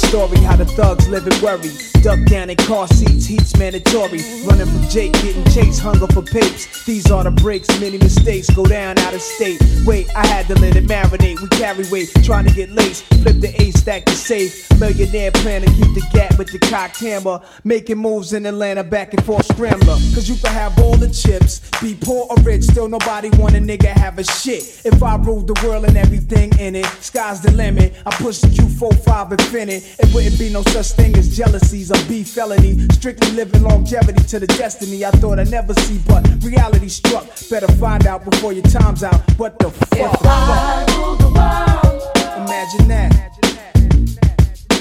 story 0.09 0.39
how 0.39 0.57
the 0.57 0.65
thugs 0.65 1.09
live 1.09 1.27
and 1.27 1.37
worry. 1.43 1.70
Duck 2.03 2.19
down 2.27 2.51
in 2.51 2.57
car 2.57 2.89
seats, 2.89 3.27
heat's 3.27 3.57
mandatory. 3.57 4.20
Running 4.45 4.66
from 4.66 4.89
Jake, 4.89 5.12
getting 5.15 5.45
chased, 5.53 5.81
hunger 5.81 6.07
for 6.09 6.23
papes. 6.23 6.85
These 6.85 7.11
are 7.11 7.24
the 7.24 7.31
breaks, 7.31 7.69
many 7.81 7.99
mistakes 7.99 8.51
go 8.51 8.65
down 8.65 8.99
out 8.99 9.15
of 9.15 9.23
state. 9.23 9.61
Wait, 9.87 10.09
I 10.16 10.27
had 10.27 10.47
to 10.49 10.55
let 10.61 10.77
it 10.77 10.87
marinate. 10.87 11.41
We 11.41 11.49
carry 11.49 11.85
weight, 11.91 12.11
trying 12.24 12.47
to 12.47 12.53
get 12.53 12.70
laced. 12.70 13.05
Flip 13.23 13.41
the 13.41 13.55
A 13.62 13.70
stack 13.73 14.05
to 14.07 14.12
safe. 14.12 14.69
Millionaire 14.81 15.31
plan 15.31 15.62
to 15.62 15.69
keep 15.69 15.95
the 15.95 16.07
gap 16.12 16.39
with 16.39 16.51
the 16.51 16.59
cocked 16.59 16.99
hammer. 16.99 17.41
Making 17.65 17.99
moves 17.99 18.33
in 18.33 18.47
Atlanta, 18.47 18.83
back 18.83 19.15
and 19.15 19.24
forth 19.24 19.47
scrambler. 19.47 19.95
Cause 20.15 20.29
you 20.29 20.35
can 20.37 20.53
have 20.53 20.79
all 20.81 20.97
the 20.97 21.09
chips, 21.09 21.61
be 21.81 21.95
poor 21.95 22.27
or 22.31 22.37
rich, 22.43 22.65
still 22.65 22.89
nobody 22.89 23.31
want 23.39 23.55
a 23.55 23.59
nigga 23.59 23.87
have 23.87 24.19
a 24.19 24.24
shit. 24.24 24.83
If 24.85 25.03
I 25.03 25.16
ruled 25.16 25.47
the 25.47 25.66
world 25.66 25.85
and 25.85 25.97
everything 25.97 26.53
in 26.59 26.74
it, 26.74 26.87
sky's 27.01 27.41
the 27.41 27.53
limit. 27.53 27.95
I 28.05 28.11
push 28.16 28.41
the 28.41 28.49
Q45 28.49 29.33
infinite. 29.33 29.91
It 29.98 30.12
wouldn't 30.14 30.39
be 30.39 30.51
no 30.51 30.62
such 30.62 30.93
thing 30.93 31.16
as 31.16 31.36
jealousies 31.36 31.90
or 31.90 32.09
beef 32.09 32.28
felony. 32.28 32.86
Strictly 32.93 33.31
living 33.32 33.62
longevity 33.62 34.23
to 34.24 34.39
the 34.40 34.47
destiny 34.47 35.05
I 35.05 35.10
thought 35.12 35.39
I'd 35.39 35.51
never 35.51 35.74
see, 35.74 35.98
but 36.06 36.27
reality 36.43 36.89
struck. 36.89 37.27
Better 37.51 37.69
find 37.74 38.06
out 38.06 38.24
before 38.24 38.52
your 38.52 38.64
time's 38.64 39.02
out. 39.02 39.20
What 39.39 39.59
the 39.59 39.70
fuck? 39.70 40.20
I 40.24 40.85
rule 40.97 41.16
the 41.16 41.27
world, 41.27 42.48
Imagine 42.48 42.89
that. 42.89 43.32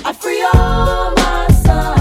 I 0.06 0.14
free 0.14 0.42
all 0.54 1.14
my 1.16 1.48
sons. 1.64 2.01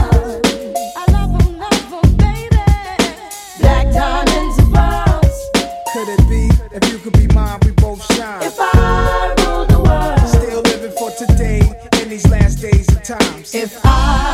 If 13.52 13.80
I 13.84 14.29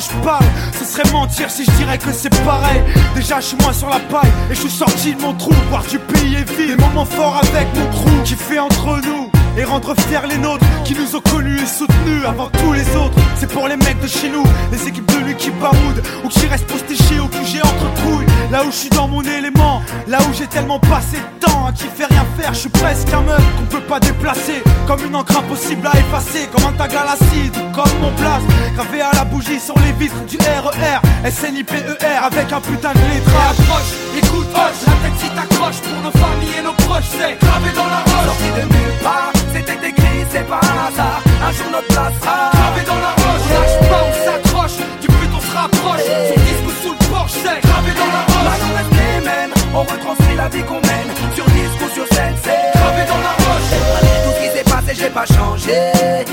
Ce 0.00 0.84
serait 0.84 1.10
mentir 1.12 1.50
si 1.50 1.64
je 1.64 1.70
dirais 1.72 1.98
que 1.98 2.12
c'est 2.12 2.30
pareil. 2.44 2.82
Déjà, 3.16 3.40
je 3.40 3.46
suis 3.46 3.56
moins 3.56 3.72
sur 3.72 3.88
la 3.88 3.98
paille 3.98 4.30
et 4.50 4.54
je 4.54 4.60
suis 4.60 4.70
sorti 4.70 5.14
de 5.14 5.20
mon 5.20 5.34
trou. 5.34 5.52
Voir 5.70 5.82
du 5.82 5.98
pays 5.98 6.36
et 6.36 6.44
vivre 6.44 6.76
des 6.76 6.82
moments 6.82 7.04
forts 7.04 7.36
avec 7.36 7.66
mon 7.74 7.86
crew 7.90 8.22
qui 8.24 8.34
fait 8.34 8.60
entre 8.60 9.00
nous 9.04 9.30
et 9.56 9.64
rendre 9.64 9.94
fiers 10.02 10.28
les 10.28 10.38
nôtres 10.38 10.64
qui 10.84 10.94
nous 10.94 11.16
ont 11.16 11.20
connus 11.20 11.60
et 11.60 11.66
soutenus 11.66 12.24
avant 12.24 12.48
tous 12.48 12.72
les 12.72 12.86
autres. 12.94 13.18
C'est 13.36 13.50
pour 13.50 13.66
les 13.66 13.76
mecs 13.76 14.00
de 14.00 14.06
chez 14.06 14.28
nous, 14.30 14.44
les 14.70 14.86
équipes 14.86 15.10
de 15.10 15.24
lui 15.24 15.34
qui 15.34 15.50
baroudent 15.50 16.02
ou 16.24 16.28
qui 16.28 16.46
restent 16.46 16.68
postichés 16.68 17.18
au 17.18 17.26
QG 17.26 17.60
entre 17.64 17.92
couilles. 18.02 18.26
Là 18.52 18.62
où 18.64 18.70
je 18.70 18.76
suis 18.76 18.90
dans 18.90 19.08
mon 19.08 19.22
élément, 19.22 19.82
là 20.06 20.18
où 20.20 20.32
j'ai 20.32 20.46
tellement 20.46 20.78
passé 20.78 21.16
à 21.66 21.72
qui 21.72 21.84
fait 21.84 22.06
rien 22.06 22.24
faire, 22.38 22.54
je 22.54 22.60
suis 22.60 22.68
presque 22.68 23.12
un 23.12 23.22
meuf 23.22 23.42
qu'on 23.56 23.66
peut 23.66 23.86
pas 23.86 24.00
déplacer. 24.00 24.62
Comme 24.86 25.04
une 25.04 25.14
encre 25.14 25.38
impossible 25.38 25.86
à 25.86 25.98
effacer, 25.98 26.48
comme 26.52 26.64
un 26.66 26.72
tag 26.72 26.94
à 26.94 27.04
l'acide, 27.04 27.54
comme 27.74 28.00
mon 28.00 28.12
place, 28.12 28.42
gravé 28.74 29.00
à 29.02 29.12
la 29.14 29.24
bougie 29.24 29.60
sur 29.60 29.74
les 29.78 29.92
vitres 29.92 30.24
du 30.26 30.36
RER, 30.38 31.00
SNIPER 31.30 31.84
avec 32.22 32.52
un 32.52 32.60
putain 32.60 32.92
de 32.92 33.04
lettrage. 33.10 33.58
Approche, 33.60 33.92
écoute, 34.16 34.48
hoche, 34.54 34.80
la 34.86 34.94
tête 35.02 35.18
si 35.18 35.28
t'accroches 35.30 35.80
pour 35.80 36.02
nos 36.02 36.12
familles 36.12 36.58
et 36.58 36.62
nos 36.62 36.72
proches, 36.84 37.10
c'est 37.10 37.38
gravé 37.38 37.70
dans 37.74 37.86
la 37.86 38.00
roche. 38.08 38.26
Sorti 38.28 38.50
de 38.56 38.64
nulle 38.72 38.98
part, 39.02 39.32
c'était 39.52 39.88
écrit, 39.88 40.20
c'est 40.30 40.46
pas 40.48 40.60
un 40.62 40.88
hasard. 40.88 41.20
Un 41.46 41.52
jour 41.52 41.66
notre 41.72 41.88
place 41.88 42.14
sera 42.20 42.50
Gravé 42.52 42.82
dans 42.86 43.00
la 43.06 43.12
roche, 43.22 43.46
lâche 43.52 43.88
pas, 43.88 44.02
on 44.08 44.14
s'accroche, 44.24 44.76
du 45.00 45.06
but 45.08 45.30
on 45.36 45.40
se 45.40 45.56
rapproche. 45.56 46.06
Son 46.28 46.40
disque 46.40 46.66
ou 46.66 46.74
sous 46.82 46.92
le 46.92 47.04
porche, 47.10 47.32
c'est 47.32 47.60
gravé 47.60 47.92
dans 47.92 48.06
la 48.06 48.22
roche. 48.26 48.97
On 49.74 49.82
retranscrit 49.82 50.36
la 50.36 50.48
vie 50.48 50.62
qu'on 50.62 50.80
mène. 50.80 51.10
Sur 51.34 51.44
disque 51.46 51.80
ou 51.84 51.94
sur 51.94 52.06
scène, 52.14 52.34
c'est 52.42 52.78
gravé 52.78 53.02
dans 53.06 53.22
la 53.28 53.34
roche. 53.44 53.70
Malgré 53.94 54.18
tout 54.24 54.32
ce 54.36 54.40
qui 54.42 54.56
s'est 54.56 54.64
passé, 54.64 54.94
j'ai 54.94 55.10
pas 55.10 55.26
changé. 55.26 55.92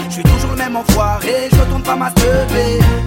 Je 0.10 0.14
suis 0.14 0.24
toujours 0.24 0.52
le 0.52 0.58
même 0.58 0.76
enfoiré, 0.76 1.50
je 1.52 1.60
retourne 1.60 1.84
pas 1.84 1.96
ma. 1.96 2.10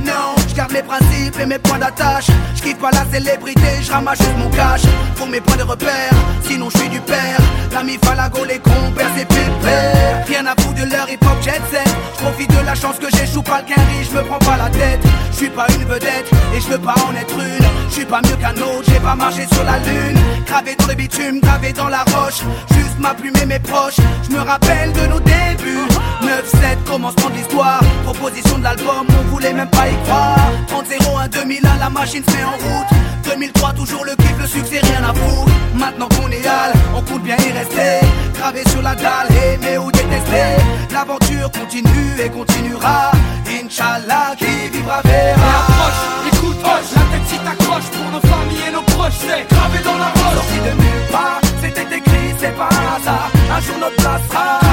Non, 0.04 0.37
garde 0.68 0.72
mes 0.72 0.82
principes 0.82 1.40
et 1.40 1.46
mes 1.46 1.58
points 1.58 1.78
d'attache. 1.78 2.26
Je 2.54 2.62
kiffe 2.62 2.78
pas 2.78 2.90
la 2.90 3.04
célébrité, 3.12 3.82
je 3.82 3.90
ramasse 3.90 4.18
juste 4.18 4.36
mon 4.38 4.50
cash. 4.50 4.82
Pour 5.16 5.26
mes 5.28 5.40
points 5.40 5.56
de 5.56 5.62
repère, 5.62 6.10
sinon 6.42 6.68
je 6.70 6.78
suis 6.78 6.88
du 6.88 7.00
père. 7.00 7.38
L'ami 7.72 7.98
Falago, 8.02 8.44
les 8.44 8.58
compères, 8.58 9.10
c'est 9.16 9.26
pépère. 9.26 10.24
Rien 10.26 10.46
à 10.46 10.60
foutre 10.60 10.74
de 10.74 10.90
leur 10.90 11.08
hip 11.10 11.18
hop 11.22 11.42
jet 11.42 11.60
set. 11.70 11.88
Je 12.14 12.24
profite 12.24 12.50
de 12.50 12.66
la 12.66 12.74
chance 12.74 12.98
que 12.98 13.06
j'échoue 13.16 13.42
pas 13.42 13.60
le 13.62 13.74
quinri, 13.74 14.04
je 14.10 14.16
me 14.16 14.22
prends 14.22 14.38
pas 14.38 14.56
la 14.56 14.70
tête. 14.70 15.00
Je 15.32 15.36
suis 15.36 15.50
pas 15.50 15.66
une 15.74 15.84
vedette 15.84 16.30
et 16.54 16.60
je 16.60 16.68
veux 16.68 16.78
pas 16.78 16.94
en 17.08 17.14
être 17.14 17.38
une. 17.38 17.66
Je 17.88 17.94
suis 17.94 18.04
pas 18.04 18.20
mieux 18.22 18.36
qu'un 18.36 18.60
autre, 18.60 18.84
j'ai 18.88 19.00
pas 19.00 19.14
marché 19.14 19.46
sur 19.52 19.64
la 19.64 19.78
lune. 19.78 20.18
Gravé 20.46 20.74
dans 20.76 20.86
le 20.86 20.94
bitume, 20.94 21.40
gravé 21.40 21.72
dans 21.72 21.88
la 21.88 22.02
roche. 22.04 22.42
Juste 22.72 22.98
ma 22.98 23.14
plume 23.14 23.36
et 23.42 23.46
mes 23.46 23.58
proches. 23.58 24.00
Je 24.28 24.34
me 24.34 24.40
rappelle 24.40 24.92
de 24.92 25.06
nos 25.06 25.20
débuts. 25.20 25.88
9-7, 26.22 26.84
commencement 26.86 27.30
de 27.30 27.34
l'histoire. 27.34 27.80
Proposition 28.04 28.58
de 28.58 28.64
l'album, 28.64 29.06
on 29.08 29.28
voulait 29.28 29.52
même 29.52 29.70
pas 29.70 29.88
y 29.88 29.94
croire. 30.04 30.50
30-01, 30.66 31.28
2001, 31.28 31.76
la 31.78 31.90
machine 31.90 32.22
se 32.24 32.36
met 32.36 32.44
en 32.44 32.52
route. 32.52 32.86
2003, 33.24 33.72
toujours 33.74 34.04
le 34.04 34.14
kiff, 34.16 34.36
le 34.40 34.46
succès, 34.46 34.80
rien 34.82 35.04
à 35.04 35.14
foutre. 35.14 35.52
Maintenant 35.74 36.08
qu'on 36.08 36.30
est 36.30 36.46
hal, 36.46 36.72
on 36.96 37.02
compte 37.02 37.22
bien 37.22 37.36
y 37.36 37.52
rester. 37.52 38.06
Gravé 38.34 38.62
sur 38.70 38.82
la 38.82 38.94
dalle, 38.94 39.28
aimer 39.30 39.78
ou 39.78 39.90
détester? 39.92 40.56
L'aventure 40.92 41.50
continue 41.52 42.20
et 42.24 42.30
continuera. 42.30 43.12
Inch'Allah, 43.46 44.34
qui 44.38 44.68
vivra 44.72 45.00
verra. 45.02 45.40
approche, 45.60 46.32
écoute, 46.32 46.56
hoche, 46.64 46.90
la 46.94 47.02
tête 47.02 47.26
si 47.28 47.38
t'accroches 47.38 47.90
pour 47.90 48.10
nos 48.10 48.20
familles 48.20 48.68
et 48.68 48.72
nos 48.72 48.82
proches, 48.82 49.20
c'est 49.20 49.46
gravé 49.54 49.78
dans 49.84 49.98
la 49.98 50.08
roche. 50.08 50.34
Sorti 50.34 50.58
de 50.58 50.82
nulle 50.82 51.06
part, 51.10 51.40
c'était 51.62 51.96
écrit, 51.96 52.34
c'est 52.38 52.56
pas 52.56 52.68
un 52.70 52.96
hasard. 52.96 53.30
Un 53.54 53.60
jour 53.60 53.76
notre 53.80 53.96
place 53.96 54.22
sera 54.28 54.67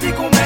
vie 0.00 0.12
qu'on 0.12 0.37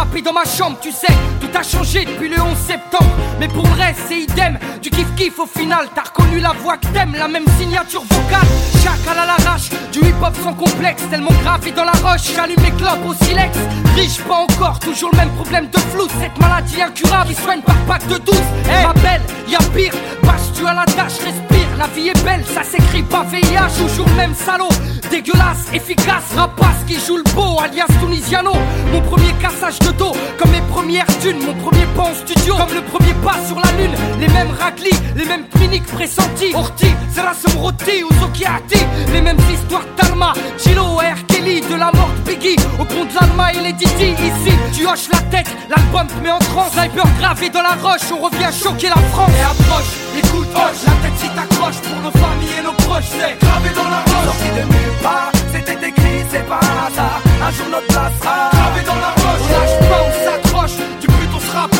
rapper 0.00 0.22
dans 0.22 0.32
ma 0.32 0.46
chambre, 0.46 0.78
tu 0.80 0.90
sais, 0.90 1.12
tout 1.40 1.50
a 1.54 1.62
changé 1.62 2.06
depuis 2.06 2.30
le 2.30 2.40
11 2.40 2.56
septembre. 2.56 3.10
Mais 3.38 3.48
pour 3.48 3.66
le 3.66 3.74
reste, 3.74 4.00
c'est 4.08 4.20
idem, 4.20 4.58
du 4.80 4.88
kiff 4.88 5.14
kiff 5.14 5.38
au 5.38 5.46
final. 5.46 5.88
T'as 5.94 6.04
reconnu 6.04 6.40
la 6.40 6.52
voix 6.62 6.78
que 6.78 6.86
t'aimes, 6.86 7.14
la 7.18 7.28
même 7.28 7.44
signature 7.58 8.02
vocale. 8.08 8.48
Chacal 8.82 9.18
à 9.18 9.26
l'arrache, 9.26 9.68
du 9.92 9.98
hip 9.98 10.14
hop 10.22 10.34
sans 10.42 10.54
complexe, 10.54 11.02
tellement 11.10 11.34
gravé 11.42 11.72
dans 11.72 11.84
la 11.84 11.92
roche. 11.92 12.32
J'allume 12.34 12.60
mes 12.62 12.70
clopes 12.70 13.04
au 13.06 13.12
silex, 13.24 13.58
riche 13.94 14.22
pas 14.22 14.36
encore, 14.36 14.78
toujours 14.78 15.10
le 15.12 15.18
même 15.18 15.32
problème 15.32 15.68
de 15.68 15.78
flou. 15.92 16.08
Cette 16.18 16.38
maladie 16.38 16.80
incurable, 16.80 17.30
il 17.30 17.36
soigne 17.36 17.60
par 17.60 17.76
pack 17.86 18.06
de 18.08 18.16
12. 18.16 18.34
Eh, 18.64 18.86
ma 18.86 18.94
belle, 18.94 19.22
y'a 19.48 19.58
pire, 19.74 19.92
bâche 20.22 20.48
tu 20.54 20.66
à 20.66 20.72
la 20.72 20.86
tâche, 20.86 21.18
respire. 21.24 21.68
La 21.78 21.86
vie 21.88 22.08
est 22.08 22.24
belle, 22.24 22.44
ça 22.46 22.62
s'écrit 22.62 23.02
pas 23.02 23.24
VIH, 23.24 23.86
toujours 23.86 24.06
le 24.08 24.14
même 24.14 24.34
salaud. 24.34 24.68
Dégueulasse, 25.10 25.72
efficace, 25.72 26.34
rapace 26.36 26.84
qui 26.86 27.00
joue 27.00 27.16
le 27.16 27.22
beau, 27.34 27.58
alias 27.58 27.86
Tunisiano. 28.00 28.52
Mon 28.92 29.00
premier 29.00 29.32
cassage 29.40 29.78
de 29.78 29.89
comme 30.38 30.50
mes 30.50 30.60
premières 30.70 31.06
thunes, 31.20 31.38
mon 31.44 31.54
premier 31.54 31.86
pas 31.96 32.02
en 32.02 32.14
studio, 32.14 32.54
comme 32.56 32.74
le 32.74 32.82
premier 32.82 33.14
pas 33.24 33.36
sur 33.46 33.56
la 33.56 33.70
lune. 33.72 33.94
Les 34.20 34.28
mêmes 34.28 34.50
raclis, 34.58 34.96
les 35.16 35.24
mêmes 35.24 35.46
cliniques 35.48 35.86
pressentis. 35.86 36.54
Orti, 36.54 36.86
Serasum 37.14 37.60
Roti 37.60 38.04
ou 38.04 38.12
Zokiati, 38.20 38.78
les 39.12 39.20
mêmes 39.20 39.38
histoires 39.52 39.84
d'Alma, 39.96 40.32
Chilo, 40.58 40.96
R. 40.96 41.26
Kelly, 41.26 41.60
de 41.60 41.74
la 41.74 41.90
mort 41.92 42.10
de 42.16 42.30
Biggie, 42.30 42.56
au 42.78 42.84
compte 42.84 43.08
de 43.08 43.14
l'Alma 43.20 43.52
et 43.52 43.60
les 43.60 43.72
Didi. 43.72 44.10
Ici, 44.12 44.54
tu 44.72 44.86
hoches 44.86 45.08
la 45.12 45.20
tête, 45.30 45.48
l'album 45.68 46.06
te 46.06 46.22
met 46.22 46.30
en 46.30 46.38
transe. 46.38 46.72
Sniper 46.72 47.06
gravé 47.18 47.48
dans 47.48 47.62
la 47.62 47.74
roche, 47.82 48.06
on 48.12 48.22
revient 48.22 48.50
choquer 48.52 48.88
la 48.88 49.02
France. 49.12 49.30
Et 49.36 49.42
approche, 49.42 49.92
écoute, 50.18 50.48
hoche, 50.54 50.82
la 50.86 50.92
tête 51.02 51.18
si 51.18 51.28
t'accroches 51.30 51.80
pour 51.80 52.00
nos 52.02 52.12
familles 52.12 52.58
et 52.58 52.62
nos 52.62 52.72
proches, 52.72 53.10
c'est 53.10 53.38
gravé 53.44 53.70
dans 53.74 53.88
la 53.88 54.00
roche. 54.00 54.24
Sorti 54.24 54.48
de 54.56 54.62
nulle 54.72 54.96
part, 55.02 55.32
c'était 55.52 55.88
écrit, 55.88 56.24
c'est 56.30 56.46
pas 56.46 56.60
un 56.62 56.86
hasard. 56.86 57.20
Un 57.42 57.50
jour 57.50 57.66
notre 57.70 57.86
place 57.88 58.12
sera 58.20 58.49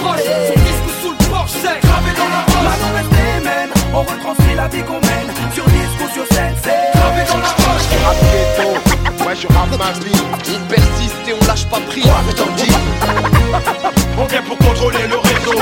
Son 0.00 0.60
disque 0.64 0.90
sous 1.02 1.10
le 1.10 1.28
porche, 1.28 1.52
c'est 1.52 1.80
gravé 1.86 2.10
dans 2.16 2.28
la 2.28 2.40
roche. 2.48 2.64
Maintenant 2.64 2.92
reste 2.96 3.12
les 3.12 3.44
mêmes, 3.44 3.70
on 3.92 4.00
retranscrit 4.00 4.54
la 4.56 4.68
vie 4.68 4.82
qu'on 4.82 5.00
mène. 5.00 5.28
Sur 5.52 5.64
disque 5.64 6.00
ou 6.00 6.14
sur 6.14 6.26
scène, 6.34 6.54
c'est 6.62 6.98
gravé 6.98 7.22
dans 7.28 7.38
la 7.38 7.52
roche. 7.60 7.86
Rap 8.04 8.16
ghetto, 8.32 9.28
ouais 9.28 9.36
je 9.36 9.46
rappe 9.48 9.76
ma 9.78 9.92
vie. 10.00 10.22
On 10.32 10.66
persiste 10.68 11.28
et 11.28 11.34
on 11.34 11.46
lâche 11.46 11.66
pas 11.66 11.80
prise, 11.88 12.04
je 12.28 12.32
t'en 12.34 12.50
dis. 12.56 12.72
On 14.18 14.24
vient 14.24 14.42
pour 14.42 14.58
contrôler 14.58 15.06
le 15.08 15.18
réseau. 15.18 15.58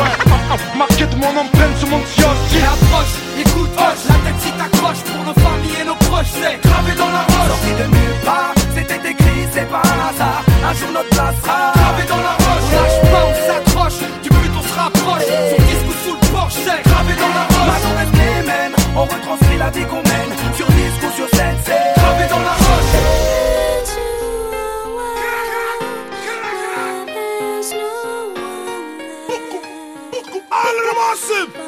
Marqué 0.77 1.07
de 1.07 1.17
mon 1.17 1.29
empreinte 1.29 1.77
sur 1.79 1.89
mon 1.89 1.99
Et 1.99 2.23
kiosque 2.23 2.63
approche, 2.63 3.15
écoute, 3.41 3.71
hoche, 3.77 4.05
la 4.09 4.15
tête 4.15 4.41
si 4.41 4.51
t'accroches 4.53 5.03
pour 5.11 5.25
nos 5.25 5.35
familles 5.35 5.81
et 5.83 5.85
nos 5.85 5.95
proches, 5.95 6.33
c'est 6.33 6.61
gravé 6.63 6.93
dans 6.97 7.11
la 7.11 7.23
roche. 7.23 7.49
Sorti 7.49 7.73
de 7.83 7.87
nulle 7.95 8.19
part, 8.25 8.55
c'était 8.75 9.11
écrit, 9.11 9.47
c'est 9.53 9.69
pas 9.69 9.83
un 9.83 9.99
hasard. 10.09 10.43
Un 10.69 10.75
jour 10.75 10.91
notre 10.93 11.11
place 11.11 11.35
sera 11.43 11.73
Gravé 11.75 12.05
dans 12.09 12.23
la 12.29 12.35
roche, 12.39 12.67
on 12.67 12.77
lâche 12.77 13.01
pas, 13.11 13.25
on 13.29 13.35
s'accroche, 13.47 14.01
porche, 16.49 16.65
c'est 16.65 16.83
gravé 16.89 17.15
dans 17.15 17.29
la 17.29 17.45
roche. 17.45 17.67
Maintenant 17.67 17.99
reste 17.99 18.13
les 18.13 18.47
mêmes, 18.47 18.77
on 18.97 19.03
retranscrit 19.03 19.59
la 19.59 19.71
vie 19.71 19.85
qu'on 19.85 19.97
mène. 19.97 20.57
Sur 20.57 20.67
disque 20.67 21.03
ou 21.07 21.13
sur 21.17 21.29
scène, 21.37 21.57
c'est 21.65 22.01
gravé 22.01 22.27
dans 22.29 22.39
la 22.39 22.53
roche. 22.53 22.69
All 30.51 31.68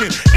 and 0.00 0.31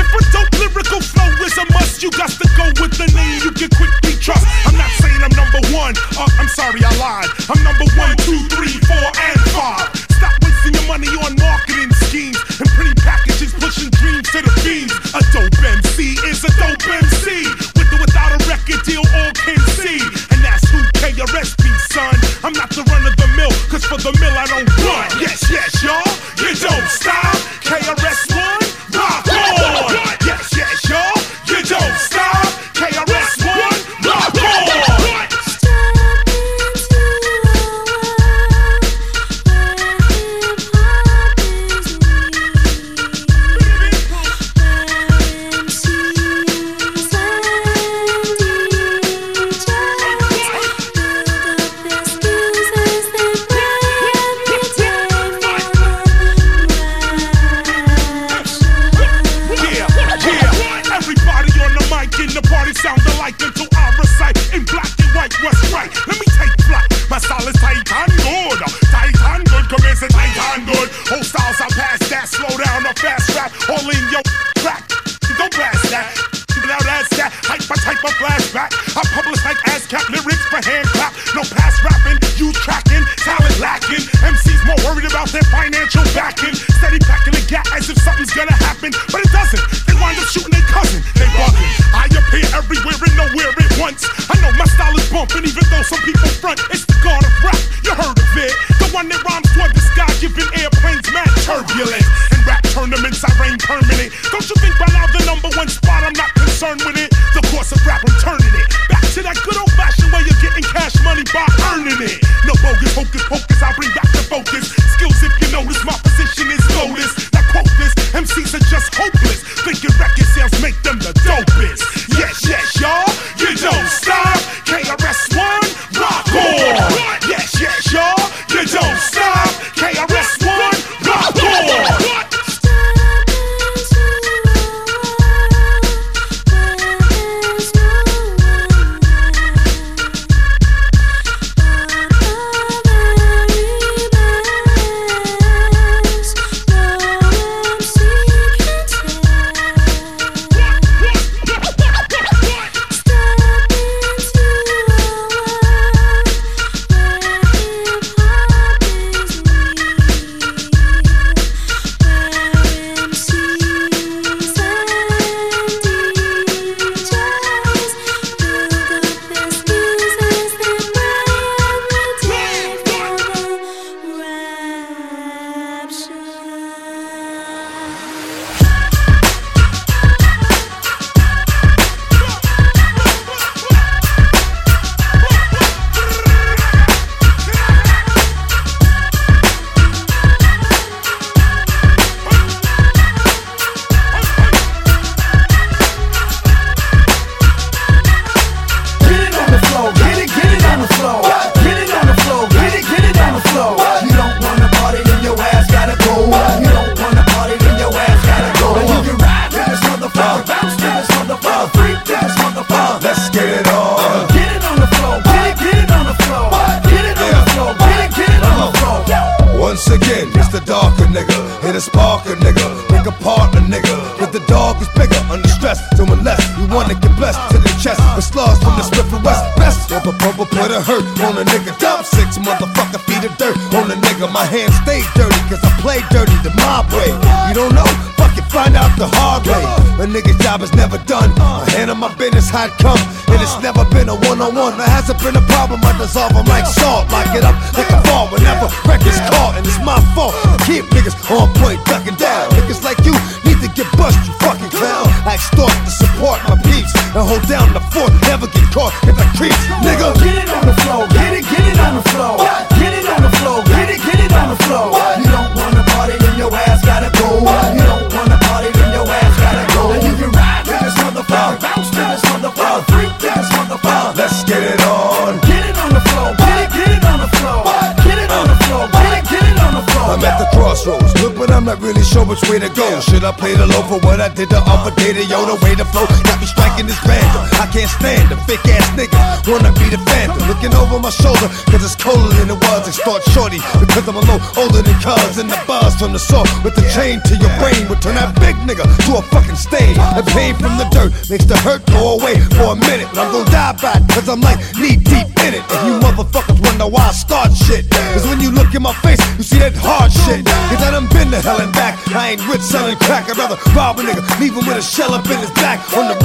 dinosaur 296.15 296.43
with 296.63 296.75
the 296.75 296.85
chain 296.95 297.19
to 297.27 297.35
your 297.35 297.51
brain 297.59 297.87
would 297.89 298.01
turn 298.01 298.15
that 298.15 298.31
big 298.39 298.55
nigga 298.63 298.87
to 299.05 299.19
a 299.19 299.21
fucking 299.35 299.59
stain. 299.59 299.95
The 300.15 300.23
pain 300.31 300.55
from 300.55 300.77
the 300.79 300.87
dirt 300.87 301.11
makes 301.29 301.43
the 301.43 301.57
hurt 301.57 301.85
go 301.91 302.15
away 302.15 302.39
for 302.55 302.71
a 302.71 302.77
minute. 302.87 303.11
But 303.11 303.27
I'm 303.27 303.31
gonna 303.31 303.51
die 303.51 303.75
by 303.81 303.99
it, 303.99 304.07
cause 304.07 304.29
I'm 304.29 304.39
like 304.39 304.59
knee 304.79 304.95
deep 304.95 305.27
in 305.43 305.59
it. 305.59 305.63
If 305.67 305.81
you 305.83 305.99
motherfuckers 305.99 306.59
wonder 306.63 306.87
why 306.87 307.11
I 307.11 307.11
start 307.11 307.51
shit, 307.51 307.89
cause 308.15 308.25
when 308.27 308.39
you 308.39 308.51
look 308.51 308.73
in 308.73 308.81
my 308.81 308.95
face, 309.03 309.19
you 309.37 309.43
see 309.43 309.59
that 309.59 309.75
hard 309.75 310.11
shit. 310.11 310.47
Cause 310.47 310.81
I 310.81 310.91
done 310.91 311.07
been 311.11 311.31
to 311.35 311.41
hell 311.41 311.59
and 311.59 311.73
back. 311.73 311.99
I 312.15 312.35
ain't 312.35 312.43
rich 312.47 312.63
selling 312.63 312.95
crack, 313.03 313.27
I'd 313.27 313.37
rather 313.37 313.59
rob 313.75 313.99
a 313.99 314.03
nigga, 314.03 314.23
leave 314.39 314.55
him 314.55 314.63
with 314.63 314.79
a 314.79 314.85
shell 314.85 315.11
up 315.13 315.27
in 315.27 315.39
his 315.39 315.51
back 315.59 315.83
on 315.99 316.07
the 316.07 316.17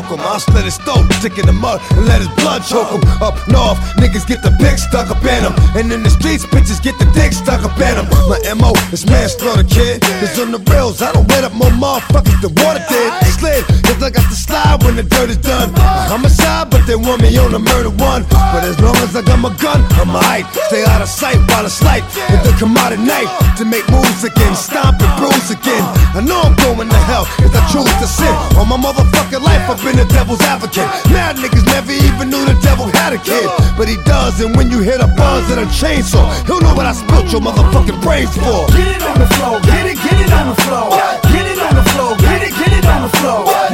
choke 0.00 0.18
him. 0.18 0.20
I'll 0.20 0.40
slit 0.40 0.64
his 0.64 0.78
throat, 0.78 1.04
stick 1.20 1.38
in 1.38 1.46
the 1.46 1.52
mud, 1.52 1.80
and 1.92 2.06
let 2.06 2.20
his 2.20 2.28
blood 2.40 2.62
choke 2.64 2.90
him. 2.90 3.02
Up 3.20 3.36
north, 3.48 3.78
niggas 4.00 4.26
get 4.26 4.42
the 4.42 4.52
pick 4.60 4.78
stuck 4.78 5.10
up 5.10 5.22
in 5.24 5.42
them. 5.44 5.54
And 5.76 5.92
in 5.92 6.02
the 6.02 6.10
streets, 6.10 6.44
bitches 6.46 6.82
get 6.82 6.98
the 6.98 7.06
dick 7.12 7.32
stuck 7.32 7.62
up 7.64 7.76
in 7.76 7.94
them. 7.96 8.06
My 8.28 8.38
MO 8.56 8.72
is 8.92 9.04
manslaughter, 9.06 9.64
kid. 9.64 10.00
It's 10.24 10.38
on 10.38 10.52
the 10.52 10.58
rails, 10.70 11.02
I 11.02 11.12
don't 11.12 11.28
wet 11.28 11.44
up 11.44 11.52
more 11.52 11.70
motherfuckers 11.70 12.40
The 12.40 12.48
water 12.62 12.82
did. 12.88 13.10
Slid, 13.40 13.64
cause 13.84 14.02
I 14.02 14.10
got 14.10 14.26
the 14.28 14.36
slide 14.36 14.82
when 14.84 14.96
the 14.96 15.04
dirt 15.04 15.30
is 15.30 15.38
done. 15.38 15.72
I'm 15.76 16.24
a 16.24 16.30
side, 16.30 16.70
but 16.70 16.86
they 16.86 16.96
want 16.96 17.22
me 17.22 17.36
on 17.38 17.52
the 17.52 17.58
murder 17.58 17.90
one. 17.90 18.24
But 18.28 18.64
as 18.64 18.78
long 18.80 18.96
as 19.04 19.16
I 19.16 19.22
got 19.22 19.38
my 19.38 19.52
gun, 19.56 19.80
I'm 20.00 20.10
alright. 20.10 20.44
Stay 20.68 20.84
out 20.84 21.02
of 21.02 21.08
sight 21.08 21.38
while 21.48 21.64
it's 21.64 21.82
light. 21.82 22.04
with 22.30 22.42
they 22.44 22.52
come 22.58 22.76
out 22.76 22.92
at 22.92 23.00
night 23.00 23.28
to 23.58 23.64
make 23.64 23.84
moves 23.90 24.24
again, 24.24 24.54
stomp 24.54 25.00
and 25.00 25.12
bruise 25.16 25.50
again. 25.50 25.84
I 26.12 26.20
know 26.20 26.40
I'm 26.40 26.56
going 26.56 26.88
to 26.88 27.02
hell 27.08 27.24
if 27.40 27.52
I 27.54 27.62
choose 27.72 27.94
to 28.02 28.08
sin. 28.08 28.34
All 28.58 28.66
my 28.66 28.76
motherfucking 28.76 29.42
life, 29.42 29.64
I've 29.70 29.80
been 29.82 29.89
the 29.96 30.04
devil's 30.06 30.40
advocate. 30.42 30.86
Mad 31.10 31.36
niggas 31.36 31.64
never 31.66 31.92
even 31.92 32.30
knew 32.30 32.44
the 32.44 32.58
devil 32.62 32.86
had 33.00 33.12
a 33.12 33.18
kid. 33.18 33.48
But 33.76 33.88
he 33.88 33.96
does, 34.04 34.40
and 34.40 34.56
when 34.56 34.70
you 34.70 34.80
hit 34.80 35.00
a 35.00 35.08
buzz 35.08 35.50
of 35.50 35.58
a 35.58 35.66
chainsaw, 35.66 36.26
he'll 36.46 36.60
know 36.60 36.74
what 36.74 36.86
I 36.86 36.92
spilt 36.92 37.32
your 37.32 37.40
motherfucking 37.40 38.00
brains 38.02 38.34
for. 38.36 38.68
Get 38.76 38.88
it 38.96 39.02
on 39.02 39.18
the 39.18 39.28
floor, 39.34 39.60
get 39.60 39.86
it, 39.86 39.96
get 39.96 40.20
it 40.20 40.32
on 40.32 40.48
the 40.48 40.58
floor. 40.62 40.90
Get 41.32 41.46
it 41.46 41.58
on 41.58 41.74
the 41.74 41.86
floor, 41.90 42.16
get 42.16 42.42
it, 42.42 42.52
get 42.54 42.72
it 42.72 42.86
on 42.86 43.02
the 43.02 43.12
floor. 43.18 43.69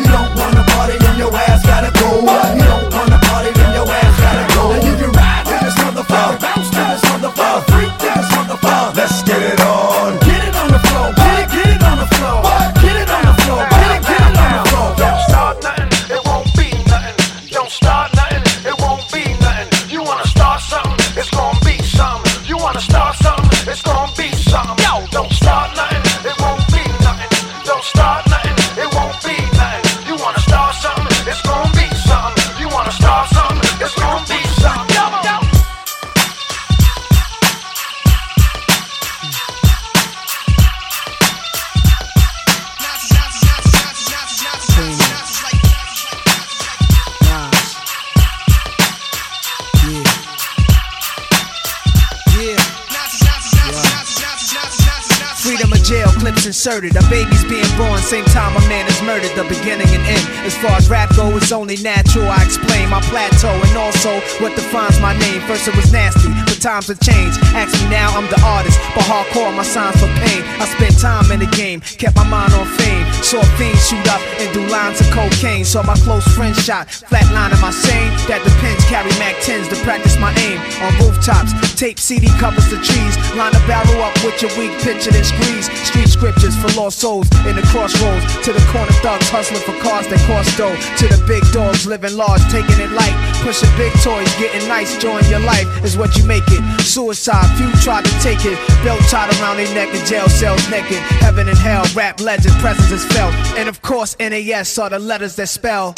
Inserted. 56.66 56.96
A 56.96 57.02
baby's 57.08 57.44
being 57.44 57.70
born, 57.78 57.98
same 58.02 58.24
time 58.34 58.50
a 58.56 58.60
man 58.68 58.86
is 58.90 59.00
murdered. 59.02 59.30
The 59.38 59.46
beginning 59.46 59.86
and 59.86 60.02
end. 60.02 60.26
As 60.42 60.56
far 60.58 60.74
as 60.74 60.90
rap 60.90 61.14
go, 61.14 61.30
it's 61.36 61.52
only 61.52 61.76
natural. 61.78 62.26
I 62.26 62.42
explain 62.42 62.90
my 62.90 63.00
plateau 63.06 63.54
and 63.54 63.76
also 63.78 64.18
what 64.42 64.54
defines 64.56 64.98
my 64.98 65.16
name. 65.16 65.40
First 65.46 65.68
it 65.68 65.76
was 65.76 65.92
nasty, 65.92 66.28
but 66.42 66.58
times 66.60 66.88
have 66.88 66.98
changed. 66.98 67.38
Ask 67.54 67.70
me 67.78 67.90
now, 67.90 68.10
I'm 68.18 68.26
the 68.26 68.40
artist, 68.42 68.80
but 68.94 69.04
hardcore 69.06 69.54
my 69.54 69.62
signs 69.62 69.94
for 70.02 70.10
pain. 70.26 70.42
I 70.58 70.66
spent 70.66 70.98
time 70.98 71.30
in 71.30 71.38
the 71.38 71.50
game, 71.54 71.80
kept 72.02 72.16
my 72.16 72.26
mind 72.26 72.52
on 72.54 72.66
fame. 72.74 73.06
Saw 73.22 73.42
fiends 73.54 73.86
shoot 73.86 74.06
up 74.10 74.22
and 74.42 74.50
do 74.52 74.66
lines 74.66 75.00
of 75.00 75.06
cocaine. 75.14 75.64
Saw 75.64 75.82
my 75.84 75.96
close 76.02 76.26
friend 76.34 76.54
shot, 76.56 76.88
flatline 76.88 77.54
in 77.54 77.60
my 77.62 77.70
sane. 77.70 78.10
That 78.26 78.42
depends, 78.42 78.82
carry 78.90 79.14
Mac 79.22 79.38
10s 79.46 79.70
to 79.70 79.76
practice 79.86 80.18
my 80.18 80.34
aim. 80.42 80.58
On 80.82 80.90
rooftops, 80.98 81.54
tape 81.78 82.00
CD 82.00 82.26
covers 82.42 82.66
the 82.70 82.82
trees. 82.82 83.14
Line 83.38 83.54
a 83.54 83.62
barrel 83.70 84.02
up 84.02 84.14
with 84.26 84.42
your 84.42 84.50
weak 84.58 84.74
picture, 84.82 85.14
then 85.14 85.22
squeeze. 85.22 85.70
Street 85.86 86.05
scriptures 86.16 86.56
for 86.56 86.72
lost 86.80 86.98
souls 86.98 87.28
in 87.44 87.54
the 87.56 87.62
crossroads. 87.68 88.24
To 88.44 88.52
the 88.52 88.64
corner 88.72 88.92
thugs 89.04 89.28
hustling 89.28 89.60
for 89.60 89.76
cars 89.84 90.08
that 90.08 90.20
cost 90.24 90.56
dough. 90.56 90.72
To 90.72 91.04
the 91.12 91.20
big 91.28 91.44
dogs 91.52 91.86
living 91.86 92.16
large, 92.16 92.40
taking 92.48 92.80
it 92.80 92.90
light. 92.96 93.12
Pushing 93.44 93.68
big 93.76 93.92
toys, 94.00 94.28
getting 94.40 94.66
nice, 94.66 94.96
join 94.96 95.22
your 95.28 95.44
life 95.44 95.68
is 95.84 95.96
what 95.96 96.16
you 96.16 96.24
make 96.24 96.48
it. 96.48 96.62
Suicide, 96.80 97.46
few 97.60 97.70
tried 97.84 98.04
to 98.04 98.14
take 98.24 98.44
it. 98.44 98.56
Belt 98.82 99.00
tied 99.12 99.28
around 99.38 99.58
their 99.58 99.68
neck 99.74 99.92
in 99.94 100.04
jail 100.06 100.28
cells 100.28 100.64
naked. 100.70 100.98
Heaven 101.20 101.48
and 101.48 101.58
hell, 101.58 101.84
rap 101.94 102.20
legend, 102.20 102.54
presence 102.64 102.90
is 102.90 103.04
felt. 103.12 103.34
And 103.58 103.68
of 103.68 103.82
course, 103.82 104.16
NAS 104.18 104.78
are 104.78 104.90
the 104.90 104.98
letters 104.98 105.36
that 105.36 105.48
spell. 105.48 105.94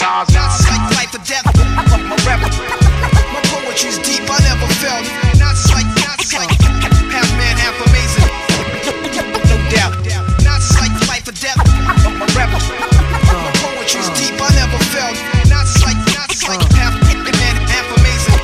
Life 0.99 1.15
or 1.15 1.23
death, 1.23 1.47
I'm. 1.47 2.09
My 2.09 3.41
poetry's 3.55 3.99
deep, 3.99 4.27
I 4.27 4.39
never 4.43 4.67
felt. 4.83 5.29
Never 14.69 14.85
felt. 14.93 15.17
Nas 15.49 15.77
is 15.77 15.83
like, 15.83 15.97
Nas 16.13 16.29
is 16.29 16.45
like, 16.45 16.61
half 16.77 16.93
man, 17.01 17.57
half 17.73 17.89
amazing. 17.97 18.37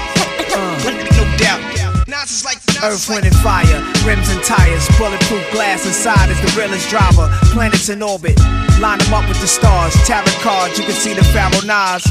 No 1.13 1.25
doubt. 1.37 1.61
Nas 2.09 2.31
is 2.33 2.45
like, 2.45 2.57
Earth, 2.83 3.09
wind, 3.09 3.27
and 3.27 3.37
fire, 3.37 3.85
rims 4.07 4.29
and 4.31 4.43
tires, 4.43 4.89
bulletproof 4.97 5.45
glass 5.53 5.85
inside 5.85 6.31
is 6.31 6.41
the 6.41 6.59
realest 6.59 6.89
driver. 6.89 7.29
Planets 7.53 7.91
in 7.91 8.03
orbit, 8.03 8.39
line 8.81 8.99
them 9.01 9.13
up 9.13 9.29
with 9.29 9.41
the 9.41 9.47
stars. 9.47 9.93
Tarot 10.07 10.25
cards, 10.41 10.79
you 10.79 10.85
can 10.85 10.95
see 10.95 11.13
the 11.13 11.25
Pharaoh 11.25 11.65
Nas. 11.65 12.05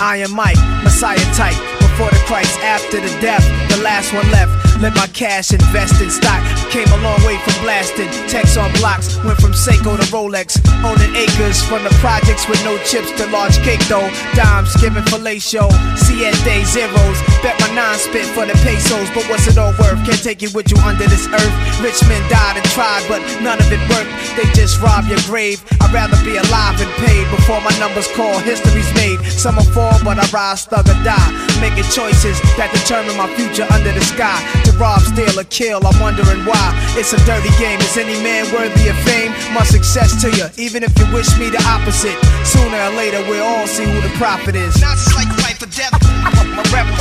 Iron 0.00 0.32
Mike, 0.32 0.56
Messiah 0.82 1.16
type. 1.34 1.56
Before 1.80 2.08
the 2.08 2.22
Christ, 2.24 2.58
after 2.60 3.00
the 3.00 3.12
death, 3.20 3.44
the 3.68 3.82
last 3.82 4.12
one 4.14 4.30
left. 4.30 4.65
Let 4.80 4.94
my 4.94 5.06
cash 5.08 5.52
invest 5.52 6.02
in 6.02 6.10
stock. 6.10 6.44
Came 6.68 6.88
a 6.92 7.00
long 7.00 7.16
way 7.24 7.40
from 7.40 7.56
blasting. 7.64 8.08
Tecs 8.28 8.60
on 8.60 8.70
blocks, 8.76 9.16
went 9.24 9.40
from 9.40 9.52
Seiko 9.52 9.96
to 9.96 10.06
Rolex. 10.12 10.60
Owning 10.84 11.16
acres 11.16 11.64
from 11.64 11.82
the 11.82 11.90
projects 12.04 12.46
with 12.46 12.62
no 12.62 12.76
chips 12.84 13.10
to 13.16 13.26
large 13.32 13.56
cake 13.64 13.80
though. 13.88 14.04
Dimes 14.36 14.76
giving 14.76 15.02
fellatio. 15.08 15.72
Siete 15.96 16.64
zeros. 16.68 17.18
Bet 17.40 17.56
my 17.60 17.72
nine 17.72 17.96
spit 17.96 18.26
for 18.36 18.44
the 18.44 18.52
pesos. 18.60 19.08
But 19.16 19.24
what's 19.32 19.48
it 19.48 19.56
all 19.56 19.72
worth? 19.80 19.96
Can't 20.04 20.22
take 20.22 20.42
it 20.42 20.52
with 20.54 20.70
you 20.70 20.76
under 20.84 21.08
this 21.08 21.26
earth. 21.32 21.54
Rich 21.80 22.04
men 22.08 22.20
died 22.28 22.60
and 22.60 22.66
tried, 22.76 23.00
but 23.08 23.24
none 23.40 23.56
of 23.56 23.72
it 23.72 23.80
worked. 23.88 24.12
They 24.36 24.44
just 24.52 24.76
rob 24.84 25.08
your 25.08 25.20
grave. 25.24 25.64
I'd 25.80 25.92
rather 25.92 26.20
be 26.20 26.36
alive 26.36 26.76
and 26.84 26.92
paid 27.00 27.24
before 27.32 27.64
my 27.64 27.72
numbers 27.80 28.08
call. 28.12 28.38
History's 28.44 28.92
made. 28.92 29.24
Some 29.24 29.56
will 29.56 29.70
fall, 29.72 29.96
but 30.04 30.20
I 30.20 30.28
rise, 30.36 30.66
thug 30.66 30.84
or 30.84 30.98
die. 31.00 31.30
Making 31.64 31.88
choices 31.88 32.36
that 32.60 32.68
determine 32.76 33.16
my 33.16 33.32
future 33.40 33.64
under 33.72 33.92
the 33.92 34.04
sky. 34.04 34.36
To 34.66 34.72
rob, 34.82 34.98
steal, 34.98 35.38
or 35.38 35.46
kill, 35.46 35.78
I'm 35.86 35.94
wondering 36.02 36.42
why. 36.42 36.74
It's 36.98 37.14
a 37.14 37.20
dirty 37.22 37.54
game. 37.54 37.78
Is 37.78 37.94
any 37.96 38.18
man 38.18 38.50
worthy 38.50 38.90
of 38.90 38.98
fame? 39.06 39.30
My 39.54 39.62
success 39.62 40.18
to 40.22 40.28
you, 40.34 40.50
even 40.58 40.82
if 40.82 40.90
you 40.98 41.06
wish 41.14 41.30
me 41.38 41.54
the 41.54 41.62
opposite. 41.70 42.18
Sooner 42.42 42.74
or 42.74 42.90
later, 42.98 43.22
we'll 43.30 43.46
all 43.46 43.70
see 43.70 43.86
who 43.86 44.00
the 44.02 44.10
prophet 44.18 44.56
is. 44.58 44.74
Nas 44.82 45.06
is 45.06 45.14
like 45.14 45.30
life 45.46 45.62
or 45.62 45.70
death, 45.70 45.94
a 45.94 46.62
rebel. 46.74 46.98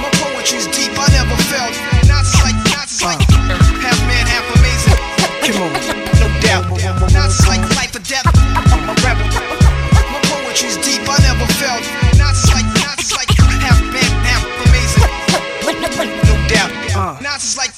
My 0.00 0.08
poetry's 0.16 0.64
deep, 0.72 0.96
I 0.96 1.12
never 1.12 1.36
felt. 1.52 1.76
Nas 2.08 2.24
is 2.24 2.40
like, 2.40 2.56
Nas 2.72 2.88
is 2.88 3.04
like, 3.04 3.20
half 3.84 4.00
man, 4.08 4.24
half 4.24 4.48
amazing. 4.56 4.96
Come 5.44 5.68
on. 5.68 5.72
No 6.24 6.28
doubt. 6.40 6.72
Nas 7.12 7.36
is 7.36 7.44
like 7.44 7.60
life 7.76 7.92
or 7.92 8.00
death, 8.00 8.24
a 8.24 8.94
rebel. 9.04 9.28
My 9.92 10.20
poetry's 10.24 10.80
deep, 10.80 11.04
I 11.04 11.20
never 11.20 11.27
Nas 17.38 17.52
is 17.52 17.56
like, 17.56 17.77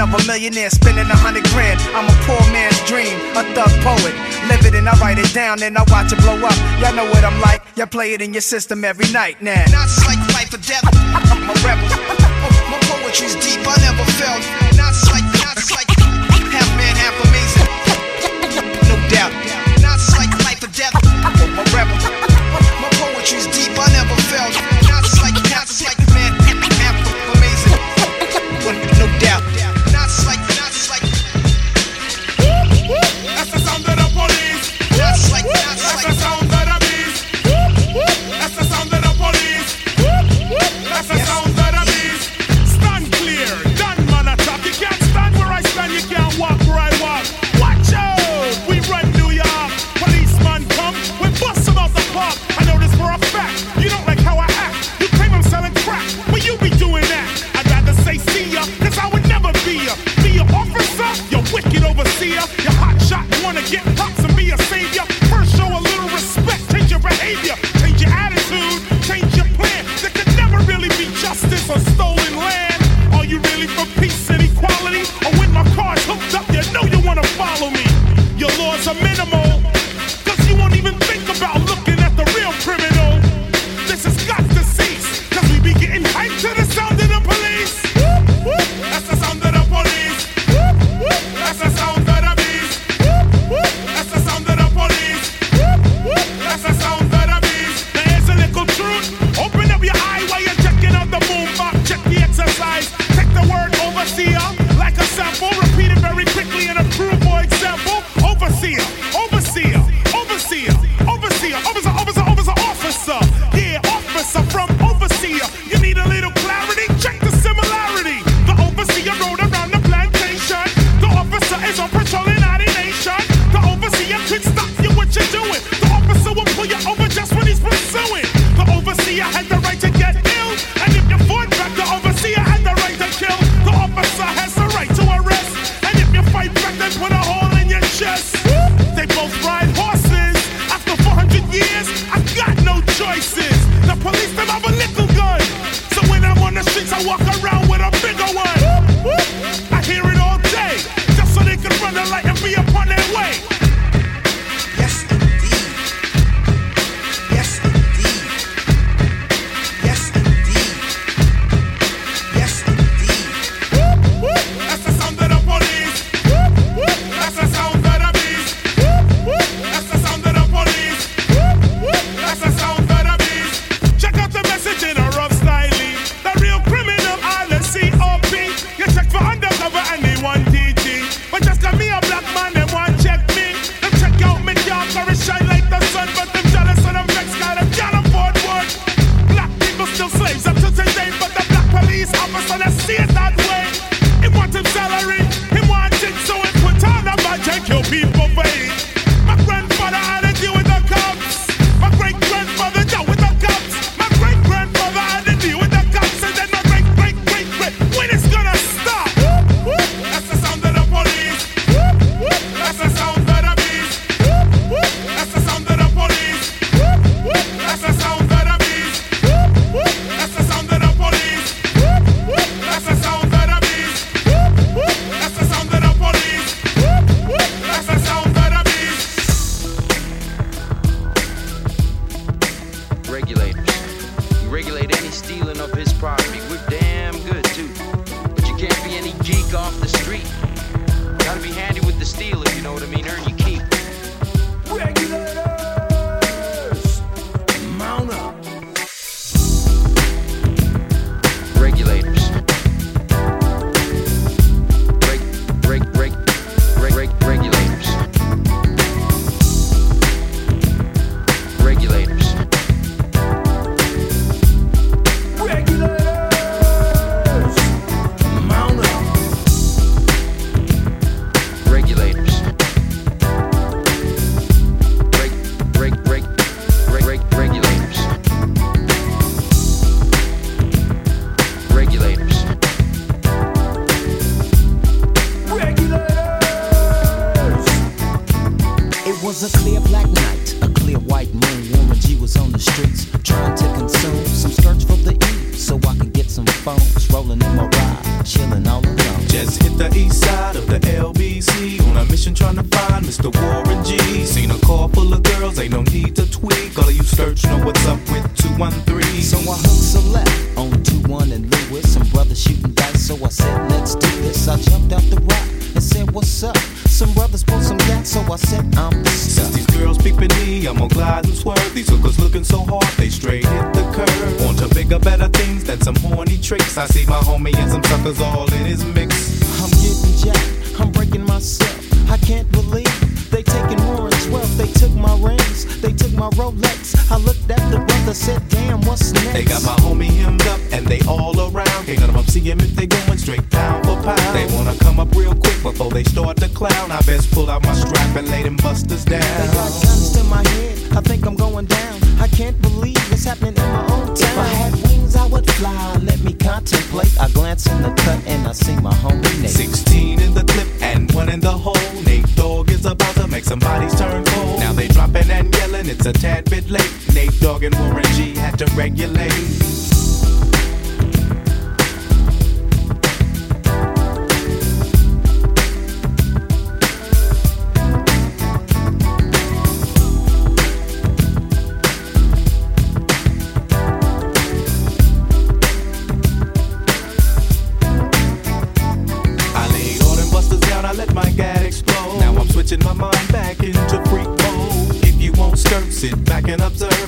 of 0.00 0.10
a 0.12 0.20
millionaire 0.26 0.70
spending 0.70 1.06
a 1.06 1.16
hundred 1.16 1.44
grand. 1.54 1.78
I'm 1.94 2.06
a 2.08 2.16
poor 2.26 2.40
man's 2.50 2.78
dream, 2.88 3.14
a 3.38 3.42
thug 3.54 3.70
poet. 3.82 4.14
Live 4.50 4.66
it 4.66 4.74
and 4.74 4.88
I 4.88 4.94
write 4.98 5.18
it 5.18 5.32
down, 5.32 5.58
then 5.58 5.76
I 5.76 5.84
watch 5.88 6.12
it 6.12 6.18
blow 6.20 6.38
up. 6.40 6.56
Y'all 6.80 6.94
know 6.94 7.06
what 7.10 7.24
I'm 7.24 7.38
like. 7.40 7.62
Y'all 7.76 7.86
play 7.86 8.12
it 8.14 8.22
in 8.22 8.32
your 8.32 8.42
system 8.42 8.84
every 8.84 9.10
night 9.12 9.42
now. 9.42 9.64
Nas 9.70 9.98
is 9.98 10.04
like 10.06 10.18
life 10.34 10.52
or 10.54 10.62
death, 10.62 10.84
I'm 10.86 11.50
a 11.50 11.54
rebel. 11.62 11.88
My 12.70 12.78
poetry's 12.90 13.34
deep, 13.38 13.62
I 13.62 13.76
never 13.82 14.04
felt. 14.18 14.42
Nas 14.74 14.98
is 14.98 15.10
like, 15.10 15.26
Nas 15.42 15.58
is 15.62 15.70
like, 15.70 15.90
half 16.50 16.68
man, 16.78 16.94
half 16.98 17.16
amazing. 17.30 17.68
No 18.90 18.96
doubt. 19.10 19.32
Nas 19.78 20.02
is 20.02 20.14
like 20.18 20.32
life 20.42 20.62
or 20.62 20.72
death, 20.74 20.94
I'm 21.22 21.58
a 21.58 21.64
rebel. 21.70 21.98
My 22.82 22.90
poetry's 22.98 23.46
deep, 23.52 23.74
I 23.78 23.86
never 23.94 24.16
felt. 24.32 24.54
Nas 24.90 25.06
is 25.12 25.20
like, 25.22 25.38
Nas 25.50 25.70
is 25.70 25.86
like, 25.86 25.98
man, 26.14 26.32
half 26.82 26.98
amazing. 27.36 27.78
No 28.98 29.06
doubt. 29.20 29.53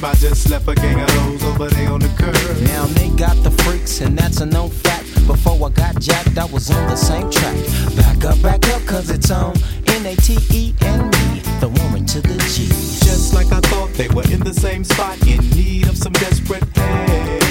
I 0.07 0.15
just 0.15 0.45
slept 0.45 0.69
a 0.69 0.75
gang 0.77 1.01
of 1.01 1.11
hoes 1.11 1.43
over 1.43 1.69
there 1.69 1.91
on 1.91 1.99
the 1.99 2.09
curb. 2.11 2.63
Now 2.69 2.87
they 2.95 3.09
got 3.17 3.43
the 3.43 3.51
freaks, 3.65 4.01
and 4.01 4.17
that's 4.17 4.41
a 4.41 4.47
known 4.47 4.71
fact. 4.71 5.05
Before 5.27 5.67
I 5.67 5.71
got 5.71 6.01
jacked, 6.01 6.39
I 6.39 6.45
was 6.45 6.71
on 6.71 6.87
the 6.87 6.95
same 6.95 7.29
track. 7.29 7.57
Back 7.97 8.25
up, 8.25 8.41
back 8.41 8.69
up, 8.69 8.87
cause 8.87 9.11
it's 9.11 9.33
on 9.33 9.57
N-A-T-E 9.89 10.75
and 10.83 11.03
me, 11.11 11.41
the 11.59 11.69
Warren 11.69 12.07
to 12.07 12.21
the 12.21 12.39
G. 12.55 12.69
Just 13.05 13.35
like 13.35 13.51
I 13.51 13.59
thought, 13.69 13.95
they 13.95 14.07
were 14.09 14.23
in 14.31 14.45
the 14.45 14.55
same 14.55 14.85
spot, 14.85 15.21
in 15.27 15.41
need 15.51 15.89
of 15.89 15.99
some 15.99 16.13
desperate 16.13 16.63
help. 16.77 17.43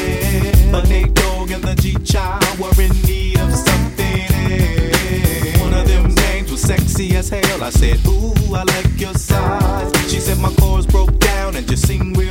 The 0.72 0.86
Nate 0.88 1.14
Dogg 1.14 1.52
and 1.52 1.62
the 1.62 1.76
G-Child 1.76 2.58
were 2.58 2.82
in 2.82 2.92
need 3.02 3.38
of 3.38 3.54
something 3.54 4.22
else. 4.48 5.60
One 5.60 5.74
of 5.74 5.86
them 5.90 6.16
names 6.16 6.52
was 6.52 6.62
sexy 6.62 7.18
as 7.18 7.28
hell. 7.28 7.64
I 7.64 7.70
said, 7.70 8.00
ooh, 8.08 8.56
I 8.56 8.64
like 8.64 8.98
your 8.98 9.14
size. 9.14 9.92
She 10.10 10.22
said 10.22 10.38
my 10.38 10.54
chords 10.54 10.86
broke 10.86 11.20
down 11.20 11.58
and 11.58 11.68
just 11.68 11.86
sing 11.88 12.14
with 12.14 12.25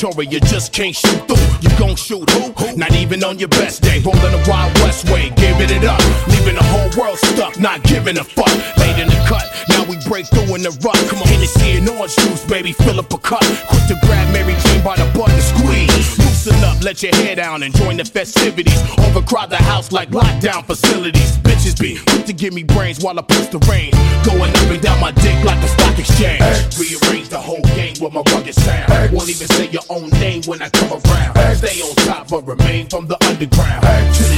territory, 0.00 0.26
you 0.28 0.40
just 0.40 0.72
can't 0.72 0.94
shoot 0.94 1.20
through. 1.28 1.36
You 1.60 1.68
gon' 1.78 1.94
shoot 1.94 2.28
who? 2.30 2.76
Not 2.76 2.94
even 2.94 3.22
on 3.22 3.38
your 3.38 3.48
best 3.48 3.82
day. 3.82 4.00
Rolling 4.00 4.32
the 4.32 4.42
Wild 4.48 4.72
West 4.80 5.04
way, 5.10 5.28
giving 5.36 5.68
it 5.68 5.84
up. 5.84 6.00
Leaving 6.28 6.56
the 6.56 6.64
whole 6.64 6.88
world 6.98 7.18
stuck, 7.18 7.60
not 7.60 7.82
giving 7.82 8.16
a 8.16 8.24
fuck. 8.24 8.48
Late 8.78 8.98
in 8.98 9.08
the 9.08 9.24
cut, 9.28 9.44
now 9.68 9.84
we 9.84 9.96
break 10.08 10.26
through 10.26 10.54
in 10.54 10.62
the 10.62 10.70
rut. 10.82 10.96
Come 11.08 11.20
on, 11.20 11.28
Hennessy 11.28 11.76
and 11.76 11.88
orange 11.88 12.16
juice, 12.16 12.44
baby, 12.46 12.72
fill 12.72 12.98
up 12.98 13.12
a 13.12 13.18
cup. 13.18 13.44
Quick 13.68 13.84
to 13.88 13.98
grab 14.06 14.32
Mary 14.32 14.54
Jane 14.64 14.82
by 14.82 14.96
the 14.96 15.04
butt 15.12 15.30
and 15.30 15.42
squeeze. 15.42 16.18
Loosen 16.18 16.64
up, 16.64 16.82
let 16.82 17.02
your 17.02 17.14
hair 17.16 17.36
down 17.36 17.62
and 17.62 17.74
join 17.74 17.98
the 17.98 18.04
festivities. 18.04 18.80
Overcrowd 18.98 19.50
the 19.50 19.56
house 19.56 19.92
like 19.92 20.10
lockdown 20.10 20.64
facilities. 20.64 21.36
Bitches 21.38 21.78
be 21.78 22.00
to 22.30 22.36
give 22.36 22.54
me 22.54 22.62
brains 22.62 23.02
while 23.02 23.18
I 23.18 23.22
push 23.22 23.46
the 23.48 23.58
reins. 23.70 23.96
Going 24.24 24.50
up 24.50 24.70
and 24.70 24.80
down 24.80 25.00
my 25.00 25.10
dick 25.10 25.36
like 25.44 25.58
a 25.64 25.68
stock 25.68 25.98
exchange. 25.98 26.40
Rearrange 26.78 27.28
the 27.28 27.38
whole 27.38 27.62
game 27.74 27.94
with 28.00 28.12
my 28.12 28.22
rugged 28.32 28.54
sound. 28.54 29.12
Won't 29.12 29.28
even 29.28 29.48
say 29.48 29.68
your 29.70 29.82
own 29.90 30.10
name 30.22 30.42
when 30.44 30.62
I 30.62 30.68
come 30.70 30.92
around. 30.92 31.56
Stay 31.56 31.80
on 31.82 31.94
top 32.06 32.28
but 32.28 32.46
remain 32.46 32.86
from 32.86 33.06
the 33.08 33.18
underground. 33.26 33.82
To 33.82 34.29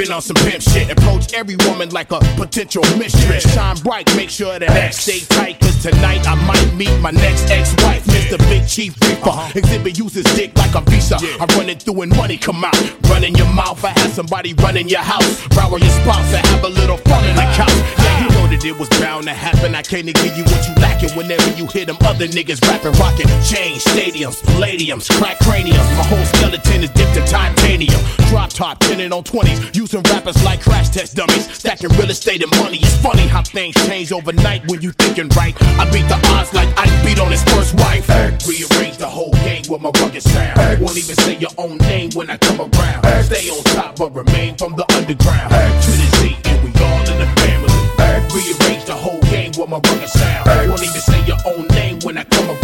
been 0.00 0.12
on 0.12 0.22
some 0.22 0.36
pimp 0.36 0.62
shit. 0.62 0.90
Approach 0.90 1.32
every 1.34 1.56
woman 1.66 1.90
like 1.90 2.10
a 2.10 2.20
potential 2.36 2.82
mistress. 2.96 3.42
Shine 3.52 3.76
bright, 3.76 4.14
make 4.16 4.30
sure 4.30 4.58
that 4.58 4.70
X 4.70 4.98
stay 4.98 5.20
tight. 5.20 5.69
Tonight 5.80 6.28
I 6.28 6.34
might 6.44 6.74
meet 6.74 6.92
my 7.00 7.10
next 7.10 7.48
ex-wife, 7.48 8.04
Mr. 8.04 8.36
Big 8.50 8.68
Chief 8.68 8.92
Reaper. 9.00 9.30
Uh-huh. 9.30 9.60
Xzibit 9.60 9.96
uses 9.96 10.24
dick 10.36 10.54
like 10.58 10.74
a 10.74 10.82
visa. 10.90 11.16
I 11.16 11.46
run 11.56 11.70
it 11.70 11.82
through 11.82 12.02
and 12.02 12.14
money 12.16 12.36
come 12.36 12.62
out. 12.62 12.76
Run 13.08 13.24
in 13.24 13.34
your 13.34 13.48
mouth, 13.48 13.82
I 13.82 13.98
have 13.98 14.12
somebody 14.12 14.52
run 14.52 14.76
in 14.76 14.88
your 14.88 15.00
house. 15.00 15.40
Row 15.56 15.76
your 15.76 15.88
spouse, 16.04 16.34
I 16.34 16.44
have 16.52 16.64
a 16.64 16.68
little 16.68 16.98
fun 16.98 17.24
in 17.24 17.34
the 17.34 17.48
ah. 17.48 17.56
couch. 17.56 17.80
Yeah, 17.96 18.24
you 18.24 18.28
know 18.28 18.46
that 18.52 18.62
it 18.62 18.78
was 18.78 18.90
bound 19.00 19.24
to 19.24 19.32
happen. 19.32 19.74
I 19.74 19.80
can't 19.80 20.04
give 20.04 20.36
you 20.36 20.44
what 20.44 20.68
you 20.68 20.74
lacking 20.82 21.16
whenever 21.16 21.48
you 21.56 21.66
hear 21.68 21.86
them 21.86 21.96
other 22.02 22.28
niggas 22.28 22.60
rapping, 22.68 22.92
rocking. 23.00 23.28
Change 23.40 23.80
stadiums, 23.80 24.36
palladiums, 24.52 25.08
crack 25.16 25.38
craniums. 25.40 25.88
My 25.96 26.04
whole 26.04 26.24
skeleton 26.36 26.84
is 26.84 26.90
dipped 26.90 27.16
in 27.16 27.24
titanium. 27.24 28.00
Drop 28.28 28.50
top, 28.50 28.80
tinted 28.80 29.12
on 29.12 29.24
20s. 29.24 29.74
Using 29.74 30.02
rappers 30.12 30.36
like 30.44 30.60
crash 30.60 30.90
test 30.90 31.16
dummies. 31.16 31.50
Stacking 31.56 31.88
real 31.96 32.10
estate 32.10 32.42
and 32.42 32.52
money. 32.60 32.78
It's 32.78 32.96
funny 32.98 33.26
how 33.26 33.42
things 33.42 33.74
change 33.88 34.12
overnight 34.12 34.68
when 34.68 34.82
you 34.82 34.92
thinking 34.92 35.30
right. 35.30 35.56
I 35.78 35.84
beat 35.92 36.08
the 36.08 36.18
odds 36.34 36.52
like 36.54 36.68
I 36.76 36.86
beat 37.04 37.20
on 37.20 37.30
his 37.30 37.42
first 37.44 37.74
wife. 37.74 38.08
Rearrange 38.46 38.96
the 38.96 39.06
whole 39.06 39.32
game 39.44 39.62
with 39.68 39.80
my 39.80 39.90
rugged 40.00 40.22
sound. 40.22 40.80
Won't 40.80 40.96
even 40.96 41.16
say 41.16 41.36
your 41.36 41.50
own 41.58 41.78
name 41.78 42.10
when 42.14 42.30
I 42.30 42.36
come 42.38 42.60
around. 42.60 43.24
Stay 43.24 43.50
on 43.50 43.62
top 43.64 43.96
but 43.96 44.14
remain 44.14 44.56
from 44.56 44.74
the 44.76 44.84
underground. 44.96 45.50
To 45.50 45.90
the 45.90 46.08
Z 46.18 46.36
and 46.44 46.58
we 46.64 46.70
all 46.82 47.00
in 47.10 47.18
the 47.20 47.28
family. 47.40 47.74
Rearrange 48.30 48.84
the 48.84 48.94
whole 48.94 49.20
game 49.32 49.52
with 49.58 49.68
my 49.68 49.78
rugged 49.78 50.08
sound. 50.08 50.46
Won't 50.68 50.82
even 50.82 51.00
say 51.00 51.20
your 51.26 51.38
own 51.46 51.66
name 51.68 51.98
when 52.02 52.18
I 52.18 52.24
come 52.24 52.48
around. 52.48 52.59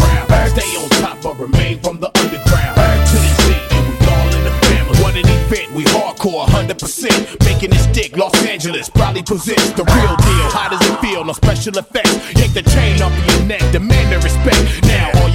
100%. 6.77 7.45
Making 7.45 7.71
this 7.71 7.87
dick, 7.87 8.17
Los 8.17 8.35
Angeles 8.47 8.89
probably 8.89 9.23
possess 9.23 9.73
the 9.73 9.85
real 9.85 10.17
deal. 10.17 10.51
How 10.53 10.69
does 10.69 10.81
it 10.83 10.99
feel? 11.01 11.25
No 11.25 11.33
special 11.33 11.77
effects. 11.79 12.15
Yank 12.39 12.53
the 12.55 12.63
chain 12.63 13.01
off 13.03 13.13
of 13.17 13.27
your 13.27 13.47
neck, 13.47 13.61
demand 13.73 14.13
the 14.13 14.19
respect. 14.19 14.86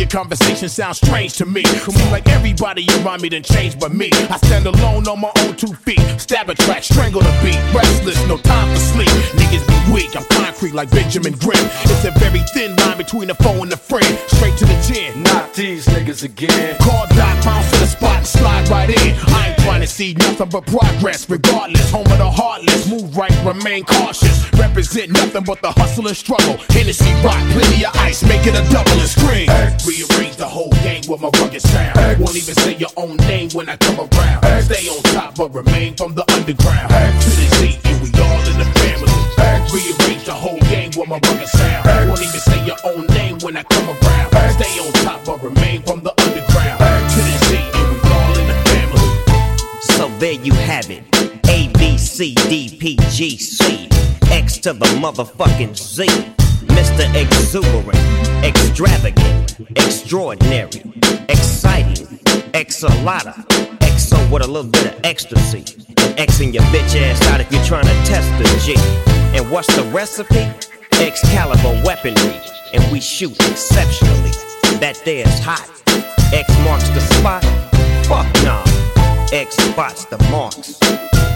Your 0.01 0.09
conversation 0.09 0.67
sounds 0.67 0.97
strange 0.97 1.33
to 1.33 1.45
me. 1.45 1.63
Seem 1.63 2.09
like 2.09 2.27
everybody 2.27 2.87
around 2.89 3.21
me 3.21 3.29
done 3.29 3.43
changed 3.43 3.79
but 3.79 3.93
me. 3.93 4.09
I 4.11 4.37
stand 4.37 4.65
alone 4.65 5.07
on 5.07 5.21
my 5.21 5.31
own 5.45 5.55
two 5.55 5.75
feet. 5.75 6.01
Stab 6.17 6.49
a 6.49 6.55
track, 6.55 6.81
strangle 6.81 7.21
the 7.21 7.29
beat. 7.43 7.61
Restless, 7.71 8.17
no 8.27 8.37
time 8.37 8.73
for 8.73 8.79
sleep. 8.79 9.09
Niggas 9.37 9.61
be 9.67 9.93
weak, 9.93 10.17
I'm 10.17 10.23
concrete 10.31 10.73
like 10.73 10.89
Benjamin 10.89 11.33
Grimm. 11.33 11.69
It's 11.83 12.03
a 12.03 12.09
very 12.17 12.41
thin 12.51 12.75
line 12.77 12.97
between 12.97 13.29
a 13.29 13.35
foe 13.35 13.61
and 13.61 13.71
a 13.71 13.77
friend. 13.77 14.17
Straight 14.25 14.57
to 14.57 14.65
the 14.65 14.73
chin. 14.81 15.21
Not 15.21 15.53
these 15.53 15.85
niggas 15.85 16.23
again. 16.23 16.77
Call 16.79 17.05
dot, 17.09 17.43
bounce 17.45 17.69
to 17.69 17.77
the 17.77 17.85
spot 17.85 18.17
and 18.17 18.27
slide 18.27 18.69
right 18.69 18.89
in. 18.89 19.15
I 19.27 19.49
ain't 19.49 19.59
trying 19.59 19.81
to 19.81 19.87
see 19.87 20.15
nothing 20.15 20.49
but 20.49 20.65
progress. 20.65 21.29
Regardless, 21.29 21.91
home 21.91 22.07
of 22.07 22.17
the 22.17 22.31
heartless. 22.31 22.89
Move 22.89 23.15
right, 23.15 23.45
remain 23.45 23.83
cautious. 23.83 24.51
Represent 24.53 25.11
nothing 25.11 25.43
but 25.43 25.61
the 25.61 25.71
hustle 25.71 26.07
and 26.07 26.17
struggle. 26.17 26.57
Hennessy 26.69 27.13
rock, 27.23 27.37
plenty 27.53 27.85
of 27.85 27.95
ice, 27.97 28.23
make 28.23 28.47
it 28.47 28.55
a 28.57 28.63
double 28.71 28.97
and 28.97 29.07
scream. 29.07 29.47
Rearrange 29.91 30.37
the 30.37 30.47
whole 30.47 30.71
game 30.87 31.03
with 31.09 31.19
my 31.19 31.29
rugged 31.41 31.61
sound. 31.61 32.17
Won't 32.17 32.37
even 32.37 32.55
say 32.55 32.77
your 32.77 32.91
own 32.95 33.17
name 33.27 33.49
when 33.51 33.67
I 33.67 33.75
come 33.75 33.99
around. 33.99 34.63
Stay 34.63 34.87
on 34.87 35.03
top 35.11 35.35
but 35.35 35.53
remain 35.53 35.95
from 35.97 36.15
the 36.15 36.23
underground. 36.31 36.87
To 36.87 37.29
the 37.29 37.47
Z 37.59 37.77
and 37.83 37.99
we 37.99 38.07
all 38.23 38.39
in 38.47 38.57
the 38.57 38.71
family. 38.79 39.11
Rearrange 39.67 40.23
the 40.23 40.31
whole 40.31 40.59
game 40.71 40.91
with 40.95 41.09
my 41.09 41.19
rugged 41.27 41.49
sound. 41.49 42.07
Won't 42.07 42.21
even 42.21 42.39
say 42.39 42.65
your 42.65 42.77
own 42.85 43.05
name 43.07 43.39
when 43.39 43.57
I 43.57 43.63
come 43.63 43.89
around. 43.89 44.31
Stay 44.53 44.79
on 44.79 44.93
top 45.03 45.25
but 45.25 45.43
remain 45.43 45.83
from 45.83 45.99
the 46.03 46.13
underground. 46.23 46.79
To 47.11 47.19
the 47.19 47.35
Z 47.51 47.57
and 47.75 47.91
we 47.91 47.99
all 48.15 48.39
in 48.39 48.47
the 48.47 48.55
family. 48.71 49.03
So 49.97 50.07
there 50.19 50.39
you 50.39 50.53
have 50.53 50.89
it. 50.89 51.03
A 51.49 51.67
B 51.77 51.97
C 51.97 52.33
D 52.47 52.77
P 52.79 52.95
G 53.09 53.35
C 53.37 53.89
X 54.31 54.57
to 54.59 54.71
the 54.71 54.85
motherfucking 55.03 55.75
Z. 55.75 56.07
Mr. 56.77 57.03
Exuberant, 57.15 57.97
extravagant, 58.43 59.59
extraordinary, 59.75 60.81
exciting, 61.29 62.07
exalata, 62.53 63.33
exo 63.79 64.31
with 64.31 64.43
a 64.43 64.47
little 64.47 64.71
bit 64.71 64.87
of 64.87 64.99
ecstasy. 65.03 65.61
Xing 66.17 66.53
your 66.53 66.63
bitch 66.63 66.99
ass 67.01 67.21
out 67.27 67.39
if 67.39 67.51
you're 67.51 67.63
trying 67.65 67.85
to 67.85 67.93
test 68.05 68.29
the 68.37 68.45
G. 68.63 68.75
And 69.35 69.49
what's 69.49 69.73
the 69.75 69.83
recipe? 69.91 70.47
Excalibur 70.99 71.81
weaponry, 71.85 72.39
and 72.73 72.91
we 72.91 72.99
shoot 72.99 73.35
exceptionally. 73.49 74.31
That 74.79 75.01
there's 75.05 75.39
hot. 75.39 75.69
X 76.33 76.47
marks 76.63 76.89
the 76.89 77.01
spot. 77.01 77.43
Fuck 78.05 78.27
nah. 78.43 78.63
X 79.33 79.55
spots 79.55 80.05
the 80.05 80.17
marks. 80.29 80.79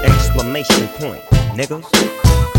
Exclamation 0.04 0.88
point, 1.00 1.22
niggas. 1.56 2.55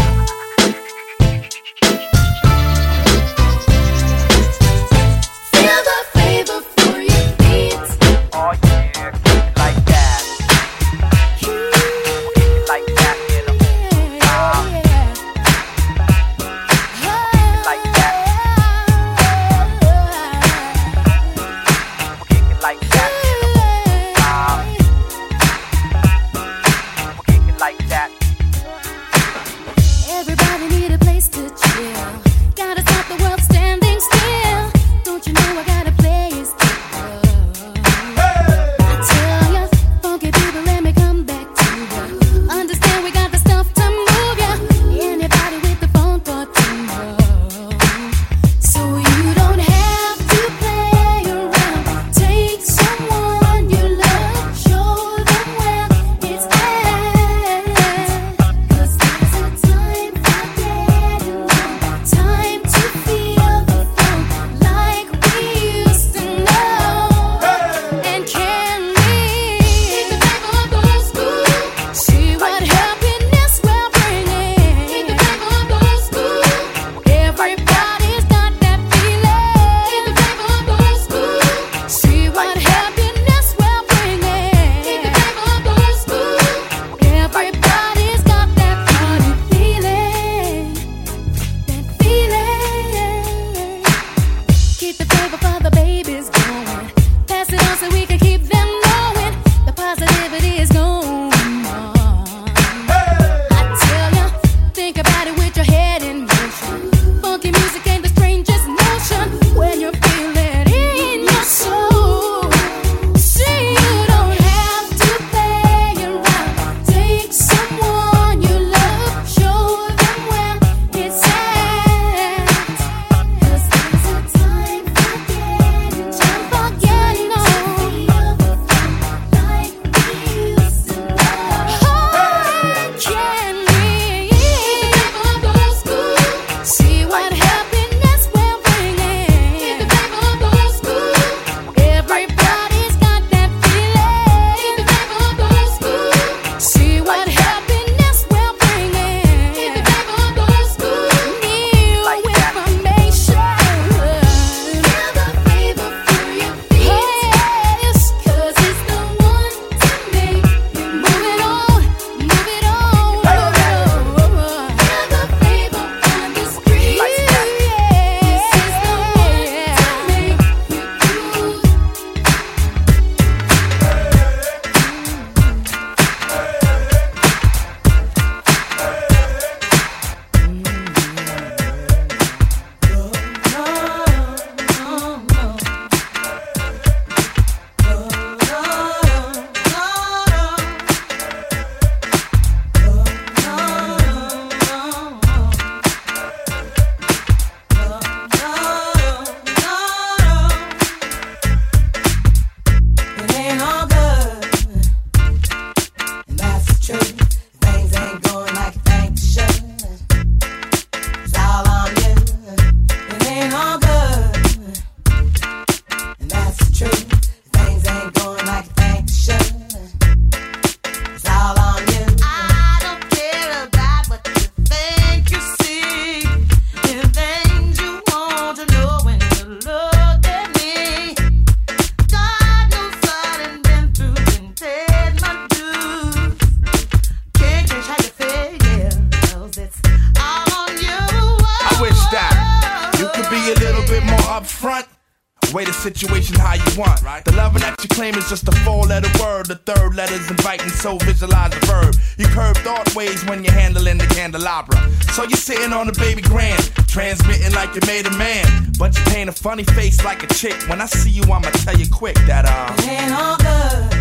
Funny 259.46 259.62
face 259.62 260.02
like 260.04 260.24
a 260.24 260.26
chick. 260.34 260.56
When 260.68 260.80
I 260.80 260.86
see 260.86 261.08
you, 261.08 261.22
I'ma 261.22 261.50
tell 261.62 261.76
you 261.76 261.86
quick 261.88 262.16
that, 262.26 262.44
uh. 262.46 262.74
It 262.78 262.98
ain't 262.98 263.12
all 263.14 263.36
good. 263.38 263.94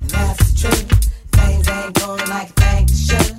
And 0.00 0.08
that's 0.08 0.40
the 0.48 0.52
truth. 0.56 0.88
Things 1.36 1.68
ain't 1.68 1.92
going 2.00 2.28
like 2.32 2.48
you 2.88 2.96
should. 2.96 3.36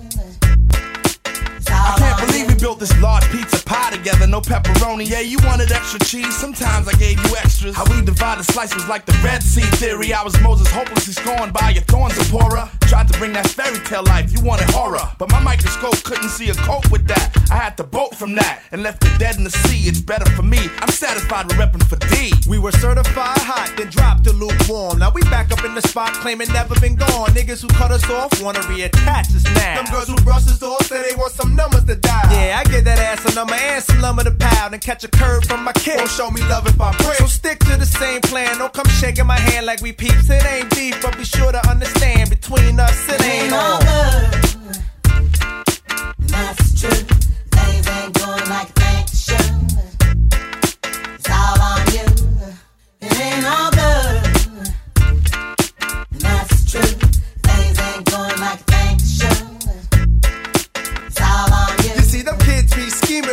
I 1.66 1.96
can't 1.98 2.28
believe 2.28 2.46
we 2.48 2.54
built 2.62 2.80
this 2.80 2.94
large 3.02 3.26
pizza 3.32 3.58
pie 3.66 3.90
together, 3.90 4.28
no 4.28 4.40
pepperoni. 4.40 5.10
Yeah, 5.10 5.22
you 5.22 5.40
wanted 5.46 5.72
extra 5.72 6.00
cheese, 6.00 6.38
sometimes 6.38 6.88
I 6.88 6.94
gave 7.00 7.18
you 7.26 7.36
extras. 7.36 7.76
How 7.76 7.86
we 7.90 8.06
divided 8.06 8.44
slice 8.44 8.76
was 8.76 8.88
like 8.88 9.08
the 9.08 9.18
Red 9.24 9.42
Sea 9.42 9.66
theory. 9.82 10.14
I 10.14 10.22
was 10.22 10.40
Moses 10.42 10.70
hopelessly 10.70 11.14
scorned 11.14 11.54
by 11.54 11.72
your 11.72 11.86
thorns, 11.86 12.14
Zipporah. 12.14 12.70
Tried 12.82 13.08
to 13.08 13.18
bring 13.18 13.34
that 13.34 13.48
fairy 13.48 13.80
tale 13.80 14.04
life, 14.04 14.32
you 14.32 14.46
wanted 14.46 14.70
horror. 14.70 14.99
But 15.18 15.32
my 15.32 15.42
microscope 15.42 16.04
couldn't 16.04 16.30
see 16.30 16.50
a 16.50 16.56
cope 16.56 16.90
with 16.92 17.08
that. 17.08 17.36
I 17.52 17.56
had 17.56 17.78
to 17.78 17.84
bolt 17.84 18.16
from 18.16 18.36
that 18.36 18.64
and 18.72 18.84
left 18.84 19.04
it 19.06 19.18
dead 19.20 19.38
in 19.38 19.44
the 19.44 19.50
sea. 19.50 19.90
It's 19.90 20.02
better 20.02 20.30
for 20.32 20.44
me. 20.44 20.60
I'm 20.80 20.90
satisfied 20.90 21.48
with 21.48 21.58
repping 21.58 21.84
for 21.84 21.98
D. 22.14 22.32
We 22.48 22.60
were 22.60 22.72
certified 22.72 23.42
hot, 23.42 23.74
then 23.78 23.90
dropped 23.90 24.26
to 24.26 24.34
lukewarm. 24.34 25.00
Now 25.00 25.12
we 25.12 25.22
back 25.24 25.52
up 25.52 25.64
in 25.64 25.76
the 25.76 25.82
spot, 25.82 26.14
claiming 26.14 26.52
never 26.54 26.80
been 26.80 26.96
gone. 26.96 27.30
Niggas 27.32 27.62
who 27.62 27.68
cut 27.70 27.92
us 27.92 28.08
off 28.10 28.42
wanna 28.42 28.60
reattach 28.62 29.36
us 29.36 29.44
now. 29.56 29.76
Them 29.76 29.86
girls 29.92 30.08
who 30.08 30.16
brush 30.24 30.48
us 30.48 30.62
off 30.62 30.86
say 30.86 31.02
they 31.10 31.16
want 31.16 31.34
some 31.34 31.56
numbers 31.56 31.86
to 31.86 31.96
dial. 31.96 32.32
Yeah, 32.32 32.62
I 32.62 32.70
get 32.70 32.86
that 32.86 33.00
ass 33.00 33.26
a 33.32 33.36
number 33.36 33.54
and 33.54 33.84
some 33.84 34.02
lumber 34.02 34.24
to 34.24 34.32
pound 34.32 34.74
and 34.74 34.82
catch 34.82 35.04
a 35.04 35.08
curve 35.08 35.44
from 35.46 35.64
my 35.64 35.74
kid. 35.74 35.98
Won't 35.98 36.10
show 36.10 36.30
me 36.30 36.42
love 36.44 36.68
if 36.68 36.80
I 36.80 36.94
pray. 36.94 37.16
So 37.16 37.26
stick 37.26 37.60
to 37.60 37.78
the 37.78 37.86
same 37.86 38.22
plan. 38.22 38.58
Don't 38.58 38.74
come 38.74 38.88
shaking 38.88 39.28
my 39.28 39.40
hand 39.40 39.66
like 39.66 39.82
we 39.82 39.92
peeps. 39.92 40.30
It 40.30 40.46
ain't 40.46 40.70
beef, 40.76 41.02
but 41.02 41.18
be 41.18 41.24
sure 41.24 41.52
to 41.52 41.70
understand 41.70 42.30
between 42.30 42.80
us 42.80 43.10
it 43.10 43.22
ain't 43.24 43.54
all 43.54 44.59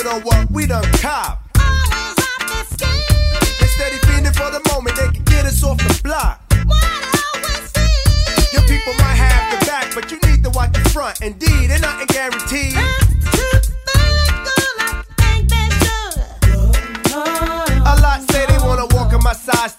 scheming 0.07 0.13
on 0.15 0.23
what 0.23 0.51
we 0.51 0.67
done 0.67 0.85
cop. 0.95 1.43
Instead 3.61 3.93
of 3.93 4.01
fiending 4.03 4.35
for 4.35 4.51
the 4.51 4.61
moment, 4.73 4.97
they 4.97 5.09
can 5.09 5.25
get 5.25 5.45
us 5.45 5.63
off 5.63 5.79
the 5.79 6.01
block. 6.03 6.41
Your 8.53 8.63
people 8.63 8.93
might 8.95 9.17
have 9.17 9.59
the 9.61 9.67
back, 9.67 9.95
but 9.95 10.11
you 10.11 10.19
need 10.29 10.43
to 10.45 10.51
watch 10.51 10.73
the 10.73 10.89
front. 10.91 11.21
Indeed, 11.21 11.71
ain't 11.71 11.83
nothing 11.83 12.07
guaranteed. 12.07 13.06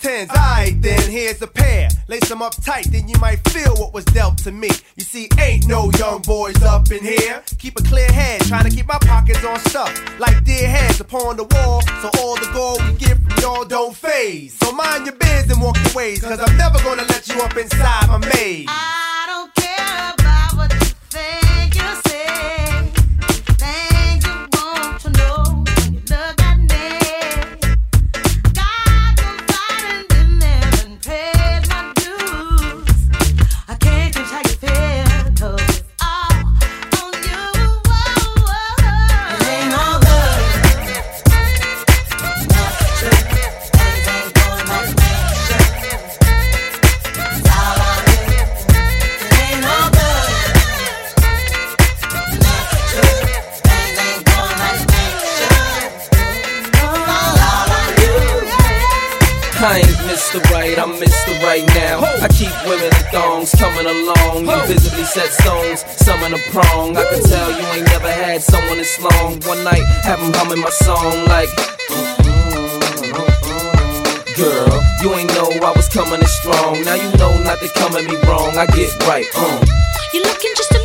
10s. 0.08 0.30
Alright, 0.30 0.82
then 0.82 1.12
here's 1.12 1.42
a 1.42 1.48
pair. 1.48 1.90
Lace 2.08 2.30
them 2.30 2.42
up 2.42 2.56
tight, 2.64 2.86
then 2.92 3.10
you 3.10 3.18
might 3.20 3.46
feel 3.50 3.76
what 3.76 3.94
was 3.94 4.06
dealt 4.06 4.38
to 4.40 4.52
me. 4.52 4.70
You 4.96 5.04
see, 5.04 5.28
ain't 5.38 5.68
no 5.68 5.92
young 6.00 6.22
boys 6.22 6.62
up 6.64 6.90
in 6.92 7.04
here. 7.04 7.44
Keep 7.58 7.80
a 7.80 7.84
clear 7.84 8.10
head, 8.10 8.40
trying 8.42 8.70
to 8.70 8.76
keep 8.76 8.88
my 8.88 9.00
pockets 9.00 9.44
on 9.44 9.60
stuff. 9.60 9.92
Like 10.18 10.46
dear 10.46 10.68
heads 10.70 11.02
upon 11.02 11.36
the 11.36 11.44
wall, 11.44 11.82
so 12.02 12.10
all 12.20 12.36
the 12.36 12.50
gold 12.54 12.82
we 12.86 12.94
get 12.94 13.18
from 13.18 13.38
y'all 13.42 13.66
don't 13.66 13.94
phase. 13.94 14.58
So 14.60 14.72
mind 14.72 15.06
your 15.06 15.16
biz 15.16 15.52
and 15.52 15.62
walk 15.62 15.76
your 15.84 15.94
ways, 15.94 16.22
cause 16.22 16.40
I'm 16.40 16.56
never 16.56 16.82
gonna 16.84 17.04
let 17.10 17.28
you 17.28 17.42
up 17.42 17.58
inside 17.58 18.08
my 18.08 18.20
maze. 18.34 18.66
I 18.70 19.26
don't 19.28 19.54
care 19.56 20.14
about 20.14 20.56
what 20.56 20.74
you 20.74 20.88
think 21.12 21.76
you 21.76 22.07
Right 61.58 61.74
now. 61.74 62.02
I 62.22 62.28
keep 62.28 62.54
women 62.70 62.86
in 62.86 63.06
thongs 63.10 63.50
coming 63.58 63.88
along. 63.90 64.46
You 64.46 64.68
visibly 64.68 65.06
set 65.06 65.34
stones, 65.34 65.82
some 65.98 66.22
in 66.22 66.36
a 66.36 66.38
prong. 66.54 66.96
I 66.96 67.02
can 67.10 67.24
tell 67.24 67.50
you 67.50 67.66
ain't 67.74 67.88
never 67.88 68.12
had 68.12 68.44
someone 68.44 68.78
this 68.78 69.02
long. 69.02 69.42
One 69.42 69.64
night, 69.64 69.82
have 70.06 70.22
'em 70.22 70.34
humming 70.34 70.62
my 70.62 70.70
song 70.70 71.26
like. 71.26 71.50
Mm-hmm, 71.50 72.62
mm-hmm, 72.62 73.26
mm-hmm. 73.50 74.38
Girl, 74.38 74.70
you 75.02 75.18
ain't 75.18 75.34
know 75.34 75.50
I 75.66 75.74
was 75.74 75.90
coming 75.90 76.22
in 76.22 76.28
strong. 76.28 76.84
Now 76.86 76.94
you 76.94 77.10
know 77.18 77.34
not 77.42 77.58
to 77.66 77.70
come 77.74 77.98
at 77.98 78.06
me 78.06 78.18
wrong. 78.30 78.54
I 78.56 78.68
get 78.78 78.94
right, 79.10 79.26
um. 79.42 79.58
You're 80.14 80.30
looking 80.30 80.54
just 80.56 80.77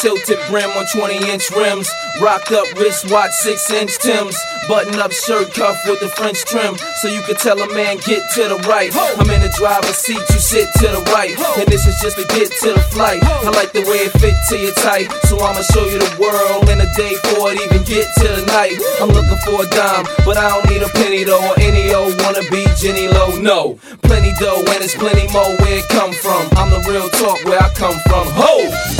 tilted 0.00 0.40
brim 0.48 0.70
on 0.72 0.86
20 0.96 1.30
inch 1.30 1.50
rims. 1.50 1.88
Rocked 2.20 2.52
up 2.52 2.66
wristwatch, 2.74 3.32
6 3.44 3.70
inch 3.72 3.98
Tims. 3.98 4.36
Button 4.68 4.98
up 5.00 5.12
shirt 5.12 5.52
cuff 5.52 5.76
with 5.86 6.00
the 6.00 6.08
French 6.08 6.44
trim. 6.44 6.76
So 7.00 7.08
you 7.08 7.20
can 7.22 7.36
tell 7.36 7.60
a 7.60 7.68
man, 7.74 7.98
get 8.06 8.24
to 8.34 8.48
the 8.48 8.56
right. 8.68 8.88
I'm 8.94 9.28
in 9.28 9.40
the 9.40 9.52
driver's 9.58 9.96
seat, 9.96 10.20
you 10.20 10.40
sit 10.40 10.68
to 10.80 10.88
the 10.88 11.02
right. 11.12 11.36
And 11.58 11.68
this 11.68 11.86
is 11.86 11.96
just 12.00 12.16
to 12.16 12.24
get 12.32 12.48
to 12.64 12.72
the 12.72 12.84
flight. 12.92 13.20
I 13.22 13.50
like 13.50 13.72
the 13.72 13.84
way 13.84 14.08
it 14.08 14.12
fit 14.16 14.36
to 14.50 14.56
your 14.56 14.72
tight. 14.80 15.12
So 15.28 15.36
I'ma 15.40 15.60
show 15.72 15.84
you 15.84 15.98
the 15.98 16.14
world 16.16 16.68
in 16.68 16.80
a 16.80 16.88
day 16.96 17.16
before 17.20 17.52
it 17.52 17.60
even 17.60 17.84
get 17.84 18.08
to 18.24 18.28
the 18.40 18.44
night. 18.52 18.78
I'm 19.00 19.12
looking 19.12 19.40
for 19.44 19.60
a 19.60 19.68
dime, 19.68 20.06
but 20.24 20.36
I 20.36 20.48
don't 20.48 20.70
need 20.70 20.82
a 20.82 20.90
penny 20.96 21.24
though. 21.24 21.40
Or 21.40 21.56
any 21.60 21.92
old 21.92 22.16
wanna 22.24 22.44
be 22.48 22.64
Jenny 22.76 23.08
Low. 23.08 23.36
No, 23.36 23.76
plenty 24.02 24.32
dough 24.40 24.64
and 24.64 24.80
it's 24.80 24.94
plenty 24.94 25.28
more 25.32 25.50
where 25.60 25.76
it 25.80 25.88
come 25.88 26.12
from. 26.12 26.46
I'm 26.56 26.70
the 26.70 26.80
real 26.88 27.08
talk 27.20 27.42
where 27.44 27.60
I 27.60 27.68
come 27.74 27.96
from. 28.08 28.28
Ho! 28.38 28.99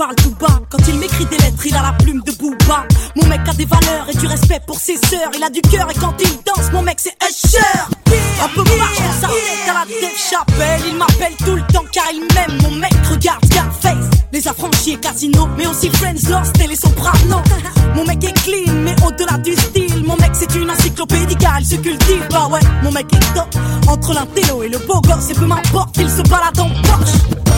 Parle 0.00 0.14
tout 0.14 0.34
bas. 0.40 0.62
Quand 0.70 0.78
il 0.88 0.94
m'écrit 0.94 1.26
des 1.26 1.36
lettres, 1.36 1.66
il 1.66 1.76
a 1.76 1.82
la 1.82 1.92
plume 1.92 2.22
de 2.24 2.32
Booba. 2.32 2.86
Mon 3.16 3.26
mec 3.26 3.40
a 3.46 3.52
des 3.52 3.66
valeurs 3.66 4.06
et 4.08 4.16
du 4.16 4.26
respect 4.26 4.60
pour 4.66 4.80
ses 4.80 4.96
sœurs. 4.96 5.30
Il 5.36 5.44
a 5.44 5.50
du 5.50 5.60
cœur 5.60 5.90
et 5.90 5.94
quand 5.94 6.14
il 6.18 6.38
danse, 6.46 6.72
mon 6.72 6.80
mec 6.80 6.98
c'est 6.98 7.14
Usher. 7.22 7.58
Un 8.42 8.48
peu 8.54 8.62
marche, 8.78 8.96
on 8.96 9.20
s'arrête 9.20 9.68
à 9.68 9.74
la 9.74 9.84
Dave 9.84 10.16
Chappelle. 10.16 10.80
Il 10.88 10.96
m'appelle 10.96 11.34
tout 11.44 11.54
le 11.54 11.62
temps 11.70 11.84
car 11.92 12.06
il 12.14 12.22
m'aime. 12.34 12.62
Mon 12.62 12.76
mec 12.76 12.94
regarde 13.10 13.44
Scarface. 13.44 14.08
Les 14.32 14.48
affranchis 14.48 14.92
et 14.92 14.96
Casino, 14.96 15.46
mais 15.58 15.66
aussi 15.66 15.90
Friends, 15.90 16.30
Lost 16.30 16.58
et 16.58 16.66
les 16.66 16.76
Sopranos. 16.76 17.42
Mon 17.94 18.06
mec 18.06 18.24
est 18.24 18.32
clean, 18.32 18.72
mais 18.72 18.96
au-delà 19.06 19.36
du 19.36 19.54
style. 19.54 20.02
Mon 20.06 20.16
mec 20.16 20.30
c'est 20.32 20.54
une 20.54 20.70
encyclopédie 20.70 21.36
car 21.36 21.60
il 21.60 21.66
se 21.66 21.76
cultive. 21.76 22.26
Bah 22.30 22.48
ouais, 22.50 22.60
mon 22.82 22.90
mec 22.90 23.06
est 23.12 23.34
top. 23.34 23.54
Entre 23.86 24.14
l'intello 24.14 24.62
et 24.62 24.70
le 24.70 24.78
beau 24.78 25.02
gosse, 25.02 25.28
et 25.28 25.34
peu 25.34 25.44
m'importe, 25.44 25.94
il 25.98 26.08
se 26.08 26.22
balade 26.22 26.58
en 26.58 26.70
Porsche. 26.88 27.49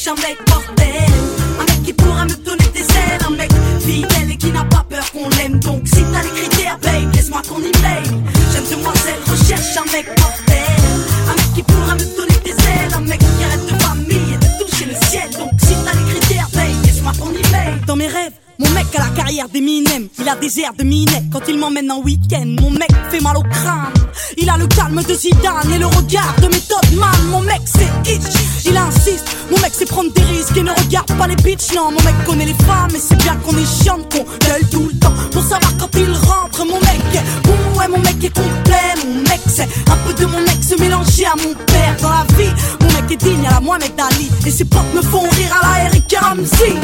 Recherche 0.00 0.18
un 0.18 0.28
mec 0.28 0.38
mortel. 0.48 1.12
Un 1.58 1.64
mec 1.64 1.82
qui 1.84 1.92
pourra 1.92 2.24
me 2.24 2.34
donner 2.44 2.68
des 2.72 2.80
ailes. 2.80 3.20
Un 3.26 3.30
mec 3.30 3.50
fidèle 3.80 4.30
et 4.30 4.36
qui 4.36 4.50
n'a 4.50 4.64
pas 4.64 4.84
peur 4.88 5.04
qu'on 5.12 5.28
l'aime. 5.30 5.58
Donc 5.60 5.82
si 5.86 6.02
t'as 6.12 6.22
les 6.22 6.30
critères, 6.30 6.78
babe, 6.78 7.14
laisse-moi 7.14 7.42
ton 7.46 7.58
email. 7.58 8.04
Jeune 8.52 8.78
demoiselle 8.78 9.20
recherche 9.26 9.76
un 9.76 9.92
mec 9.92 10.06
mortel. 10.18 10.80
Un 11.28 11.34
mec 11.34 11.54
qui 11.54 11.62
pourra 11.62 11.94
me 11.94 12.16
donner 12.16 12.38
des 12.44 12.50
ailes. 12.50 12.94
Un 12.96 13.00
mec 13.00 13.18
qui 13.18 13.44
arrête 13.44 13.66
de 13.66 13.82
famille 13.82 14.34
et 14.34 14.38
de 14.38 14.64
toucher 14.64 14.86
le 14.86 14.94
ciel. 15.06 15.30
Donc 15.38 15.50
si 15.60 15.74
t'as 15.84 15.94
les 15.94 16.18
critères, 16.18 16.48
babe, 16.52 16.84
laisse-moi 16.84 17.12
ton 17.18 17.30
email. 17.30 17.80
Dans 17.86 17.96
mes 17.96 18.08
rêves, 18.08 18.32
mon 18.60 18.68
mec 18.70 18.86
a 18.94 18.98
la 18.98 19.08
carrière 19.16 19.48
d'Eminem, 19.48 20.08
il 20.18 20.28
a 20.28 20.36
des 20.36 20.60
airs 20.60 20.74
de 20.78 20.84
Minet 20.84 21.24
quand 21.32 21.40
il 21.48 21.58
m'emmène 21.58 21.90
en 21.90 22.00
week-end. 22.00 22.44
Mon 22.60 22.70
mec 22.70 22.90
fait 23.10 23.20
mal 23.20 23.36
au 23.36 23.42
crâne, 23.42 23.92
il 24.36 24.48
a 24.50 24.58
le 24.58 24.66
calme 24.66 25.02
de 25.02 25.14
Zidane 25.14 25.72
et 25.74 25.78
le 25.78 25.86
regard 25.86 26.34
de 26.42 26.46
Method 26.48 26.92
Man. 26.94 27.26
Mon 27.30 27.40
mec 27.40 27.62
c'est 27.64 28.12
itch, 28.12 28.22
il 28.66 28.76
insiste. 28.76 29.24
Mon 29.50 29.58
mec 29.60 29.72
c'est 29.72 29.86
prendre 29.86 30.12
des 30.12 30.22
risques 30.22 30.56
et 30.56 30.62
ne 30.62 30.72
regarde 30.72 31.10
pas 31.16 31.26
les 31.26 31.36
bitches. 31.36 31.74
Non, 31.74 31.90
mon 31.90 32.02
mec 32.02 32.14
connaît 32.26 32.44
les 32.44 32.64
femmes 32.66 32.94
et 32.94 33.00
c'est 33.00 33.16
bien 33.16 33.34
qu'on 33.36 33.56
est 33.56 33.82
chiant, 33.82 33.98
qu'on 34.12 34.24
gueule 34.46 34.68
tout 34.70 34.90
le 34.92 34.98
temps 34.98 35.14
pour 35.32 35.42
savoir 35.42 35.76
quand 35.78 35.90
il 35.96 36.12
rentre. 36.12 36.64
Mon 36.66 36.80
mec 36.80 37.00
est 37.14 37.48
bon, 37.48 37.78
ouais, 37.78 37.88
mon 37.88 37.98
mec 37.98 38.22
est 38.22 38.34
complet. 38.34 38.94
Mon 39.06 39.22
mec 39.22 39.40
c'est 39.46 39.68
un 39.90 39.96
peu 40.06 40.12
de 40.12 40.26
mon 40.26 40.44
ex 40.44 40.78
mélangé 40.78 41.24
à 41.24 41.34
mon 41.36 41.54
père 41.64 41.96
dans 42.02 42.10
la 42.10 42.26
vie. 42.36 42.52
Mon 42.80 42.92
mec 42.92 43.10
est 43.10 43.24
digne 43.24 43.46
à 43.46 43.54
la 43.54 43.60
Mohamed 43.60 43.92
Ali 43.98 44.30
et 44.44 44.50
ses 44.50 44.66
potes 44.66 44.94
me 44.94 45.00
font 45.00 45.22
rire 45.22 45.58
à 45.62 45.78
la 45.78 45.84
Eric 45.86 46.14
Ramsey. 46.20 46.76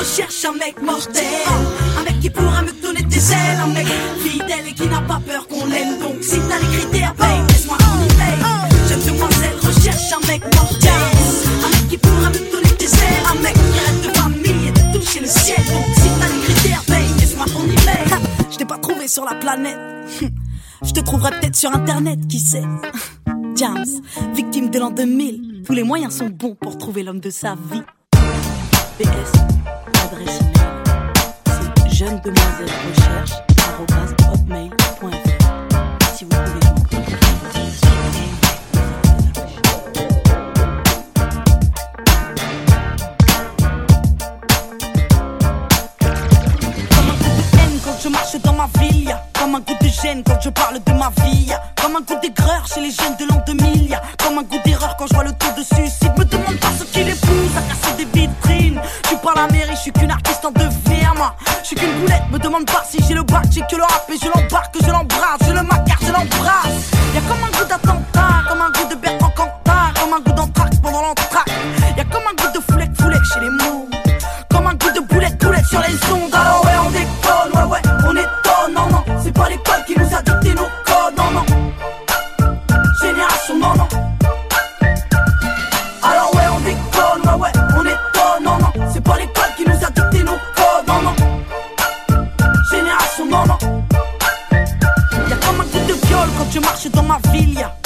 Recherche 0.00 0.44
un 0.46 0.52
mec 0.52 0.80
mortel. 0.82 1.24
Un 1.98 2.02
mec 2.04 2.20
qui 2.20 2.30
pourra 2.30 2.62
me 2.62 2.72
donner 2.80 3.02
des 3.02 3.32
ailes. 3.32 3.60
Un 3.62 3.66
mec 3.66 3.86
fidèle 4.24 4.66
et 4.68 4.72
qui 4.72 4.86
n'a 4.88 5.00
pas 5.02 5.20
peur 5.26 5.46
qu'on 5.46 5.66
l'aime. 5.66 5.98
Donc 6.00 6.22
si 6.22 6.38
t'as 6.48 6.58
les 6.58 6.78
critères, 6.78 7.14
babe, 7.16 7.46
laisse-moi 7.48 7.76
ton 7.78 7.96
email. 8.08 8.40
Jeune 8.88 9.04
demoiselle 9.04 9.56
recherche 9.62 10.12
un 10.12 10.26
mec 10.26 10.42
mortel. 10.54 11.02
Un 11.64 11.68
mec 11.68 11.88
qui 11.90 11.98
pourra 11.98 12.30
me 12.30 12.38
donner 12.50 12.74
des 12.78 12.92
ailes. 12.94 13.26
Un 13.30 13.42
mec 13.42 13.54
qui 13.54 13.78
rêve 13.84 14.00
de 14.06 14.16
famille 14.16 14.68
et 14.68 14.72
de 14.72 14.98
toucher 14.98 15.20
le 15.20 15.26
ciel. 15.26 15.62
Donc 15.68 15.84
si 15.96 16.08
t'as 16.18 16.28
les 16.28 16.40
critères, 16.44 16.82
babe, 16.88 17.20
laisse-moi 17.20 17.46
ton 17.46 17.64
email. 17.64 18.22
Je 18.50 18.56
t'ai 18.56 18.64
pas 18.64 18.78
trouvé 18.78 19.06
sur 19.06 19.24
la 19.26 19.34
planète. 19.34 19.78
Je 20.82 20.92
te 20.92 21.00
trouverai 21.00 21.32
peut-être 21.38 21.56
sur 21.56 21.74
internet, 21.74 22.26
qui 22.26 22.40
sait. 22.40 22.64
James, 23.54 23.84
victime 24.34 24.70
de 24.70 24.78
l'an 24.78 24.90
2000. 24.90 25.62
Tous 25.66 25.74
les 25.74 25.82
moyens 25.82 26.16
sont 26.16 26.30
bons 26.30 26.54
pour 26.54 26.78
trouver 26.78 27.02
l'homme 27.02 27.20
de 27.20 27.28
sa 27.28 27.54
vie. 27.70 27.82
PS, 28.98 29.32
jeune 32.00 32.18
demoiselle 32.20 32.70
recherche 32.88 33.32
hotmail.fr. 34.32 35.04
Si 36.16 36.24
vous 36.24 36.30
pouvez 36.30 36.60
je 48.02 48.08
marche 48.08 48.36
dans 48.42 48.54
ma 48.54 48.66
ville, 48.78 49.14
comme 49.38 49.56
un 49.56 49.60
goût 49.60 49.74
de 49.78 49.88
gêne 49.88 50.22
quand 50.24 50.40
je 50.40 50.48
parle 50.48 50.82
de 50.82 50.92
ma 50.92 51.10
vie, 51.22 51.52
comme 51.82 51.96
un 51.96 52.00
goût 52.00 52.18
d'aigreur 52.22 52.66
chez 52.66 52.80
les 52.80 52.92
jeunes 52.92 53.16
de 53.18 53.26
l'an 53.30 53.42
2000, 53.46 53.90
y 53.90 53.94
a 53.94 54.00
comme 54.24 54.38
un 54.38 54.42
goût 54.42 54.56
d'erreur 54.64 54.96
quand 54.96 55.06
je 55.06 55.12
vois 55.12 55.24
le 55.24 55.32
taux 55.32 55.52
de 55.54 55.62
suicide. 55.62 55.99
La 59.34 59.46
mairie, 59.48 59.74
je 59.74 59.80
suis 59.80 59.92
qu'une 59.92 60.10
artiste 60.10 60.44
en 60.44 60.50
devenir, 60.50 61.14
moi. 61.16 61.34
Je 61.62 61.66
suis 61.68 61.76
qu'une 61.76 62.00
boulette, 62.00 62.22
me 62.30 62.38
demande 62.38 62.66
pas 62.66 62.82
si 62.88 62.98
j'ai 63.06 63.14
le 63.14 63.22
bac, 63.22 63.44
j'ai 63.50 63.62
que 63.62 63.76
le 63.76 63.82
rap 63.82 64.04
et 64.08 64.18
je 64.18 64.26
l'embarque, 64.26 64.74
je 64.80 64.90
l'embrasse, 64.90 65.40
je 65.46 65.52
le 65.52 65.62
macar, 65.62 65.98
je 66.00 66.12
l'embrasse. 66.12 66.90
Y 67.14 67.18
a 67.18 67.20
comme 67.22 67.44
un 67.44 67.58
goût 67.58 67.68
d'attentat, 67.68 68.48
comme 68.48 68.62
un 68.62 68.70
goût 68.70 68.88
de 68.88 68.94
Bertrand 68.94 69.30
Cantat, 69.30 70.00
comme 70.00 70.14
un 70.14 70.20
goût 70.20 70.32
d'anthrax 70.32 70.78
pendant 70.78 71.02
l'entraque. 71.02 71.50
Y 71.96 72.00
a 72.00 72.04
comme 72.04 72.22
un 72.22 72.42
goût 72.42 72.58
de 72.58 72.60
foulette, 72.72 73.00
foulette 73.00 73.24
chez 73.32 73.40
les 73.40 73.50
mots. 73.50 73.88
Comme 74.50 74.66
un 74.66 74.74
goût 74.74 74.92
de 74.94 75.00
boulette, 75.00 75.38
boulette 75.38 75.66
sur 75.66 75.80
les 75.80 75.94
ondes. 76.12 76.39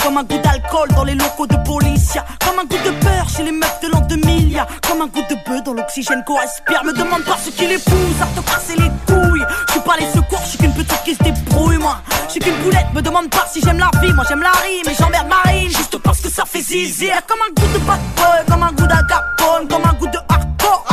comme 0.02 0.18
un 0.18 0.24
goût 0.24 0.38
d'alcool 0.38 0.88
dans 0.94 1.04
les 1.04 1.14
locaux 1.14 1.46
de 1.46 1.56
police, 1.64 2.18
comme 2.44 2.58
un 2.58 2.64
goût 2.64 2.82
de 2.84 2.90
peur 3.02 3.28
chez 3.28 3.42
les 3.42 3.52
meufs 3.52 3.80
de 3.82 3.88
l'an 3.88 4.00
2000, 4.00 4.62
comme 4.86 5.02
un 5.02 5.06
goût 5.06 5.22
de 5.30 5.34
bœuf 5.48 5.62
dans 5.64 5.72
l'oxygène 5.72 6.22
qu'on 6.26 6.36
respire. 6.38 6.84
Me 6.84 6.92
demande 6.92 7.24
pas 7.24 7.38
ce 7.42 7.50
qui 7.50 7.66
les 7.66 7.78
pousse 7.78 8.20
à 8.20 8.26
te 8.38 8.46
casser 8.46 8.76
les 8.76 8.90
couilles. 9.06 9.44
Je 9.68 9.72
suis 9.72 9.80
pas 9.80 9.96
les 9.98 10.06
secours, 10.12 10.40
je 10.44 10.48
suis 10.50 10.58
qu'une 10.58 10.74
petite 10.74 11.02
qui 11.04 11.14
se 11.14 11.22
débrouille, 11.22 11.78
moi. 11.78 11.96
Je 12.26 12.32
suis 12.32 12.40
qu'une 12.40 12.56
boulette, 12.62 12.86
me 12.94 13.00
demande 13.00 13.30
pas 13.30 13.46
si 13.50 13.60
j'aime 13.62 13.78
la 13.78 13.90
vie, 14.02 14.12
moi 14.12 14.24
j'aime 14.28 14.42
la 14.42 14.50
rime 14.50 14.88
et 14.90 14.94
j'emmerde 14.94 15.28
Marine, 15.28 15.70
juste 15.70 15.96
parce 15.98 16.20
que 16.20 16.28
ça 16.28 16.44
fait 16.44 16.60
zizi. 16.60 17.06
Y 17.06 17.10
a 17.10 17.22
comme 17.22 17.40
un 17.40 17.52
goût 17.58 17.72
de 17.72 17.78
bad 17.84 18.00
comme 18.48 18.62
un 18.62 18.72
goût 18.72 18.86
d'agapone, 18.86 19.68
comme 19.70 19.84
un 19.84 19.94
goût 19.94 20.08
de 20.08 20.18
hardcore, 20.28 20.84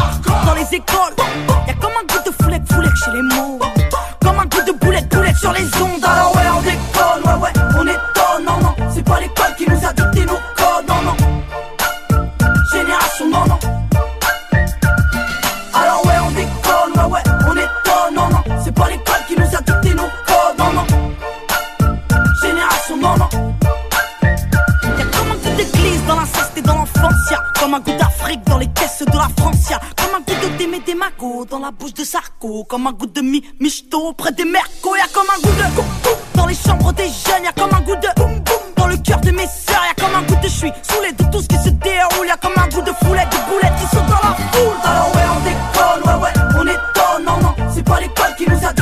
dans 0.46 0.54
les 0.54 0.76
écoles. 0.76 1.16
Y 1.68 1.72
a 1.72 1.74
comme 1.74 1.92
un 1.92 2.14
goût 2.14 2.24
de 2.26 2.44
foulette, 2.44 2.72
foulette 2.72 2.96
chez 2.96 3.12
les 3.12 3.36
mots, 3.36 3.60
comme 4.22 4.40
un 4.40 4.46
goût 4.46 4.64
de 4.66 4.72
boulette, 4.72 5.10
boulette 5.10 5.38
sur 5.38 5.52
les 5.52 5.66
ondes. 5.82 6.41
Comme 27.72 27.80
un 27.80 27.84
goût 27.86 27.98
d'Afrique 27.98 28.44
dans 28.48 28.58
les 28.58 28.68
caisses 28.68 29.00
de 29.00 29.18
la 29.18 29.30
Francia. 29.40 29.80
Comme 29.96 30.16
un 30.16 30.20
goût 30.20 30.36
de 30.44 30.58
Démé 30.58 30.82
Démago 30.82 31.46
dans 31.46 31.60
la 31.60 31.72
bouche 31.72 31.94
de 31.94 32.04
Sarko. 32.04 32.66
Comme 32.66 32.86
un 32.86 32.92
goût 32.92 33.06
de 33.06 33.22
mi 33.22 33.42
michto 33.62 34.12
près 34.12 34.34
des 34.34 34.44
mercos. 34.44 34.98
Y'a 34.98 35.08
comme 35.14 35.28
un 35.34 35.40
goût 35.40 35.56
de 35.56 35.76
boum 35.76 35.86
boum 36.04 36.14
dans 36.36 36.48
les 36.48 36.54
chambres 36.54 36.92
des 36.92 37.06
jeunes. 37.06 37.46
Y'a 37.46 37.54
comme 37.54 37.74
un 37.74 37.80
goût 37.80 37.96
de 37.96 38.10
boum 38.18 38.34
boum 38.42 38.74
dans 38.76 38.88
le 38.88 38.98
cœur 38.98 39.22
de 39.22 39.32
mes 39.32 39.48
sœurs. 39.48 39.86
Y'a 39.88 40.04
comme 40.04 40.14
un 40.14 40.24
goût 40.24 40.36
de 40.36 40.50
je 40.50 40.50
suis 40.50 40.72
saoulé 40.82 41.14
de 41.14 41.24
tout 41.32 41.42
ce 41.42 41.48
qui 41.48 41.64
se 41.64 41.70
déroule. 41.70 42.28
Y'a 42.28 42.36
comme 42.36 42.58
un 42.58 42.68
goût 42.68 42.82
de 42.82 42.92
foulette, 43.06 43.30
de 43.32 43.38
boulettes 43.50 43.80
qui 43.80 43.96
sont 43.96 44.04
dans 44.04 44.20
la 44.22 44.36
foule. 44.52 44.76
Alors 44.84 45.16
ouais, 45.16 45.24
on 45.32 45.40
déconne, 45.40 46.02
ouais, 46.10 46.24
ouais, 46.24 46.34
on 46.60 46.68
est 46.68 46.74
étonne. 46.74 47.24
Non, 47.26 47.40
non, 47.42 47.56
c'est 47.74 47.84
pas 47.84 48.02
l'école 48.02 48.36
qui 48.38 48.50
nous 48.50 48.68
a 48.68 48.74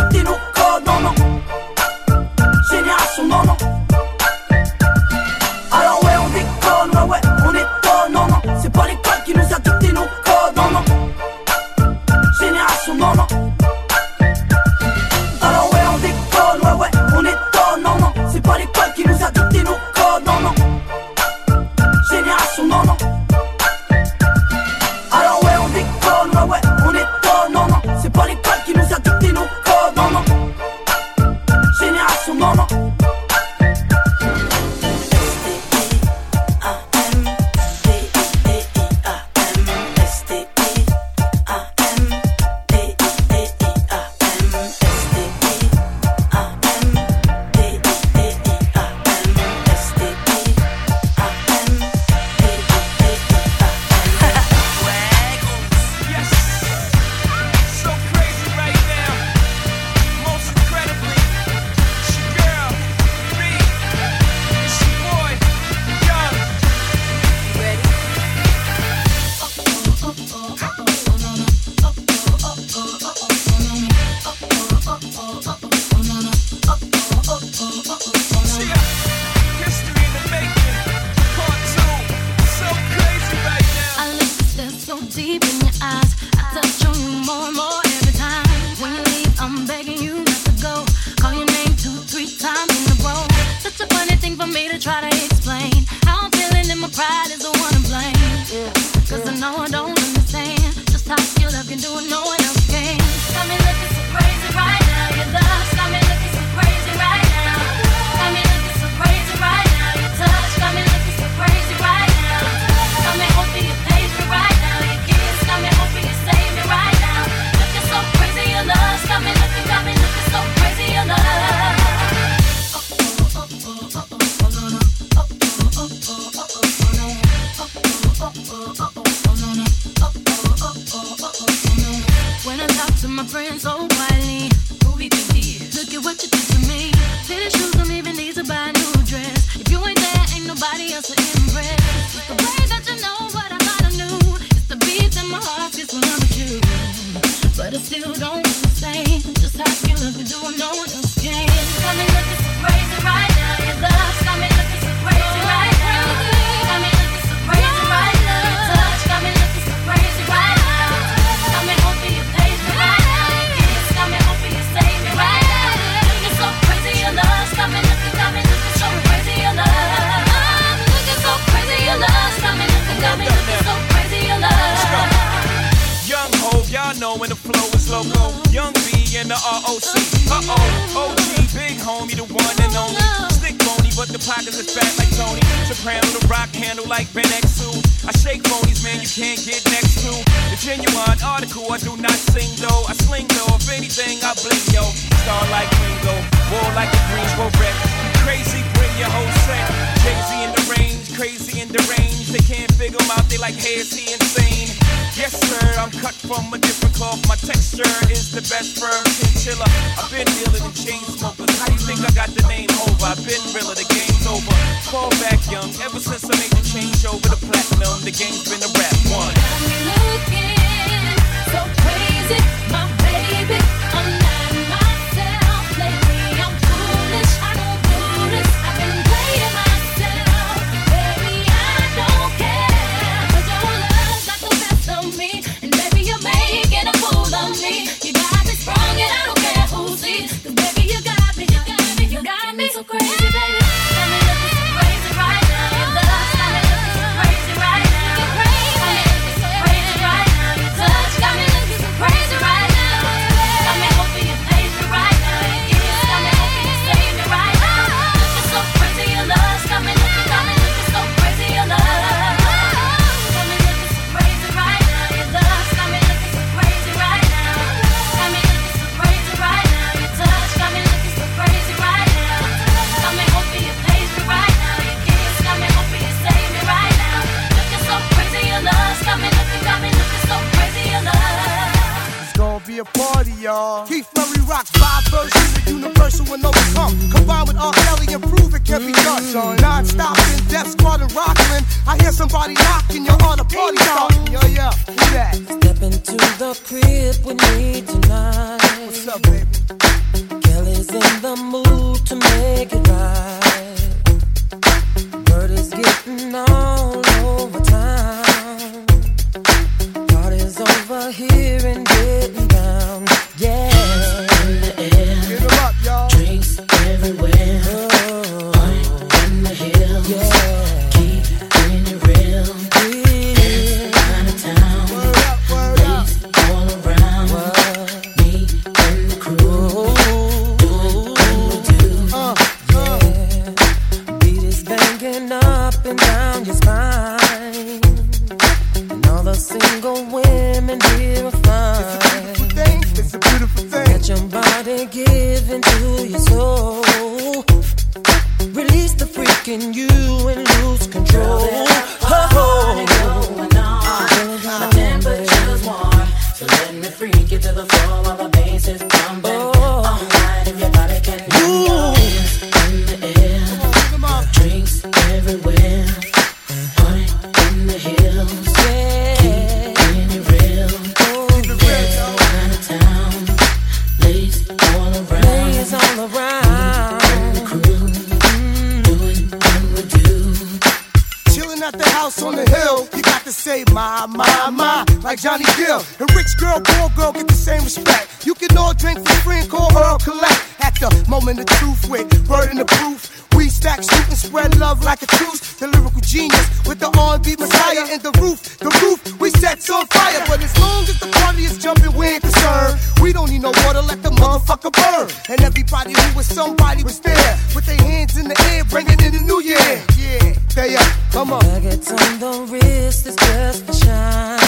love 394.80 394.86
like 394.86 395.02
a 395.02 395.08
truce. 395.08 395.40
The 395.60 395.68
lyrical 395.68 396.02
genius 396.02 396.48
with 396.66 396.80
the 396.80 396.90
R&B 396.98 397.36
messiah 397.40 397.94
in 397.94 398.02
the 398.02 398.12
roof. 398.20 398.58
The 398.60 398.70
roof 398.82 399.20
we 399.20 399.30
set 399.32 399.70
on 399.70 399.86
fire. 399.88 400.24
But 400.28 400.41
as 400.44 400.58
long 400.60 400.84
as 400.84 400.99
the 400.99 401.08
party 401.08 401.44
is 401.44 401.58
jumping, 401.58 401.94
we 401.96 402.08
ain't 402.08 402.22
concerned. 402.22 402.80
We 403.02 403.14
don't 403.14 403.30
need 403.30 403.41
no 403.41 403.52
water, 403.66 403.82
let 403.82 404.02
the 404.04 404.10
motherfucker 404.10 404.72
burn. 404.72 405.10
And 405.30 405.41
everybody 405.41 405.94
who 405.94 406.18
was 406.18 406.28
somebody 406.28 406.84
was 406.84 406.99
there 406.99 407.38
with 407.56 407.66
their 407.66 407.78
hands 407.78 408.18
in 408.18 408.28
the 408.28 408.38
air, 408.52 408.64
bringing 408.66 408.99
in 409.02 409.14
the 409.14 409.22
new 409.22 409.41
year. 409.41 409.84
Yeah, 409.98 410.34
they 410.56 410.76
are. 410.76 410.91
come 411.12 411.34
on. 411.34 411.44
Nuggets 411.46 411.91
on 411.91 412.20
the 412.20 412.32
wrist 412.52 413.08
is 413.08 413.16
just 413.16 413.66
for 413.66 413.74
shine. 413.74 414.40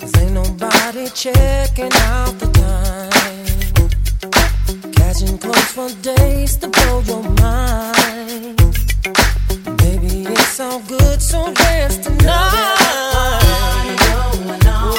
Cause 0.00 0.16
ain't 0.18 0.32
nobody 0.32 1.08
checking 1.10 1.92
out 2.08 2.38
the 2.38 2.48
time. 2.60 3.10
Catching 4.92 5.38
clothes 5.38 5.72
for 5.72 5.90
days 6.02 6.56
to 6.58 6.68
blow 6.68 7.00
your 7.00 7.22
mind 7.40 8.59
so 10.60 10.78
good, 10.80 11.22
so 11.22 11.50
dance 11.54 11.96
tonight. 11.96 12.26
Going 13.98 14.66
on. 14.66 14.94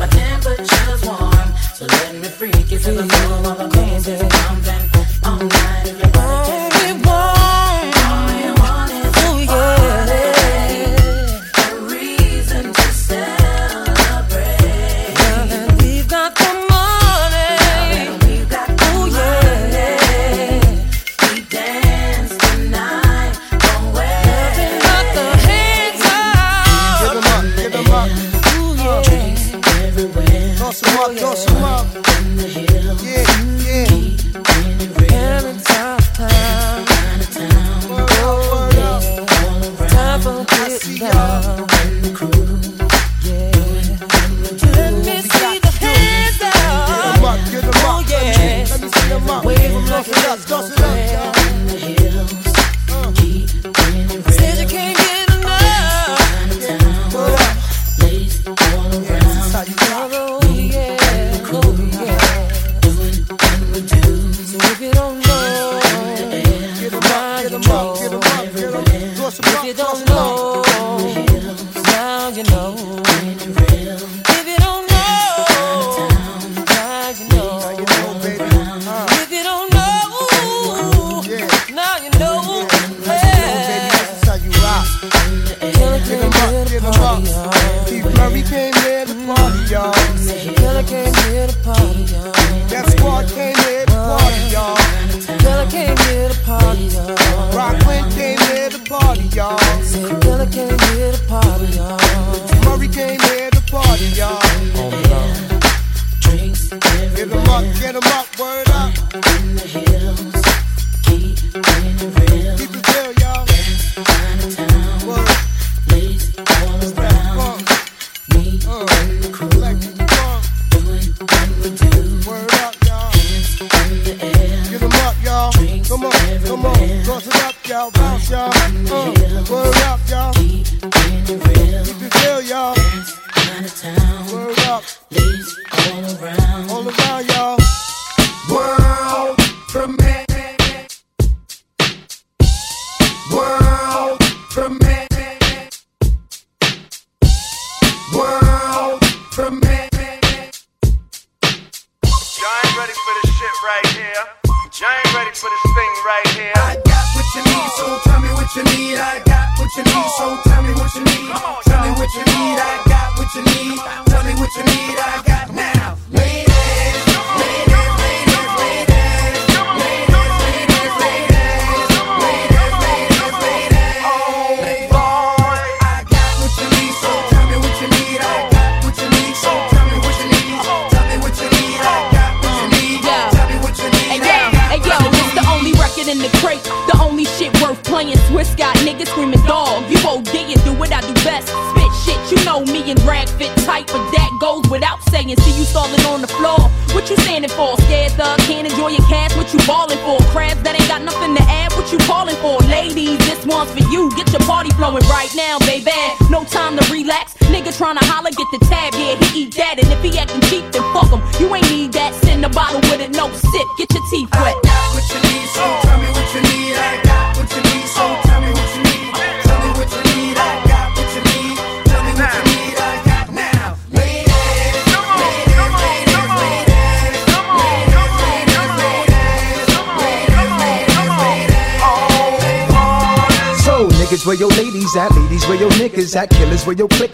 My 0.00 0.08
temperature's 0.10 1.04
warm, 1.04 1.54
so 1.76 1.86
let 1.86 2.16
me 2.16 2.26
freak 2.26 2.72
you. 2.72 2.78
Feel 2.80 2.96
the 2.96 3.06
flow 3.06 3.52
of 3.52 3.60
a 3.60 3.68
cold. 3.68 4.89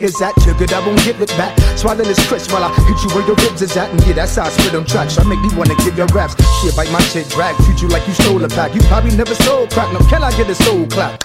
Your 0.00 0.10
clickers 0.10 0.20
at? 0.22 0.34
Triggered, 0.42 0.72
I 0.72 0.86
won't 0.86 1.02
give 1.04 1.20
it 1.20 1.28
back. 1.36 1.56
Swallow 1.76 2.04
this 2.04 2.20
crisp 2.28 2.52
while 2.52 2.64
I 2.64 2.74
hit 2.74 3.02
you 3.02 3.10
where 3.14 3.26
your 3.26 3.36
ribs 3.36 3.62
is 3.62 3.76
at. 3.76 3.90
And 3.90 4.00
yeah, 4.06 4.14
that's 4.14 4.36
how 4.36 4.44
I 4.44 4.50
spit 4.50 4.74
on 4.74 4.84
tracks. 4.84 5.18
I 5.18 5.24
make 5.24 5.40
me 5.40 5.48
wanna 5.56 5.74
give 5.84 5.96
your 5.96 6.06
raps. 6.08 6.34
Shit, 6.60 6.76
bite 6.76 6.90
my 6.90 7.00
shit, 7.00 7.28
drag. 7.30 7.56
Treat 7.64 7.82
you 7.82 7.88
like 7.88 8.06
you 8.06 8.14
stole 8.14 8.42
a 8.44 8.48
pack. 8.48 8.74
You 8.74 8.80
probably 8.82 9.16
never 9.16 9.34
sold 9.34 9.70
crack. 9.70 9.92
No, 9.92 10.00
can 10.08 10.22
I 10.22 10.30
get 10.36 10.48
a 10.50 10.54
soul 10.54 10.86
clap? 10.86 11.24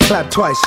Clap 0.00 0.30
twice. 0.30 0.60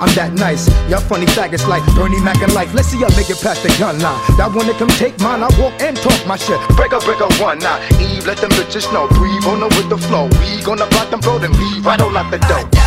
I'm 0.00 0.12
that 0.16 0.32
nice. 0.34 0.66
Y'all 0.90 0.98
funny 1.00 1.26
faggots 1.26 1.66
like 1.68 1.84
Bernie 1.94 2.20
Mac 2.20 2.42
and 2.42 2.52
life. 2.54 2.74
Let's 2.74 2.88
see 2.88 2.98
y'all 2.98 3.14
make 3.14 3.30
it 3.30 3.38
past 3.40 3.62
the 3.62 3.70
gun 3.78 4.00
line. 4.00 4.18
That 4.36 4.50
wanna 4.54 4.74
come 4.74 4.88
take 4.88 5.18
mine, 5.20 5.42
I 5.42 5.50
walk 5.58 5.74
and 5.80 5.96
talk 5.96 6.26
my 6.26 6.36
shit. 6.36 6.58
Break 6.74 6.92
up, 6.92 7.04
break 7.04 7.20
up 7.20 7.32
one 7.40 7.58
now. 7.58 7.78
Eve, 8.02 8.26
let 8.26 8.38
them 8.38 8.50
bitches 8.50 8.90
know. 8.92 9.06
Breathe 9.08 9.46
on 9.46 9.60
them 9.60 9.70
with 9.78 9.88
the 9.88 9.98
flow. 9.98 10.26
We 10.42 10.62
gonna 10.62 10.86
block 10.90 11.10
them, 11.10 11.20
bro, 11.20 11.38
then 11.38 11.52
leave 11.52 11.86
right 11.86 12.00
on 12.00 12.16
out 12.16 12.30
the 12.30 12.38
door. 12.38 12.81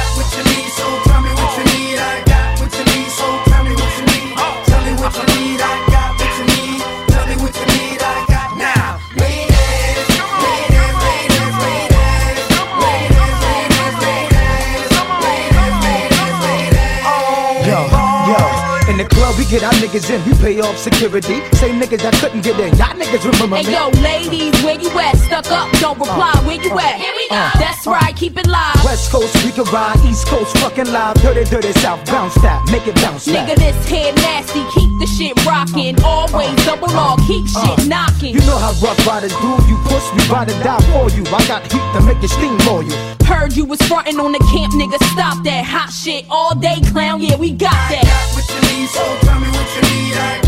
We 19.46 19.52
get 19.52 19.64
our 19.64 19.74
niggas 19.78 20.10
in. 20.10 20.26
We 20.26 20.34
pay 20.42 20.60
off 20.60 20.76
security. 20.76 21.38
Same 21.62 21.78
niggas 21.78 22.02
that 22.02 22.18
couldn't 22.18 22.42
get 22.42 22.58
in. 22.58 22.74
Y'all 22.82 22.98
niggas 22.98 23.22
remember 23.30 23.62
Hey 23.62 23.70
me. 23.70 23.78
yo, 23.78 23.94
ladies, 24.02 24.58
where 24.66 24.74
you 24.74 24.90
at? 24.98 25.22
Stuck 25.22 25.46
up, 25.54 25.70
don't 25.78 26.02
uh, 26.02 26.02
reply. 26.02 26.34
Where 26.50 26.58
you 26.58 26.74
uh, 26.74 26.82
at? 26.82 26.98
Here 26.98 27.14
we 27.14 27.30
uh, 27.30 27.54
go. 27.54 27.60
That's 27.62 27.86
right, 27.86 28.16
keep 28.16 28.40
it 28.42 28.48
live. 28.48 28.74
West 28.82 29.12
Coast, 29.12 29.38
we 29.46 29.52
can 29.52 29.70
ride. 29.70 30.02
East 30.02 30.26
Coast, 30.26 30.58
fucking 30.58 30.90
live. 30.90 31.22
Dirty, 31.22 31.44
dirty 31.46 31.74
South. 31.78 32.02
Bounce 32.10 32.34
that. 32.42 32.66
Make 32.72 32.88
it 32.88 32.96
bounce 32.96 33.30
back. 33.30 33.46
Nigga, 33.46 33.56
this 33.62 33.78
here 33.88 34.14
nasty. 34.26 34.66
Keep 34.74 34.90
the 34.98 35.06
shit 35.06 35.38
rocking. 35.46 35.94
Always 36.02 36.50
double 36.66 36.90
R. 36.90 37.16
Keep 37.30 37.46
shit 37.46 37.86
knocking. 37.86 38.34
You 38.34 38.42
know 38.50 38.58
how 38.58 38.74
Ruff 38.82 38.98
Ryders 39.06 39.36
do. 39.38 39.52
You 39.70 39.78
push, 39.86 40.10
me, 40.18 40.26
ride 40.26 40.50
or 40.50 40.58
die 40.66 40.82
for 40.90 41.06
you. 41.14 41.22
I 41.30 41.46
got 41.46 41.62
heat 41.70 41.86
to 41.94 42.02
make 42.02 42.18
it 42.26 42.34
steam 42.34 42.58
for 42.66 42.82
you. 42.82 43.15
Heard 43.26 43.56
you 43.56 43.66
was 43.66 43.82
frontin' 43.84 44.20
on 44.20 44.32
the 44.32 44.40
camp, 44.40 44.74
nigga. 44.74 45.02
Stop 45.12 45.44
that 45.44 45.66
hot 45.66 45.92
shit 45.92 46.26
all 46.30 46.56
day, 46.56 46.80
clown. 46.92 47.22
Yeah, 47.22 47.38
we 47.38 47.52
got 47.52 47.72
that. 47.72 48.06
What 48.34 48.46
you 48.50 48.62
need, 48.78 48.88
so 48.88 49.04
tell 49.22 49.40
me 49.40 49.48
what 49.50 49.68
you 49.76 49.82
need. 49.82 50.16
I 50.18 50.45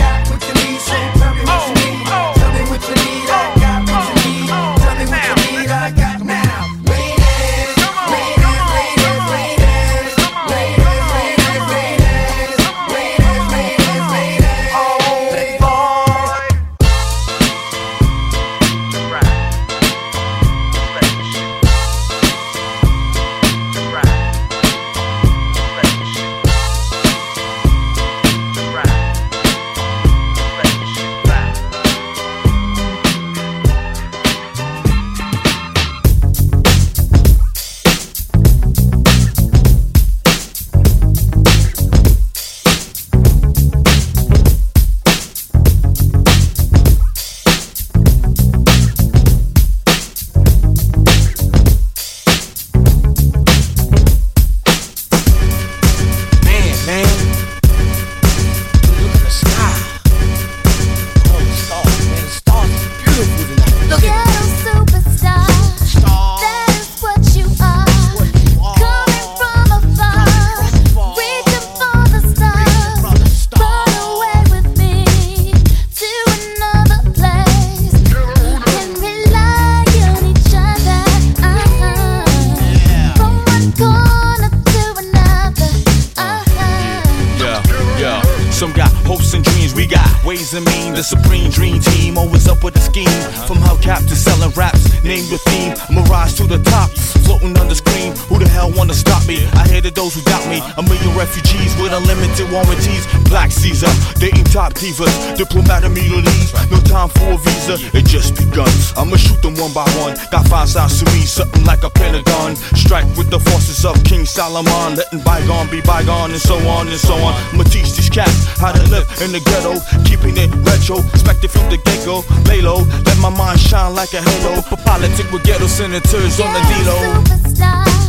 King 114.58 114.66
Solomon. 114.66 114.95
Letting 114.95 115.19
bygone 115.24 115.69
be 115.69 115.82
bygone, 115.82 116.32
and 116.32 116.42
so 116.42 116.56
on 116.68 116.88
and 116.88 116.98
so 116.98 117.14
on. 117.16 117.34
I'ma 117.53 117.64
teach 117.64 117.95
these 117.95 118.10
cats 118.10 118.45
how 118.60 118.72
to 118.72 118.82
live 118.90 119.08
in 119.22 119.32
the 119.32 119.40
ghetto. 119.40 119.80
Keeping 120.03 120.38
it 120.38 120.53
retro, 120.66 121.00
expected 121.10 121.52
from 121.52 121.69
the 121.69 121.77
get 121.77 122.06
go. 122.06 122.24
Lay 122.45 122.61
low, 122.61 122.84
let 123.06 123.18
my 123.19 123.30
mind 123.30 123.60
shine 123.60 123.95
like 123.95 124.14
a 124.14 124.22
halo. 124.22 124.61
For 124.61 124.77
politic 124.77 125.32
with 125.32 125.44
ghetto 125.44 125.68
senators 125.68 126.40
on 126.40 126.53
the 126.53 126.61
D-Lo. 126.69 128.07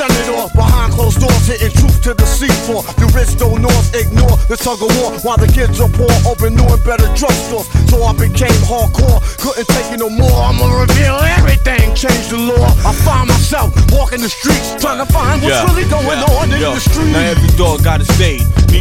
shut 0.00 0.10
it 0.16 0.32
off 0.32 0.52
behind 0.54 0.92
closed 0.92 1.20
doors, 1.20 1.46
hitting 1.46 1.72
truth 1.76 2.00
to 2.00 2.14
the 2.14 2.24
seafloor. 2.24 2.80
The 2.96 3.06
rich 3.12 3.36
don't 3.36 3.60
know 3.60 3.76
ignore 3.92 4.32
the 4.48 4.56
tug 4.56 4.80
of 4.80 4.88
war 4.96 5.12
while 5.20 5.36
the 5.36 5.46
kids 5.46 5.76
are 5.76 5.92
poor, 5.92 6.08
open 6.24 6.56
new 6.56 6.64
and 6.64 6.82
better 6.84 7.04
drugstores. 7.12 7.68
So 7.92 8.00
I 8.00 8.16
became 8.16 8.56
hardcore, 8.64 9.20
couldn't 9.36 9.68
take 9.68 9.92
it 9.92 10.00
no 10.00 10.08
more. 10.08 10.40
I'ma 10.48 10.88
reveal 10.88 11.20
everything, 11.36 11.92
change 11.92 12.32
the 12.32 12.40
law. 12.40 12.64
I 12.88 12.96
find 13.04 13.28
myself 13.28 13.76
walking 13.92 14.24
the 14.24 14.32
streets, 14.32 14.80
trying 14.80 15.04
to 15.04 15.08
find 15.12 15.42
what's 15.42 15.52
yeah, 15.52 15.68
really 15.68 15.84
going 15.90 16.16
yeah, 16.16 16.38
on 16.40 16.48
in 16.48 16.60
the 16.60 16.80
street. 16.80 17.12
Now 17.12 17.36
every 17.36 17.52
dog 17.60 17.84
got 17.84 18.00
a 18.00 18.08
stage 18.16 18.59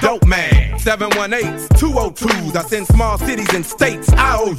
Dope 0.00 0.26
Man. 0.26 0.78
718s, 0.78 1.68
202s. 1.68 2.56
I 2.56 2.62
send 2.62 2.86
small 2.86 3.18
cities 3.18 3.52
and 3.54 3.64
states 3.64 4.10
IOUs. 4.14 4.56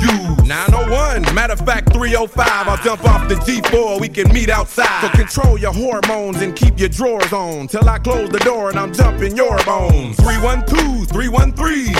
901, 0.48 1.34
matter 1.34 1.54
of 1.54 1.60
fact, 1.62 1.94
305. 1.94 2.68
I'll 2.68 2.78
jump 2.78 3.04
off 3.06 3.28
the 3.28 3.36
G4. 3.36 4.00
We 4.00 4.08
can 4.08 4.32
meet 4.32 4.50
outside. 4.50 5.02
So 5.02 5.10
control 5.10 5.58
your 5.58 5.74
hormones 5.74 6.42
and 6.42 6.56
keep 6.56 6.80
your 6.80 6.90
drawers 6.90 7.34
on. 7.34 7.68
Till 7.68 7.88
I 7.90 7.98
close 7.98 8.30
the 8.30 8.40
door 8.40 8.70
and 8.70 8.80
I'm 8.80 8.94
jumping 8.94 9.36
your 9.36 9.58
bones. 9.64 10.16
312, 10.18 11.08
313. 11.08 11.94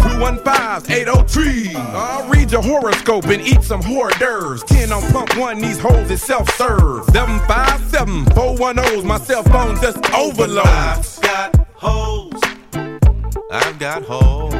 215 0.00 0.96
803. 0.96 1.74
I'll 1.76 2.28
read 2.28 2.50
your 2.50 2.62
horoscope 2.62 3.26
and 3.26 3.42
eat 3.42 3.62
some 3.62 3.82
hors 3.82 4.10
d'oeuvres. 4.18 4.62
10 4.64 4.92
on 4.92 5.02
pump 5.12 5.36
one, 5.36 5.60
these 5.60 5.78
hoes 5.78 6.10
is 6.10 6.22
self 6.22 6.48
serve. 6.56 7.04
757 7.12 8.24
410's 8.26 9.04
my 9.04 9.18
cell 9.18 9.42
phone 9.44 9.76
just 9.82 9.98
overload. 10.14 10.66
I've 10.66 11.20
got 11.20 11.68
hoes. 11.74 12.49
I've 13.52 13.80
got 13.80 14.04
hoes 14.04 14.54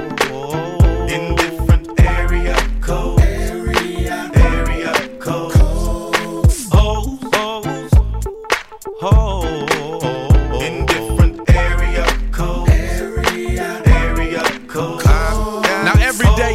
in 1.12 1.36
different 1.36 2.00
area 2.00 2.56
codes. 2.80 3.22
Area, 3.22 4.28
area 4.34 5.08
codes. 5.20 5.54
Hoes, 6.72 7.20
hoes, 7.32 7.90
hoes 9.00 9.39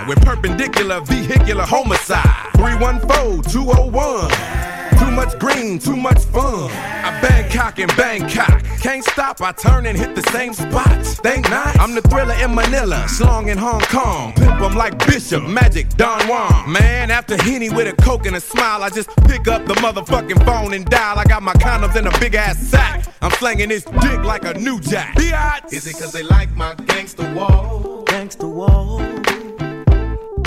with 0.08 0.20
perpendicular 0.26 1.02
vehicular 1.02 1.64
homicide. 1.64 2.26
314-201. 2.56 4.75
Too 5.06 5.12
much 5.12 5.38
green, 5.38 5.78
too 5.78 5.96
much 5.96 6.18
fun. 6.26 6.72
I 6.72 7.20
Bangkok 7.22 7.78
and 7.78 7.96
Bangkok. 7.96 8.64
Can't 8.82 9.04
stop, 9.04 9.40
I 9.40 9.52
turn 9.52 9.86
and 9.86 9.96
hit 9.96 10.16
the 10.16 10.24
same 10.32 10.52
spots. 10.52 11.20
Think 11.20 11.48
not. 11.48 11.80
I'm 11.80 11.94
the 11.94 12.02
thriller 12.02 12.34
in 12.44 12.56
Manila, 12.56 13.08
slong 13.08 13.50
in 13.50 13.58
Hong 13.58 13.82
Kong. 13.82 14.34
Pimp 14.34 14.60
'em 14.60 14.76
like 14.76 14.98
Bishop, 15.06 15.44
Magic, 15.44 15.90
Don 15.96 16.28
Juan. 16.28 16.72
Man, 16.72 17.12
after 17.12 17.38
Henny 17.38 17.70
with 17.70 17.88
a 17.88 17.94
coke 18.02 18.26
and 18.26 18.36
a 18.36 18.42
smile, 18.42 18.82
I 18.82 18.90
just 18.90 19.10
pick 19.28 19.48
up 19.48 19.68
the 19.68 19.76
motherfucking 19.76 20.44
phone 20.44 20.74
and 20.74 20.86
dial. 20.86 21.20
I 21.20 21.24
got 21.26 21.44
my 21.44 21.54
condoms 21.54 21.96
in 21.96 22.08
a 22.08 22.20
big 22.20 22.34
ass 22.34 22.58
sack. 22.58 23.06
I'm 23.22 23.32
slanging 23.34 23.70
this 23.70 23.84
dick 23.84 24.24
like 24.24 24.44
a 24.44 24.56
new 24.56 24.80
jack. 24.80 25.16
Biatch. 25.16 25.72
Is 25.72 25.86
it 25.86 26.00
cause 26.00 26.14
they 26.14 26.24
like 26.24 26.50
my 26.56 26.74
gangster 26.88 27.32
wall? 27.36 28.04
Gangster 28.08 28.48
wall. 28.48 29.02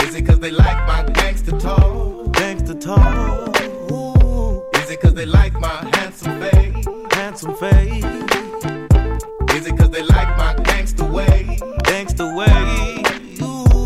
Is 0.03 0.17
it 0.17 0.27
cause 0.27 0.41
they 0.41 0.51
like 0.51 0.85
my 0.89 1.05
gangster 1.15 1.57
talk? 1.61 2.33
Gangster 2.33 2.75
talk. 2.75 3.58
Is 4.89 4.95
it 4.95 5.01
cause 5.03 5.13
they 5.13 5.27
like 5.27 5.53
my 5.61 5.87
handsome 5.97 6.41
face? 6.41 6.87
Handsome 7.13 7.55
face. 7.57 8.05
Is 9.53 9.67
it 9.67 9.77
cause 9.77 9.91
they 9.91 10.03
like 10.03 10.35
my 10.39 10.55
gangster 10.65 11.05
way? 11.05 11.59
Gangster 11.85 12.35
way. 12.35 13.03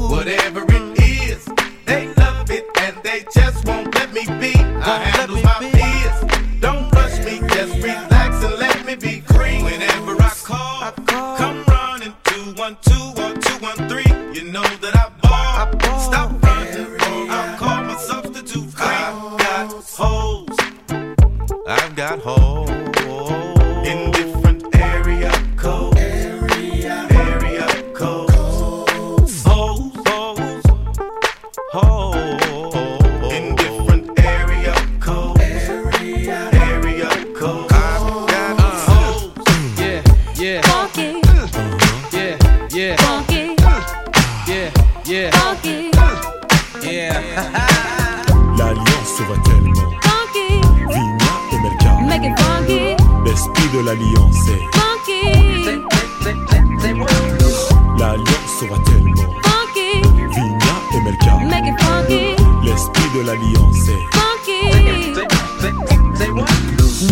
Whatever 0.08 0.62
it 0.62 1.00
is, 1.02 1.44
they 1.86 2.06
love 2.14 2.48
it 2.52 2.64
and 2.78 2.96
they 3.02 3.24
just 3.34 3.66
won't 3.66 3.92
let 3.96 4.12
me 4.12 4.26
be. 4.38 4.54
I 4.54 4.98
handle 5.00 5.42
my 5.42 5.58
biz. 5.72 6.60
Don't 6.60 6.88
rush 6.94 7.18
me, 7.24 7.40
just 7.48 7.74
relax 7.82 8.44
and 8.44 8.54
let 8.60 8.86
me 8.86 8.94
be 8.94 9.22
free. 9.22 9.60
Whenever 9.60 10.12
I 10.22 10.32
call, 10.44 10.92
come 11.36 11.61
got 22.02 22.18
hoes 22.18 22.71
de 53.72 53.78
l'alliance 53.80 54.36
est. 54.48 54.62
Funky. 54.76 55.22
L'alliance 57.98 58.52
sera 58.60 58.78
tellement 58.84 59.32
Funky, 59.42 60.02
Vigna 60.34 60.76
et 60.94 61.00
Melka. 61.04 61.34
make 61.48 61.66
it 61.66 61.80
funky, 61.80 62.36
L'esprit 62.64 63.10
de 63.14 63.20
l'alliance 63.26 63.88
est 63.88 64.02
funky. 64.12 64.60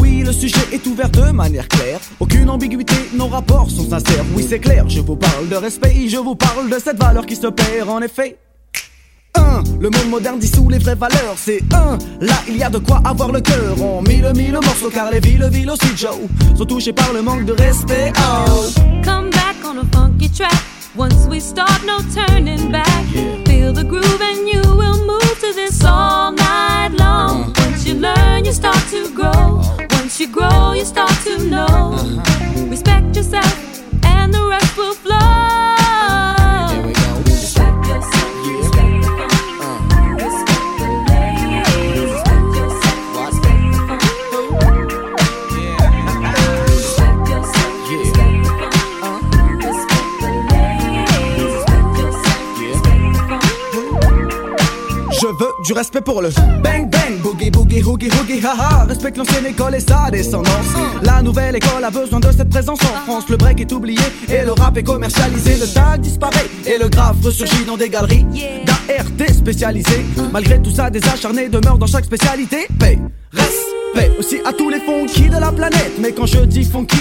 Oui, 0.01 0.23
le 0.25 0.33
sujet 0.33 0.61
est 0.73 0.87
ouvert 0.87 1.09
de 1.09 1.31
manière 1.31 1.67
claire. 1.69 2.01
Aucune 2.19 2.51
ambiguïté, 2.51 2.95
nos 3.15 3.29
rapports 3.29 3.71
sont 3.71 3.89
sincères. 3.89 4.25
Oui, 4.35 4.45
c'est 4.49 4.61
clair, 4.61 4.89
je 4.89 5.01
vous 5.01 5.17
parle 5.17 5.49
de 5.49 5.57
respect, 5.57 6.09
je 6.09 6.19
vous 6.19 6.35
parle 6.35 6.69
de 6.69 6.79
cette 6.79 6.99
valeur 6.99 7.25
qui 7.27 7.37
se 7.37 7.47
perd 7.47 7.89
en 7.89 8.01
effet. 8.03 8.37
1. 9.61 9.81
Le 9.81 9.91
monde 9.91 10.09
moderne 10.09 10.39
dissout 10.39 10.69
les 10.69 10.79
vraies 10.79 10.95
valeurs. 10.95 11.35
C'est 11.37 11.63
1. 11.73 11.99
Là, 12.21 12.35
il 12.49 12.57
y 12.57 12.63
a 12.63 12.71
de 12.71 12.79
quoi 12.79 13.01
avoir 13.05 13.33
le 13.33 13.41
cœur. 13.41 13.81
On 13.81 14.03
mille 14.03 14.31
mille 14.35 14.53
morceaux 14.53 14.91
car 14.91 15.11
les 15.11 15.21
villes, 15.21 15.49
villes 15.51 15.71
aussi, 15.71 15.97
Joe, 15.97 16.17
sont 16.57 16.65
touchées 16.65 16.93
par 16.93 17.13
le 17.13 17.23
manque 17.23 17.45
de 17.45 17.53
respect. 17.53 18.13
Oh. 18.19 18.67
Come 19.05 19.31
back 19.31 19.57
on 19.65 19.79
a 19.79 19.85
funky 19.93 20.29
track. 20.29 20.53
Once 20.97 21.27
we 21.29 21.41
start, 21.41 21.83
no 21.87 21.99
turning 22.15 22.71
back. 22.71 23.05
Feel 23.47 23.73
the 23.73 23.85
groove 23.85 24.21
and 24.21 24.49
you 24.49 24.61
will 24.75 24.99
move 25.07 25.39
to 25.41 25.53
this 25.55 25.85
all 25.85 26.33
night 26.33 26.91
long. 26.99 27.53
Once 27.57 27.87
you 27.87 27.95
learn, 27.95 28.45
you 28.45 28.53
start 28.53 28.83
to 28.91 29.09
grow. 29.15 29.63
Once 29.93 30.21
you 30.21 30.27
grow, 30.27 30.73
you 30.73 30.85
start 30.85 31.13
to 31.25 31.39
know. 31.49 32.21
Du 55.71 55.75
respect 55.75 56.01
pour 56.01 56.21
le 56.21 56.31
bang 56.65 56.91
bang, 56.91 57.17
boogie 57.23 57.49
boogie, 57.49 57.81
hoogie 57.81 58.09
hoogie, 58.09 58.45
haha. 58.45 58.87
Respecte 58.87 59.17
l'ancienne 59.17 59.47
école 59.47 59.77
et 59.77 59.81
sa 59.81 60.11
descendance. 60.11 60.67
La 61.05 61.23
nouvelle 61.23 61.55
école 61.55 61.85
a 61.85 61.91
besoin 61.91 62.19
de 62.19 62.33
cette 62.33 62.49
présence 62.49 62.81
en 62.83 63.07
France. 63.07 63.29
Le 63.29 63.37
break 63.37 63.61
est 63.61 63.71
oublié 63.71 64.03
et 64.29 64.45
le 64.45 64.51
rap 64.51 64.77
est 64.77 64.83
commercialisé. 64.83 65.59
Le 65.61 65.73
tag 65.73 66.01
disparaît 66.01 66.47
et 66.67 66.77
le 66.77 66.89
graphe 66.89 67.23
ressurgit 67.23 67.65
dans 67.65 67.77
des 67.77 67.89
galeries 67.89 68.27
d'ART 68.67 69.29
spécialisées. 69.33 70.05
Malgré 70.33 70.61
tout 70.61 70.73
ça, 70.73 70.91
des 70.91 71.07
acharnés 71.09 71.49
demeurent 71.49 71.79
dans 71.79 71.87
chaque 71.87 72.05
spécialité. 72.05 72.67
Paix, 72.81 72.99
respect 73.33 74.11
aussi 74.19 74.39
à 74.45 74.53
tous 74.53 74.71
les 74.71 74.81
funky 74.81 75.29
de 75.29 75.39
la 75.39 75.53
planète. 75.53 75.93
Mais 76.01 76.11
quand 76.11 76.27
je 76.27 76.41
dis 76.47 76.65
funky, 76.65 76.99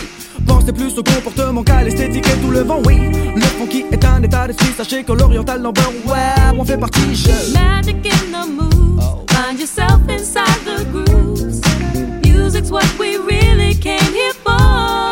Pensez 0.50 0.74
plus 0.74 0.98
au 0.98 1.04
comportement 1.04 1.64
qu'à 1.64 1.84
l'esthétique 1.84 2.28
et 2.28 2.42
tout 2.42 2.50
le 2.50 2.62
vent, 2.62 2.82
oui. 2.86 2.98
Le 3.36 3.42
funky 3.42 3.86
est 3.92 4.04
un 4.04 4.24
état 4.24 4.48
d'esprit, 4.48 4.74
sachez 4.76 5.04
que 5.04 5.12
l'oriental 5.12 5.62
number, 5.62 5.88
ouais, 6.08 6.58
on 6.58 6.66
fait 6.66 6.78
partie, 6.78 7.14
je. 7.14 7.54
Magic 7.54 7.98
in 8.08 8.32
the 8.32 8.48
moves. 8.50 9.06
Find 9.30 9.60
yourself 9.60 10.02
inside 10.10 10.60
the 10.66 10.84
grooves. 10.92 11.62
Music's 12.24 12.72
what 12.72 12.88
we 13.00 13.18
really 13.18 13.76
came 13.76 14.12
here 14.12 14.34
for. 14.44 15.09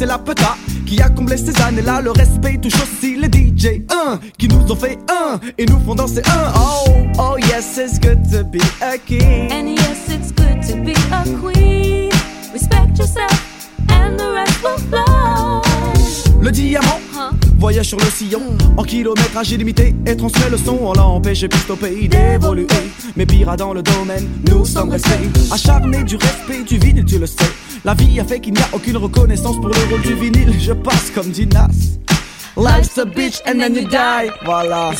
C'est 0.00 0.06
la 0.06 0.18
peta 0.18 0.56
qui 0.86 0.98
a 1.02 1.10
comblé 1.10 1.36
ces 1.36 1.60
années-là. 1.60 2.00
Le 2.00 2.12
respect 2.12 2.56
touche 2.56 2.80
aussi 2.82 3.16
les 3.16 3.28
DJ, 3.28 3.82
un 3.90 4.18
qui 4.38 4.48
nous 4.48 4.72
ont 4.72 4.74
fait 4.74 4.98
un 5.10 5.38
et 5.58 5.66
nous 5.66 5.78
font 5.80 5.94
danser 5.94 6.22
un. 6.26 6.52
Oh, 6.56 6.84
oh 7.18 7.36
yes, 7.36 7.76
it's 7.76 8.00
good 8.00 8.18
to 8.32 8.42
be 8.42 8.60
a 8.80 8.96
king. 8.96 9.52
And 9.52 9.68
yes, 9.76 10.08
it's 10.08 10.32
good 10.32 10.62
to 10.68 10.82
be 10.82 10.94
a 11.12 11.22
queen. 11.38 12.08
Respect 12.54 12.98
yourself, 12.98 13.68
and 13.90 14.16
the 14.18 14.32
rest 14.32 14.62
will 14.62 14.78
flow. 14.88 15.60
Le 16.40 16.50
diamant 16.50 17.00
voyage 17.60 17.86
sur 17.86 17.98
le 17.98 18.06
sillon 18.06 18.40
en 18.76 18.82
kilométrage 18.82 19.52
illimité 19.52 19.94
et 20.06 20.16
transmet 20.16 20.48
le 20.50 20.56
son. 20.56 20.78
On 20.80 20.92
l'a 20.94 21.04
empêché 21.04 21.48
au 21.68 21.76
pays 21.76 22.08
d'évoluer. 22.08 22.66
Mais 23.16 23.26
pire 23.26 23.54
dans 23.56 23.74
le 23.74 23.82
domaine, 23.82 24.26
nous 24.50 24.64
sommes 24.64 24.90
restés 24.90 25.28
acharnés 25.52 26.02
du 26.02 26.16
respect 26.16 26.64
du 26.66 26.78
vinyle, 26.78 27.04
tu 27.04 27.18
le 27.18 27.26
sais. 27.26 27.52
La 27.84 27.94
vie 27.94 28.18
a 28.18 28.24
fait 28.24 28.40
qu'il 28.40 28.54
n'y 28.54 28.60
a 28.60 28.68
aucune 28.72 28.96
reconnaissance 28.96 29.56
pour 29.56 29.68
le 29.68 29.74
rôle 29.90 30.02
du 30.02 30.14
vinyle. 30.14 30.54
Je 30.58 30.72
passe 30.72 31.10
comme 31.14 31.28
dit 31.28 31.46
Nas. 31.46 31.68
Life's 32.56 32.98
a 32.98 33.04
bitch 33.04 33.40
and 33.46 33.58
then 33.58 33.74
you 33.74 33.86
die. 33.86 34.30
Voilà. 34.44 34.92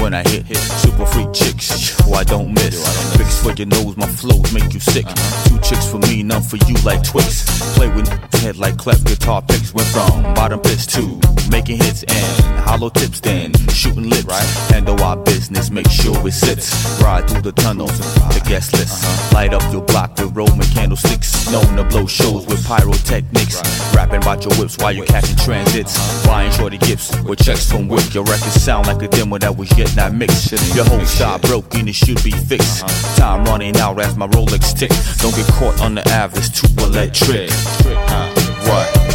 When 0.00 0.14
I 0.14 0.22
hit. 0.28 0.44
hit. 0.46 0.56
Super 0.56 1.06
freak 1.06 1.32
chicks, 1.32 2.00
who 2.02 2.14
I 2.14 2.24
don't 2.24 2.52
miss. 2.52 2.76
Fix 3.16 3.42
for 3.42 3.52
your 3.52 3.66
nose, 3.66 3.96
my 3.96 4.06
flows 4.06 4.52
make 4.52 4.72
you 4.72 4.80
sick. 4.80 5.06
Two 5.44 5.58
chicks 5.60 5.86
for 5.86 5.98
me, 5.98 6.22
none 6.22 6.42
for 6.42 6.56
you 6.56 6.74
like 6.84 7.02
Twix. 7.02 7.44
Play 7.76 7.88
with 7.94 8.08
head 8.50 8.58
like 8.58 8.76
clef 8.76 9.02
guitar 9.04 9.42
picks. 9.42 9.72
Went 9.74 9.88
from 9.88 10.22
bottom 10.34 10.60
pitch 10.60 10.86
to 10.88 11.20
making 11.50 11.76
hits 11.76 12.02
and 12.02 12.60
hollow 12.60 12.88
tips, 12.88 13.20
then 13.20 13.52
shooting 13.68 14.08
lips. 14.08 14.70
Handle 14.70 15.00
our 15.02 15.16
business, 15.16 15.70
make 15.70 15.88
sure 15.90 16.16
it 16.26 16.32
sits. 16.32 16.66
Ride 17.02 17.28
through 17.28 17.42
the 17.42 17.52
tunnels, 17.52 17.96
the 18.34 18.42
guest 18.48 18.72
list. 18.72 19.32
Light 19.32 19.52
up 19.54 19.62
your 19.72 19.82
block 19.82 20.16
with 20.18 20.34
Roman 20.34 20.66
candlesticks. 20.74 21.50
Known 21.52 21.76
to 21.76 21.84
blow 21.84 22.06
shows 22.06 22.46
with 22.46 22.64
pyrotechnics. 22.66 23.60
Rapping 23.94 24.22
about 24.22 24.44
your 24.44 24.54
whips 24.58 24.76
while 24.78 24.92
you're 24.92 25.06
catching 25.06 25.36
transits. 25.36 25.94
Buying 26.26 26.50
shorty 26.52 26.78
gifts 26.78 27.08
with 27.22 27.40
checks 27.40 27.70
from 27.70 27.88
Wick. 27.88 28.14
Your 28.14 28.24
records 28.24 28.60
sound 28.60 28.86
like 28.86 29.02
a 29.02 29.08
demo 29.08 29.38
that 29.38 29.56
was 29.56 29.70
yet 29.78 29.94
not 29.96 30.12
mixed. 30.14 30.52
Your 30.74 30.84
whole 30.84 31.04
style 31.04 31.38
broken, 31.38 31.88
it 31.88 31.94
should 31.94 32.22
be 32.24 32.32
fixed. 32.32 32.86
Time 33.16 33.44
running 33.44 33.76
out 33.76 34.00
as 34.00 34.16
my 34.16 34.26
Rolex 34.28 34.76
tick. 34.76 34.90
Don't 35.18 35.34
get 35.34 35.46
caught 35.54 35.80
on 35.80 35.94
the 35.94 36.06
average, 36.08 36.50
too 36.52 36.68
electric. 36.84 37.50
Uh, 37.86 38.39
what? 38.70 39.09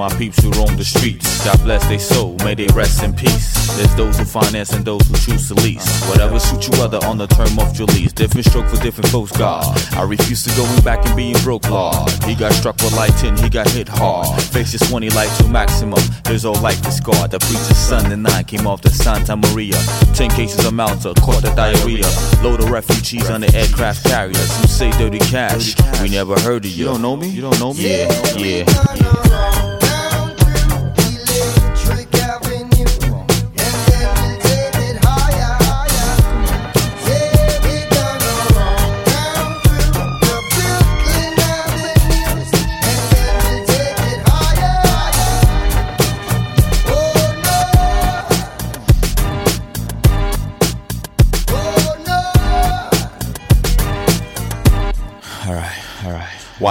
My 0.00 0.08
peeps 0.16 0.42
who 0.42 0.50
roam 0.52 0.74
the 0.78 0.84
streets. 0.84 1.44
God 1.44 1.62
bless 1.62 1.86
their 1.86 1.98
soul, 1.98 2.34
may 2.42 2.54
they 2.54 2.66
rest 2.68 3.02
in 3.02 3.12
peace. 3.12 3.52
There's 3.76 3.94
those 3.96 4.18
who 4.18 4.24
finance 4.24 4.72
and 4.72 4.82
those 4.82 5.06
who 5.06 5.14
choose 5.16 5.48
to 5.48 5.54
lease. 5.60 5.86
Whatever 6.08 6.40
suits 6.40 6.68
you 6.68 6.82
other 6.82 6.98
on 7.04 7.18
the 7.18 7.26
term 7.26 7.58
of 7.58 7.78
your 7.78 7.86
lease. 7.88 8.10
Different 8.12 8.46
stroke 8.46 8.66
for 8.68 8.82
different 8.82 9.10
folks, 9.10 9.30
God. 9.32 9.76
I 9.92 10.02
refuse 10.04 10.42
to 10.44 10.50
going 10.56 10.80
back 10.80 11.04
and 11.04 11.14
being 11.14 11.36
broke, 11.44 11.68
Lord. 11.68 12.10
He 12.24 12.34
got 12.34 12.52
struck 12.54 12.76
with 12.76 12.96
light 12.96 13.12
10, 13.18 13.36
he 13.38 13.50
got 13.50 13.68
hit 13.68 13.88
hard. 13.88 14.40
Face 14.40 14.72
just 14.72 14.88
20 14.88 15.10
light 15.10 15.28
to 15.38 15.48
maximum. 15.48 16.00
There's 16.24 16.46
all 16.46 16.58
life 16.62 16.80
is 16.86 16.96
scarred. 16.96 17.30
The 17.30 17.38
preacher's 17.38 17.76
son 17.76 18.10
and 18.10 18.22
nine 18.22 18.44
came 18.44 18.66
off 18.66 18.80
the 18.80 18.88
Santa 18.88 19.36
Maria. 19.36 19.76
10 20.14 20.30
cases 20.30 20.64
of 20.64 20.72
Malta, 20.72 21.12
caught 21.20 21.42
the 21.42 21.52
diarrhea. 21.54 22.08
Load 22.42 22.60
of 22.60 22.70
refugees 22.70 23.28
on 23.28 23.42
the 23.42 23.54
aircraft 23.54 24.04
carriers. 24.04 24.60
Who 24.62 24.66
say 24.66 24.90
dirty 24.92 25.18
cash? 25.18 25.74
We 26.00 26.08
never 26.08 26.40
heard 26.40 26.64
of 26.64 26.70
you. 26.70 26.78
You 26.78 26.84
don't 26.86 27.02
know 27.02 27.16
me? 27.16 27.28
You 27.28 27.42
don't 27.42 27.60
know 27.60 27.74
me? 27.74 28.00
Yeah, 28.00 28.34
yeah, 28.36 28.64
yeah. 28.94 29.69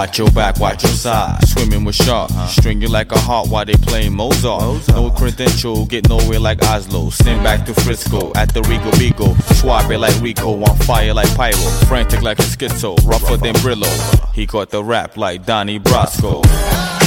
Watch 0.00 0.16
your 0.16 0.30
back, 0.30 0.58
watch 0.58 0.82
your 0.82 0.92
side. 0.92 1.46
Swimming 1.46 1.84
with 1.84 1.94
sharks. 1.94 2.32
String 2.56 2.80
you 2.80 2.88
like 2.88 3.12
a 3.12 3.18
heart 3.18 3.48
while 3.48 3.66
they 3.66 3.74
playing 3.74 4.14
Mozart. 4.14 4.88
No 4.88 5.10
credential, 5.10 5.84
get 5.84 6.08
nowhere 6.08 6.40
like 6.40 6.64
Oslo. 6.64 7.10
Send 7.10 7.44
back 7.44 7.66
to 7.66 7.74
Frisco 7.74 8.32
at 8.34 8.54
the 8.54 8.62
Rigo 8.62 8.90
Bigo. 8.92 9.38
Swab 9.56 9.90
it 9.90 9.98
like 9.98 10.18
Rico, 10.22 10.58
on 10.64 10.76
fire 10.78 11.12
like 11.12 11.28
Pyro. 11.36 11.54
Frantic 11.86 12.22
like 12.22 12.38
a 12.38 12.42
schizo, 12.44 12.96
rougher 13.06 13.36
than 13.36 13.54
Brillo. 13.56 14.32
He 14.32 14.46
caught 14.46 14.70
the 14.70 14.82
rap 14.82 15.18
like 15.18 15.44
Donnie 15.44 15.78
Brasco. 15.78 16.99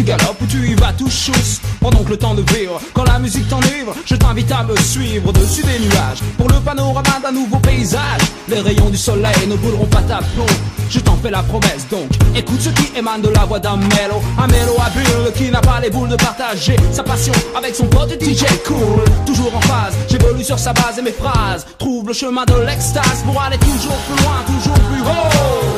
Tu 0.00 0.04
galopes 0.04 0.40
ou 0.40 0.46
tu 0.46 0.68
y 0.68 0.74
vas 0.74 0.92
tout 0.92 1.10
chousse. 1.10 1.60
Pendant 1.80 2.02
que 2.02 2.10
le 2.10 2.16
temps 2.16 2.34
de 2.34 2.42
vivre, 2.52 2.80
quand 2.94 3.04
la 3.04 3.18
musique 3.18 3.48
t'enivre, 3.48 3.94
je 4.04 4.14
t'invite 4.14 4.50
à 4.52 4.62
me 4.62 4.76
suivre 4.76 5.28
au-dessus 5.28 5.62
des 5.62 5.78
nuages. 5.78 6.20
Pour 6.38 6.48
le 6.48 6.58
panorama 6.60 7.20
d'un 7.22 7.32
nouveau 7.32 7.58
paysage, 7.58 8.22
les 8.48 8.60
rayons 8.60 8.88
du 8.90 8.96
soleil 8.96 9.46
ne 9.46 9.56
brûleront 9.56 9.86
pas 9.86 10.02
ta 10.02 10.18
peau. 10.36 10.46
Je 10.88 11.00
t'en 11.00 11.16
fais 11.16 11.30
la 11.30 11.42
promesse 11.42 11.86
donc, 11.90 12.08
écoute 12.34 12.60
ce 12.60 12.70
qui 12.70 12.90
émane 12.96 13.20
de 13.20 13.28
la 13.28 13.44
voix 13.44 13.60
d'un 13.60 13.76
mélo. 13.76 14.20
Un 14.38 14.46
mélo 14.46 14.74
habile 14.84 15.32
qui 15.36 15.50
n'a 15.50 15.60
pas 15.60 15.80
les 15.80 15.90
boules 15.90 16.08
de 16.08 16.16
partager 16.16 16.76
sa 16.92 17.02
passion 17.02 17.34
avec 17.56 17.74
son 17.74 17.86
pote 17.86 18.12
DJ 18.20 18.44
cool. 18.66 19.04
Toujours 19.26 19.54
en 19.54 19.60
phase, 19.60 19.94
j'évolue 20.08 20.44
sur 20.44 20.58
sa 20.58 20.72
base 20.72 20.98
et 20.98 21.02
mes 21.02 21.12
phrases. 21.12 21.66
Trouve 21.78 22.08
le 22.08 22.14
chemin 22.14 22.44
de 22.44 22.54
l'extase 22.66 23.22
pour 23.24 23.40
aller 23.40 23.58
toujours 23.58 23.98
plus 24.08 24.24
loin, 24.24 24.42
toujours 24.46 24.80
plus 24.88 25.02
haut. 25.02 25.69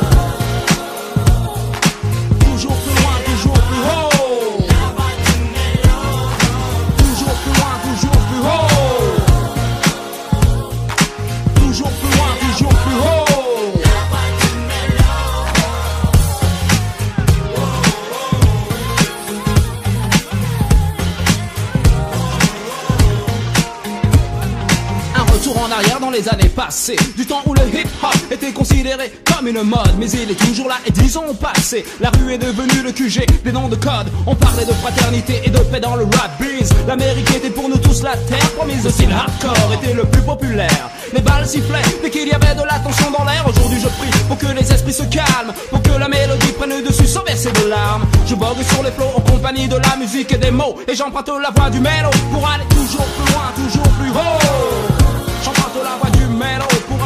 Années 26.29 26.49
passées. 26.49 26.97
Du 27.17 27.27
temps 27.27 27.43
où 27.47 27.55
le 27.55 27.63
hip-hop 27.63 28.15
était 28.31 28.53
considéré 28.53 29.13
comme 29.25 29.49
une 29.49 29.63
mode 29.63 29.95
Mais 29.99 30.11
il 30.11 30.31
est 30.31 30.47
toujours 30.47 30.69
là 30.69 30.77
et 30.87 30.91
dix 30.91 31.17
ans 31.17 31.23
passé. 31.41 31.85
La 32.01 32.11
rue 32.11 32.33
est 32.33 32.39
devenue 32.39 32.83
le 32.85 32.93
QG, 32.93 33.27
des 33.45 33.53
noms 33.53 33.69
de 33.69 33.77
code. 33.77 34.09
On 34.27 34.35
parlait 34.35 34.65
de 34.65 34.73
fraternité 34.73 35.41
et 35.45 35.51
de 35.51 35.59
paix 35.59 35.81
dans 35.81 35.97
le 35.97 36.05
rap 36.05 36.33
biz 36.41 36.71
L'Amérique 36.87 37.31
était 37.35 37.51
pour 37.51 37.69
nous 37.69 37.79
tous 37.79 38.03
la 38.03 38.17
terre 38.17 38.51
promise 38.57 38.87
Aussi 38.87 39.07
le 39.07 39.15
hardcore 39.15 39.73
était 39.75 39.95
le 39.95 40.05
plus 40.05 40.23
populaire. 40.23 40.91
Les 41.13 41.21
balles 41.21 41.47
sifflaient 41.47 41.83
dès 42.03 42.11
qu'il 42.11 42.29
y 42.29 42.33
avait 42.33 42.55
de 42.55 42.63
la 42.63 42.79
tension 42.79 43.11
dans 43.11 43.25
l'air. 43.25 43.45
Aujourd'hui 43.47 43.79
je 43.81 43.89
prie 43.89 44.11
pour 44.29 44.39
que 44.39 44.47
les 44.47 44.73
esprits 44.73 44.93
se 44.93 45.05
calment 45.05 45.53
Pour 45.71 45.83
que 45.83 45.91
la 45.99 46.09
mélodie 46.09 46.53
prenne 46.53 46.71
le 46.71 46.83
dessus 46.83 47.07
sans 47.07 47.23
verser 47.25 47.53
de 47.53 47.69
larmes. 47.69 48.05
Je 48.27 48.35
vogue 48.35 48.63
sur 48.63 48.83
les 48.83 48.91
flots 48.93 49.13
en 49.17 49.21
compagnie 49.21 49.69
de 49.69 49.77
la 49.77 49.97
musique 49.97 50.33
et 50.33 50.39
des 50.39 50.51
mots 50.51 50.77
Et 50.89 50.95
j'emprunte 50.95 51.31
la 51.43 51.51
voix 51.51 51.71
du 51.71 51.81
mélo 51.81 52.11
Pour 52.33 52.49
aller 52.49 52.65
toujours 52.71 53.07
plus 53.07 53.33
loin, 53.33 53.53
toujours 53.57 53.89
plus 53.99 54.11
haut. 54.11 55.03
J'emprunte 55.45 55.83
la 55.83 55.97
voix 56.01 56.12
du 56.43 56.49
mélo 56.49 57.02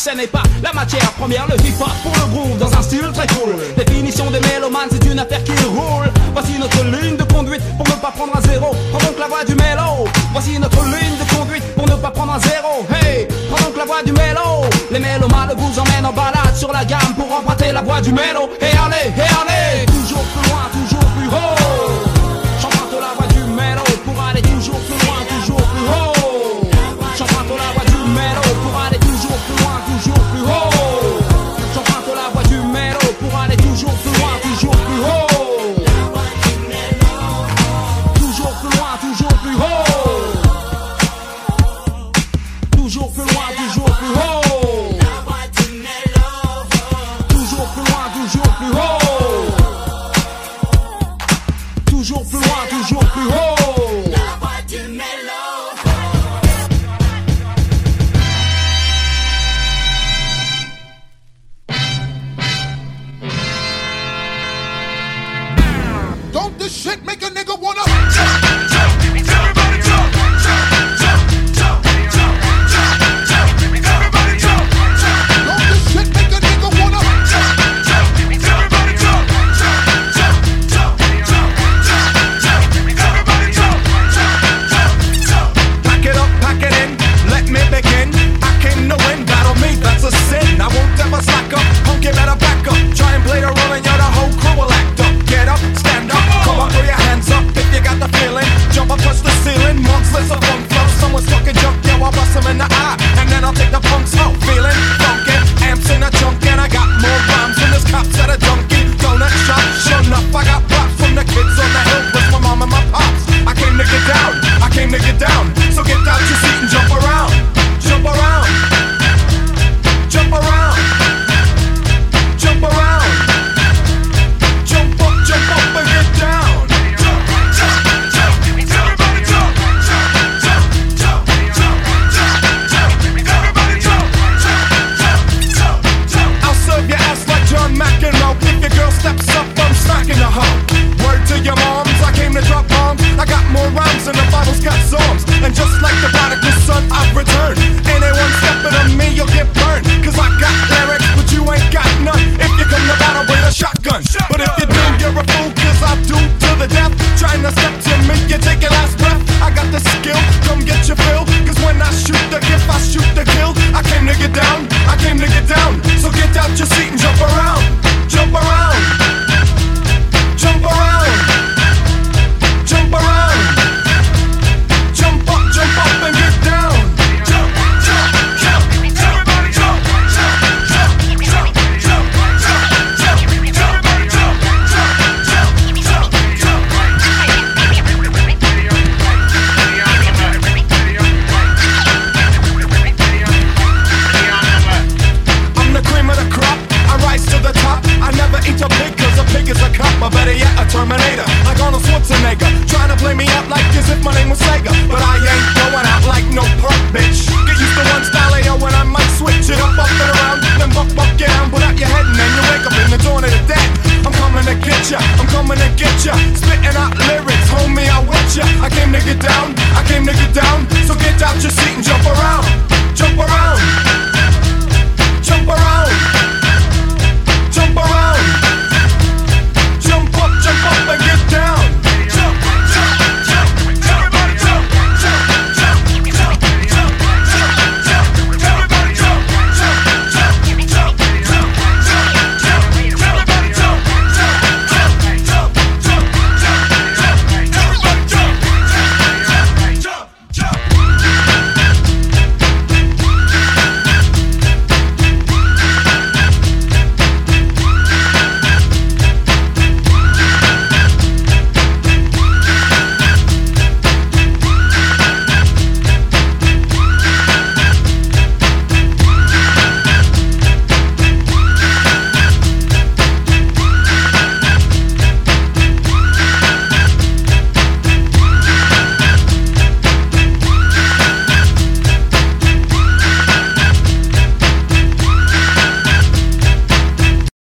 succès 0.00 0.16
n'est 0.16 0.26
pas 0.26 0.42
la 0.62 0.72
matière 0.72 1.12
première. 1.12 1.46
Le 1.48 1.56
hip-hop 1.56 1.90
pour 2.02 2.14
le 2.14 2.32
groove 2.32 2.58
dans 2.58 2.72
un 2.72 2.82
style 2.82 3.10
très 3.12 3.26
cool. 3.34 3.54
Définition 3.76 4.30
des 4.30 4.40
mélomanes, 4.40 4.88
c'est 4.90 5.04
une 5.04 5.18
affaire 5.18 5.42
qui 5.44 5.52
roule. 5.66 6.08
Voici 6.32 6.58
notre 6.58 6.82
ligne 6.84 7.16
de 7.16 7.24
conduite 7.24 7.60
pour 7.76 7.86
ne 7.86 8.00
pas 8.00 8.10
prendre 8.10 8.34
un 8.34 8.40
zéro. 8.40 8.74
Prends 8.92 9.06
donc 9.06 9.18
la 9.18 9.26
voie 9.26 9.44
du 9.44 9.54
mélo. 9.54 10.08
Voici 10.32 10.58
notre 10.58 10.82
ligne 10.84 11.16
de 11.18 11.36
conduite 11.36 11.64
pour 11.74 11.86
ne 11.86 11.96
pas 11.96 12.10
prendre 12.10 12.32
un 12.32 12.40
zéro. 12.40 12.86
Hey, 12.94 13.28
prends 13.50 13.62
donc 13.64 13.76
la 13.76 13.84
voie 13.84 14.02
du 14.02 14.12
mélo. 14.12 14.64
Les 14.90 15.00
mélomanes 15.00 15.52
vous 15.56 15.78
emmènent 15.78 16.06
en 16.06 16.12
balade 16.12 16.56
sur 16.56 16.72
la 16.72 16.84
gamme 16.84 17.14
Pour 17.16 17.30
emprunter 17.32 17.72
la 17.72 17.82
voie 17.82 18.00
du 18.00 18.12
mélo. 18.12 18.48
Et 18.60 18.64
allez, 18.64 19.08
et 19.16 19.20
allez 19.20 19.49